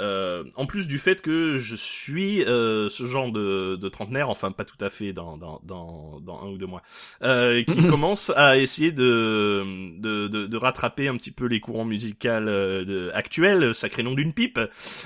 Euh, 0.00 0.44
en 0.56 0.66
plus 0.66 0.88
du 0.88 0.98
fait 0.98 1.22
que 1.22 1.56
je 1.58 1.76
suis 1.76 2.42
euh, 2.44 2.88
ce 2.88 3.04
genre 3.04 3.30
de, 3.30 3.76
de 3.76 3.88
trentenaire, 3.88 4.28
enfin 4.28 4.50
pas 4.50 4.64
tout 4.64 4.76
à 4.80 4.90
fait 4.90 5.12
dans 5.12 5.36
dans 5.36 5.60
dans, 5.62 6.18
dans 6.20 6.40
un 6.42 6.48
ou 6.48 6.58
deux 6.58 6.66
mois, 6.66 6.82
euh, 7.22 7.62
qui 7.62 7.76
commence 7.88 8.30
à 8.34 8.58
essayer 8.58 8.90
de, 8.90 9.64
de, 9.98 10.26
de 10.26 10.46
de 10.46 10.56
rattraper 10.56 11.06
un 11.06 11.16
petit 11.16 11.30
peu 11.30 11.46
les 11.46 11.60
courants 11.60 11.84
musicaux 11.84 12.28
euh, 12.28 13.10
actuels, 13.14 13.74
sacré 13.74 14.02
nom 14.02 14.14
d'une 14.14 14.32
pipe. 14.32 14.58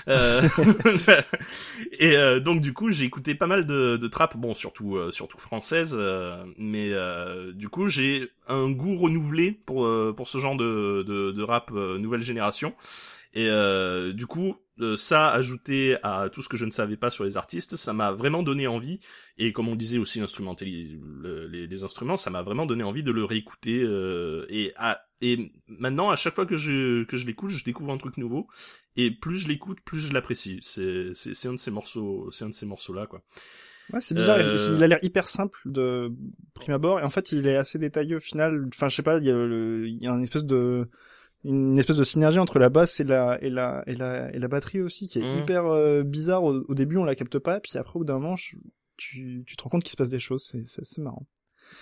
Euh, 0.09 0.48
et 1.98 2.16
euh, 2.16 2.40
donc 2.40 2.62
du 2.62 2.72
coup 2.72 2.90
j'ai 2.90 3.05
écouté 3.05 3.35
pas 3.35 3.46
mal 3.46 3.66
de, 3.66 3.98
de 3.98 4.09
trap, 4.09 4.38
bon 4.38 4.55
surtout 4.55 4.98
surtout 5.11 5.38
française, 5.38 5.98
mais 6.57 6.92
du 7.53 7.68
coup 7.68 7.88
j'ai 7.88 8.31
un 8.48 8.70
goût 8.70 8.96
renouvelé 8.96 9.53
pour 9.66 9.87
pour 10.16 10.29
ce 10.29 10.38
genre 10.38 10.57
de 10.57 11.05
de, 11.07 11.33
de 11.33 11.42
rap 11.42 11.70
nouvelle 11.72 12.22
génération. 12.22 12.74
Et 13.35 13.46
euh, 13.48 14.12
du 14.12 14.27
coup, 14.27 14.57
euh, 14.81 14.97
ça 14.97 15.29
ajouté 15.29 15.97
à 16.03 16.29
tout 16.31 16.43
ce 16.43 16.49
que 16.49 16.57
je 16.57 16.64
ne 16.64 16.71
savais 16.71 16.97
pas 16.97 17.11
sur 17.11 17.25
les 17.25 17.37
artistes, 17.37 17.77
ça 17.77 17.93
m'a 17.93 18.12
vraiment 18.12 18.43
donné 18.43 18.67
envie. 18.67 19.01
Et 19.37 19.53
comme 19.53 19.69
on 19.69 19.77
disait 19.77 19.99
aussi 19.99 20.21
les, 20.61 21.67
les, 21.67 21.85
instruments, 21.85 22.17
ça 22.17 22.31
m'a 22.31 22.43
vraiment 22.43 22.67
donné 22.67 22.85
envie 22.85 23.03
de 23.03 23.11
le 23.11 23.25
réécouter. 23.25 23.83
Euh, 23.83 24.47
et, 24.49 24.73
et 25.21 25.53
maintenant, 25.69 26.11
à 26.11 26.17
chaque 26.17 26.35
fois 26.35 26.47
que 26.47 26.57
je 26.57 27.05
que 27.05 27.17
je 27.17 27.27
l'écoute, 27.27 27.51
je 27.51 27.64
découvre 27.64 27.93
un 27.93 27.99
truc 27.99 28.17
nouveau. 28.17 28.47
Et 28.97 29.11
plus 29.11 29.37
je 29.37 29.49
l'écoute, 29.49 29.81
plus 29.85 30.01
je 30.01 30.12
l'apprécie. 30.12 30.59
C'est 30.62 31.12
c'est 31.14 31.49
un 31.49 31.55
de 31.55 31.59
ces 31.59 31.71
morceaux, 31.71 32.31
c'est 32.31 32.45
un 32.45 32.51
de 32.51 32.55
ces 32.55 32.67
morceaux 32.67 32.95
là 32.95 33.07
quoi. 33.07 33.23
Ouais, 33.93 34.01
c'est 34.01 34.14
bizarre. 34.14 34.38
Il 34.41 34.83
a 34.83 34.87
l'air 34.87 34.99
hyper 35.03 35.29
simple 35.29 35.59
de 35.64 36.12
prime 36.55 36.75
abord, 36.75 37.01
et 37.01 37.03
en 37.03 37.09
fait, 37.09 37.33
il 37.33 37.47
est 37.47 37.57
assez 37.57 37.79
détaillé 37.79 38.17
au 38.17 38.21
final. 38.21 38.69
Enfin, 38.75 38.88
je 38.88 38.97
sais 38.97 39.03
pas, 39.03 39.19
il 39.19 39.25
y 39.25 39.31
a, 39.31 39.35
il 39.35 40.03
y 40.03 40.07
a 40.07 40.11
une 40.11 40.23
espèce 40.23 40.45
de 40.45 40.88
une 41.44 41.79
espèce 41.79 41.96
de 41.96 42.05
synergie 42.05 42.38
entre 42.38 42.59
la 42.59 42.68
basse 42.68 43.01
et 43.01 43.05
la 43.05 43.38
et 43.42 43.51
la 43.51 43.83
et 43.87 43.94
la 43.94 44.35
et 44.35 44.38
la 44.38 44.48
batterie 44.48 44.81
aussi 44.81 45.07
qui 45.07 45.20
est 45.20 45.22
mmh. 45.22 45.38
hyper 45.38 45.66
euh, 45.66 46.03
bizarre. 46.03 46.42
Au, 46.44 46.74
début 46.74 46.96
on 46.96 47.05
la 47.05 47.14
capte 47.14 47.38
pas 47.38 47.61
puis 47.61 47.79
après 47.79 47.96
au 47.96 48.01
bout 48.01 48.05
d'un 48.05 48.18
moment 48.18 48.35
tu 48.35 49.44
tu 49.46 49.57
te 49.57 49.62
rends 49.62 49.70
compte 49.70 49.85
qu'il 49.85 49.92
se 49.92 49.96
passe 49.96 50.09
des 50.09 50.18
choses. 50.18 50.44
C'est 50.44 50.66
c'est 50.66 50.98
marrant 51.01 51.27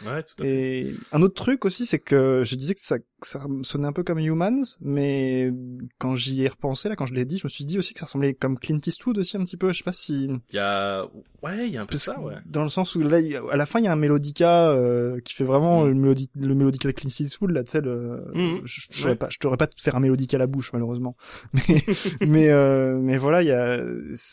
Ouais, 0.05 0.23
tout 0.23 0.43
à 0.43 0.47
et 0.47 0.93
fait. 0.93 1.17
un 1.17 1.23
autre 1.23 1.35
truc 1.35 1.65
aussi, 1.65 1.87
c'est 1.87 1.99
que 1.99 2.43
je 2.45 2.55
disais 2.55 2.75
que 2.75 2.81
ça, 2.81 2.97
ça 3.23 3.41
sonnait 3.63 3.87
un 3.87 3.93
peu 3.93 4.03
comme 4.03 4.19
Humans, 4.19 4.65
mais 4.81 5.53
quand 5.99 6.17
j'y 6.17 6.43
ai 6.43 6.49
repensé, 6.49 6.89
là, 6.89 6.97
quand 6.97 7.07
je 7.07 7.15
l'ai 7.15 7.25
dit, 7.25 7.39
je 7.39 7.47
me 7.47 7.49
suis 7.49 7.65
dit 7.65 7.79
aussi 7.79 7.95
que 7.95 8.01
ça 8.01 8.07
ressemblait 8.07 8.35
comme 8.35 8.59
Clint 8.59 8.79
Eastwood 8.85 9.19
aussi 9.19 9.37
un 9.37 9.45
petit 9.45 9.57
peu. 9.57 9.73
Je 9.73 9.79
sais 9.79 9.85
pas 9.85 9.93
si. 9.93 10.29
Il 10.51 10.57
y 10.57 10.59
a, 10.59 11.07
ouais, 11.43 11.67
il 11.67 11.73
y 11.73 11.79
a 11.79 11.83
un 11.83 11.87
peu 11.87 11.99
ça, 11.99 12.21
ouais. 12.21 12.35
Dans 12.45 12.63
le 12.63 12.69
sens 12.69 12.95
où 12.95 13.01
là, 13.01 13.19
à 13.51 13.57
la 13.57 13.67
fin, 13.67 13.79
il 13.79 13.85
y 13.85 13.89
a 13.89 13.93
un 13.93 13.97
mélodica 13.97 14.71
euh, 14.71 15.19
qui 15.21 15.35
fait 15.35 15.45
vraiment 15.45 15.85
mm. 15.85 15.89
le, 15.89 15.95
mélodi 15.95 16.31
le 16.35 16.55
mélodica 16.55 16.89
de 16.89 16.93
Clint 16.93 17.11
Eastwood, 17.21 17.53
là, 17.53 17.65
tu 17.65 17.71
sais, 17.71 17.81
le... 17.81 18.25
Mm. 18.35 18.61
je, 18.65 18.81
je, 18.91 19.09
pas, 19.11 19.29
je 19.31 19.39
t'aurais 19.39 19.57
pas 19.57 19.69
faire 19.77 19.97
un 19.97 20.01
mélodica 20.01 20.37
à 20.37 20.39
la 20.39 20.47
bouche, 20.47 20.73
malheureusement. 20.73 21.17
Mais, 21.55 21.83
mais, 22.27 22.51
euh, 22.51 22.99
mais 23.01 23.17
voilà, 23.17 23.43
il 23.43 23.49
y 23.49 23.53
a, 23.53 23.83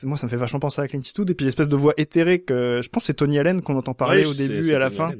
moi, 0.03 0.17
ça 0.17 0.27
me 0.27 0.29
fait 0.29 0.37
vachement 0.37 0.59
penser 0.59 0.81
à 0.81 0.87
Clint 0.87 0.99
Eastwood 0.99 1.29
et 1.29 1.35
puis 1.35 1.45
l'espèce 1.45 1.69
de 1.69 1.75
voix 1.75 1.93
éthérée 1.97 2.41
que 2.41 2.81
je 2.83 2.89
pense 2.89 3.03
c'est 3.03 3.13
Tony 3.13 3.37
Allen 3.37 3.61
qu'on 3.61 3.75
entend 3.75 3.93
parler 3.93 4.25
au 4.25 4.33
début 4.33 4.69
et 4.69 4.75
à 4.75 4.79
la 4.79 4.89
fin. 4.89 5.13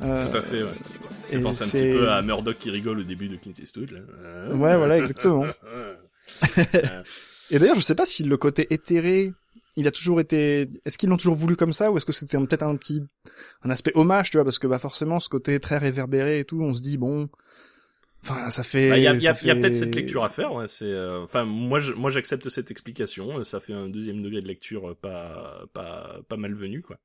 Tout 0.00 0.36
à 0.36 0.42
fait, 0.42 0.62
ouais. 0.62 0.68
Je 1.32 1.38
pense 1.38 1.62
un 1.62 1.66
petit 1.66 1.92
peu 1.92 2.10
à 2.10 2.22
Murdoch 2.22 2.58
qui 2.58 2.70
rigole 2.70 3.00
au 3.00 3.02
début 3.04 3.28
de 3.28 3.36
Clint 3.36 3.52
Eastwood, 3.60 3.90
là. 3.90 4.00
Ouais, 4.54 4.76
voilà, 4.76 4.98
exactement. 4.98 5.44
Et 7.50 7.58
d'ailleurs, 7.58 7.76
je 7.76 7.80
sais 7.80 7.94
pas 7.94 8.06
si 8.06 8.24
le 8.24 8.36
côté 8.36 8.72
éthéré, 8.72 9.32
il 9.76 9.86
a 9.88 9.90
toujours 9.90 10.20
été. 10.20 10.68
Est-ce 10.84 10.98
qu'ils 10.98 11.08
l'ont 11.08 11.16
toujours 11.16 11.34
voulu 11.34 11.56
comme 11.56 11.72
ça, 11.72 11.90
ou 11.90 11.96
est-ce 11.96 12.06
que 12.06 12.12
c'était 12.12 12.38
peut-être 12.38 12.62
un 12.62 12.76
petit, 12.76 13.02
un 13.62 13.70
aspect 13.70 13.92
hommage, 13.94 14.30
tu 14.30 14.36
vois, 14.36 14.44
parce 14.44 14.58
que 14.58 14.66
bah 14.66 14.78
forcément, 14.78 15.20
ce 15.20 15.28
côté 15.28 15.58
très 15.60 15.78
réverbéré 15.78 16.40
et 16.40 16.44
tout, 16.44 16.60
on 16.60 16.74
se 16.74 16.82
dit 16.82 16.96
bon, 16.96 17.28
Enfin, 18.22 18.50
ça 18.50 18.62
fait. 18.62 18.90
Bah, 18.90 18.98
il 18.98 19.02
y 19.02 19.08
a, 19.08 19.14
y 19.14 19.28
a, 19.28 19.44
y 19.44 19.50
a 19.50 19.54
peut-être 19.54 19.74
cette 19.74 19.94
lecture 19.94 20.24
à 20.24 20.28
faire. 20.28 20.52
Ouais, 20.52 20.68
c'est. 20.68 20.84
Euh, 20.84 21.22
enfin, 21.22 21.44
moi, 21.44 21.80
je, 21.80 21.92
moi, 21.94 22.10
j'accepte 22.10 22.48
cette 22.48 22.70
explication. 22.70 23.42
Ça 23.44 23.60
fait 23.60 23.72
un 23.72 23.88
deuxième 23.88 24.22
degré 24.22 24.40
de 24.40 24.46
lecture 24.46 24.94
pas, 25.00 25.64
pas, 25.72 26.20
pas 26.28 26.36
malvenu, 26.36 26.82
quoi. 26.82 26.98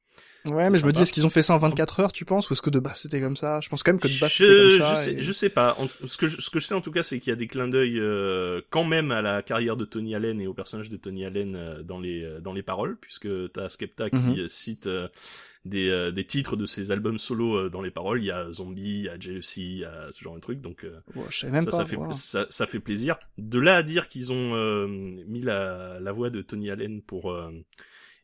Ouais, 0.51 0.69
mais 0.69 0.77
je 0.77 0.85
me 0.85 0.91
dis, 0.91 1.01
est-ce 1.01 1.13
qu'ils 1.13 1.25
ont 1.25 1.29
fait 1.29 1.43
ça 1.43 1.53
en 1.53 1.57
24 1.57 1.99
heures, 1.99 2.11
tu 2.11 2.25
penses, 2.25 2.49
ou 2.49 2.53
est-ce 2.53 2.61
que 2.61 2.69
de 2.69 2.79
base 2.79 2.97
c'était 2.97 3.21
comme 3.21 3.37
ça? 3.37 3.59
Je 3.61 3.69
pense 3.69 3.83
quand 3.83 3.91
même 3.91 3.99
que 3.99 4.07
de 4.07 4.19
base 4.19 4.31
c'était 4.31 4.47
comme 4.47 4.71
ça. 4.79 4.95
Je 4.95 4.99
sais, 4.99 5.21
je 5.21 5.31
sais 5.31 5.49
pas. 5.49 5.77
ce 6.05 6.17
que 6.17 6.27
je, 6.27 6.41
ce 6.41 6.49
que 6.49 6.59
je 6.59 6.67
sais 6.67 6.75
en 6.75 6.81
tout 6.81 6.91
cas, 6.91 7.03
c'est 7.03 7.19
qu'il 7.19 7.31
y 7.31 7.33
a 7.33 7.37
des 7.37 7.47
clins 7.47 7.67
d'œil 7.67 7.99
euh, 7.99 8.61
quand 8.69 8.83
même 8.83 9.11
à 9.11 9.21
la 9.21 9.41
carrière 9.41 9.77
de 9.77 9.85
Tony 9.85 10.15
Allen 10.15 10.41
et 10.41 10.47
au 10.47 10.53
personnage 10.53 10.89
de 10.89 10.97
Tony 10.97 11.25
Allen 11.25 11.55
euh, 11.55 11.83
dans 11.83 11.99
les 11.99 12.39
dans 12.41 12.53
les 12.53 12.63
paroles, 12.63 12.97
puisque 12.99 13.27
t'as 13.53 13.69
Skepta 13.69 14.09
qui 14.09 14.17
mhm. 14.17 14.47
cite 14.47 14.89
des, 15.65 15.89
euh, 15.89 16.11
des 16.11 16.25
titres 16.25 16.55
de 16.55 16.65
ses 16.65 16.91
albums 16.91 17.17
solo 17.17 17.57
euh, 17.57 17.69
dans 17.69 17.81
les 17.81 17.91
paroles. 17.91 18.21
Il 18.21 18.25
y 18.25 18.31
a 18.31 18.51
Zombie, 18.51 18.99
il 18.99 19.03
y 19.03 19.09
a 19.09 19.19
Jealousy, 19.19 19.63
il 19.63 19.77
y 19.79 19.85
a 19.85 20.11
ce 20.11 20.23
genre 20.23 20.35
de 20.35 20.39
truc. 20.39 20.61
Donc 20.61 20.85
euh, 20.85 20.97
même 21.49 21.65
ça, 21.65 21.71
pas, 21.71 21.77
ça, 21.77 21.85
fait, 21.85 21.97
ça, 22.11 22.45
ça, 22.49 22.67
fait 22.67 22.79
plaisir. 22.79 23.17
De 23.37 23.59
là 23.59 23.77
à 23.77 23.83
dire 23.83 24.07
qu'ils 24.07 24.31
ont 24.31 24.87
mis 24.87 25.41
la, 25.41 25.99
la 25.99 26.11
voix 26.11 26.29
de 26.29 26.41
Tony 26.41 26.69
Allen 26.69 27.01
pour 27.01 27.35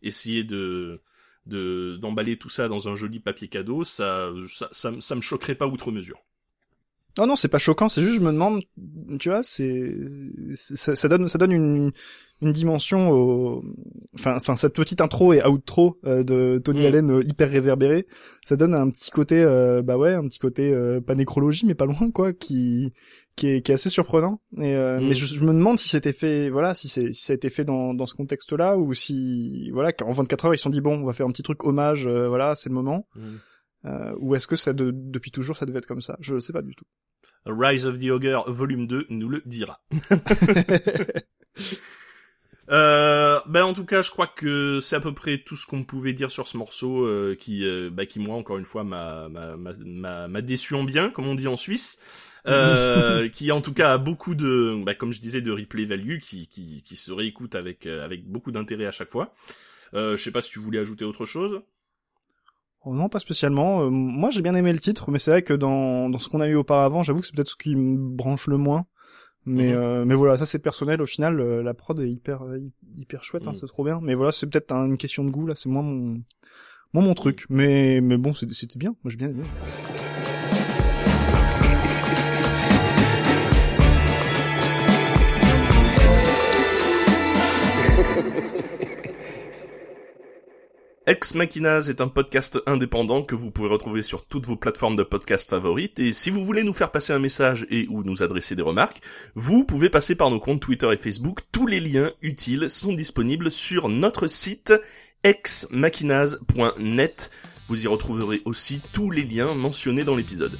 essayer 0.01 0.43
de 0.43 1.01
de 1.45 1.97
d'emballer 1.97 2.37
tout 2.37 2.49
ça 2.49 2.67
dans 2.67 2.87
un 2.87 2.95
joli 2.95 3.19
papier 3.19 3.47
cadeau, 3.47 3.83
ça 3.83 4.29
ça, 4.47 4.69
ça, 4.71 4.91
ça 4.99 5.15
me 5.15 5.21
choquerait 5.21 5.55
pas 5.55 5.67
outre 5.67 5.91
mesure. 5.91 6.23
Non 7.17 7.27
non, 7.27 7.35
c'est 7.35 7.49
pas 7.49 7.59
choquant, 7.59 7.89
c'est 7.89 8.01
juste 8.01 8.19
je 8.19 8.21
me 8.21 8.31
demande, 8.31 8.61
tu 9.19 9.29
vois, 9.29 9.43
c'est 9.43 9.97
ça, 10.55 10.95
ça 10.95 11.07
donne 11.09 11.27
ça 11.27 11.37
donne 11.37 11.51
une 11.51 11.91
une 12.41 12.51
dimension 12.51 13.11
au 13.11 13.63
enfin 14.15 14.35
enfin 14.35 14.55
cette 14.55 14.73
petite 14.73 15.01
intro 15.01 15.33
et 15.33 15.45
outro 15.45 15.99
euh, 16.05 16.23
de 16.23 16.59
Tony 16.63 16.83
mm. 16.83 16.85
Allen 16.85 17.11
euh, 17.11 17.23
hyper 17.23 17.49
réverbéré 17.49 18.07
ça 18.41 18.55
donne 18.55 18.73
un 18.73 18.89
petit 18.89 19.11
côté 19.11 19.43
euh, 19.43 19.83
bah 19.83 19.97
ouais 19.97 20.13
un 20.13 20.27
petit 20.27 20.39
côté 20.39 20.75
pas 21.05 21.15
nécrologie 21.15 21.65
mais 21.65 21.75
pas 21.75 21.85
loin 21.85 22.09
quoi 22.11 22.33
qui 22.33 22.93
qui 23.35 23.47
est, 23.47 23.61
qui 23.61 23.71
est 23.71 23.75
assez 23.75 23.89
surprenant. 23.89 24.41
Et 24.57 24.75
mm. 24.75 25.07
mais 25.07 25.13
je, 25.13 25.43
me 25.43 25.53
demande 25.53 25.79
si 25.79 25.89
c'était 25.89 26.13
fait 26.13 26.49
voilà 26.49 26.75
si 26.75 26.89
c'est 26.89 27.11
si 27.11 27.23
ça 27.23 27.33
a 27.33 27.35
été 27.35 27.49
fait 27.49 27.63
dans 27.63 27.93
dans 27.93 28.05
ce 28.05 28.15
contexte 28.15 28.53
là 28.53 28.77
ou 28.77 28.93
si 28.93 29.69
voilà 29.71 29.91
en 30.03 30.11
24 30.11 30.45
heures 30.45 30.53
ils 30.53 30.57
se 30.57 30.63
sont 30.63 30.69
dit 30.69 30.81
bon 30.81 31.01
on 31.01 31.05
va 31.05 31.13
faire 31.13 31.25
un 31.25 31.31
petit 31.31 31.43
truc 31.43 31.63
hommage 31.63 32.07
voilà 32.07 32.55
c'est 32.55 32.69
le 32.69 32.75
moment. 32.75 33.07
Mm. 33.15 34.13
ou 34.19 34.35
est-ce 34.35 34.47
que 34.47 34.55
ça 34.55 34.73
de, 34.73 34.91
depuis 34.93 35.31
toujours 35.31 35.57
ça 35.57 35.65
devait 35.65 35.79
être 35.79 35.87
comme 35.87 36.01
ça? 36.01 36.17
Je 36.19 36.39
sais 36.39 36.53
pas 36.53 36.61
du 36.61 36.75
tout. 36.75 36.85
Rise 37.45 37.85
of 37.85 37.99
the 37.99 38.09
Ogre 38.09 38.49
volume 38.51 38.87
2 38.87 39.07
nous 39.09 39.29
le 39.29 39.41
dira. 39.45 39.81
Euh, 42.69 43.39
ben 43.47 43.63
en 43.63 43.73
tout 43.73 43.85
cas, 43.85 44.01
je 44.01 44.11
crois 44.11 44.27
que 44.27 44.79
c'est 44.81 44.95
à 44.95 45.01
peu 45.01 45.13
près 45.13 45.39
tout 45.39 45.57
ce 45.57 45.65
qu'on 45.65 45.83
pouvait 45.83 46.13
dire 46.13 46.31
sur 46.31 46.47
ce 46.47 46.55
morceau 46.57 47.05
euh, 47.05 47.35
qui, 47.37 47.65
euh, 47.65 47.89
bah, 47.91 48.05
qui 48.05 48.19
moi 48.19 48.35
encore 48.35 48.57
une 48.57 48.65
fois 48.65 48.85
m'a 48.85 49.27
m'a 49.27 50.41
déçu 50.41 50.75
en 50.75 50.83
bien, 50.83 51.09
comme 51.09 51.27
on 51.27 51.35
dit 51.35 51.49
en 51.49 51.57
Suisse, 51.57 52.30
euh, 52.47 53.29
qui 53.29 53.51
en 53.51 53.61
tout 53.61 53.73
cas 53.73 53.93
a 53.93 53.97
beaucoup 53.97 54.35
de, 54.35 54.81
bah, 54.83 54.95
comme 54.95 55.13
je 55.13 55.21
disais, 55.21 55.41
de 55.41 55.51
replay 55.51 55.85
value, 55.85 56.19
qui 56.19 56.47
qui, 56.47 56.83
qui 56.83 56.95
se 56.95 57.11
réécoute 57.11 57.55
avec 57.55 57.85
avec 57.85 58.25
beaucoup 58.27 58.51
d'intérêt 58.51 58.85
à 58.85 58.91
chaque 58.91 59.11
fois. 59.11 59.33
je 59.93 60.17
sais 60.17 60.31
pas 60.31 60.41
si 60.41 60.51
tu 60.51 60.59
voulais 60.59 60.79
ajouter 60.79 61.05
autre 61.05 61.25
chose. 61.25 61.61
Oh 62.83 62.95
non, 62.95 63.09
pas 63.09 63.19
spécialement. 63.19 63.91
moi, 63.91 64.31
j'ai 64.31 64.41
bien 64.41 64.55
aimé 64.55 64.71
le 64.71 64.79
titre, 64.79 65.11
mais 65.11 65.19
c'est 65.19 65.29
vrai 65.29 65.43
que 65.43 65.53
dans, 65.53 66.09
dans 66.09 66.17
ce 66.17 66.29
qu'on 66.29 66.41
a 66.41 66.47
eu 66.47 66.55
auparavant, 66.55 67.03
j'avoue 67.03 67.21
que 67.21 67.27
c'est 67.27 67.35
peut-être 67.35 67.49
ce 67.49 67.55
qui 67.55 67.75
me 67.75 67.97
branche 67.97 68.47
le 68.47 68.57
moins. 68.57 68.87
Mais 69.45 69.69
mhm. 69.69 69.75
euh, 69.75 70.05
mais 70.05 70.13
voilà, 70.13 70.37
ça 70.37 70.45
c'est 70.45 70.59
personnel. 70.59 71.01
Au 71.01 71.05
final, 71.05 71.39
euh, 71.39 71.63
la 71.63 71.73
prod 71.73 71.99
est 71.99 72.09
hyper 72.09 72.43
euh, 72.43 72.59
hyper 72.97 73.23
chouette, 73.23 73.43
hein, 73.47 73.51
mhm. 73.51 73.55
c'est 73.55 73.65
trop 73.67 73.83
bien. 73.83 73.99
Mais 74.01 74.13
voilà, 74.13 74.31
c'est 74.31 74.47
peut-être 74.47 74.71
une 74.71 74.97
question 74.97 75.23
de 75.23 75.31
goût 75.31 75.47
là. 75.47 75.55
C'est 75.55 75.69
moi 75.69 75.81
mon 75.81 76.21
moi 76.93 77.03
mon 77.03 77.13
truc. 77.13 77.45
Mais 77.49 78.01
mais 78.01 78.17
bon, 78.17 78.33
c'était 78.33 78.77
bien. 78.77 78.95
Moi 79.03 79.09
j'ai 79.11 79.17
bien 79.17 79.29
aimé. 79.29 79.43
Ex 91.11 91.35
Machinas 91.35 91.89
est 91.89 91.99
un 91.99 92.07
podcast 92.07 92.59
indépendant 92.65 93.21
que 93.21 93.35
vous 93.35 93.51
pouvez 93.51 93.67
retrouver 93.67 94.01
sur 94.01 94.25
toutes 94.25 94.45
vos 94.45 94.55
plateformes 94.55 94.95
de 94.95 95.03
podcast 95.03 95.49
favorites 95.49 95.99
et 95.99 96.13
si 96.13 96.29
vous 96.29 96.45
voulez 96.45 96.63
nous 96.63 96.73
faire 96.73 96.89
passer 96.89 97.11
un 97.11 97.19
message 97.19 97.67
et 97.69 97.85
ou 97.89 98.01
nous 98.03 98.23
adresser 98.23 98.55
des 98.55 98.61
remarques, 98.61 99.01
vous 99.35 99.65
pouvez 99.65 99.89
passer 99.89 100.15
par 100.15 100.31
nos 100.31 100.39
comptes 100.39 100.61
Twitter 100.61 100.87
et 100.93 100.95
Facebook. 100.95 101.41
Tous 101.51 101.67
les 101.67 101.81
liens 101.81 102.11
utiles 102.21 102.69
sont 102.69 102.93
disponibles 102.93 103.51
sur 103.51 103.89
notre 103.89 104.27
site 104.27 104.73
exmachinas.net. 105.25 107.31
Vous 107.67 107.83
y 107.83 107.87
retrouverez 107.87 108.41
aussi 108.45 108.81
tous 108.93 109.11
les 109.11 109.25
liens 109.25 109.53
mentionnés 109.53 110.05
dans 110.05 110.15
l'épisode. 110.15 110.57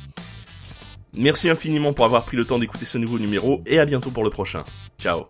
Merci 1.16 1.50
infiniment 1.50 1.94
pour 1.94 2.04
avoir 2.04 2.26
pris 2.26 2.36
le 2.36 2.44
temps 2.44 2.60
d'écouter 2.60 2.84
ce 2.84 2.98
nouveau 2.98 3.20
numéro 3.20 3.62
et 3.66 3.80
à 3.80 3.86
bientôt 3.86 4.12
pour 4.12 4.26
le 4.26 4.30
prochain. 4.30 4.66
Ciao 5.00 5.28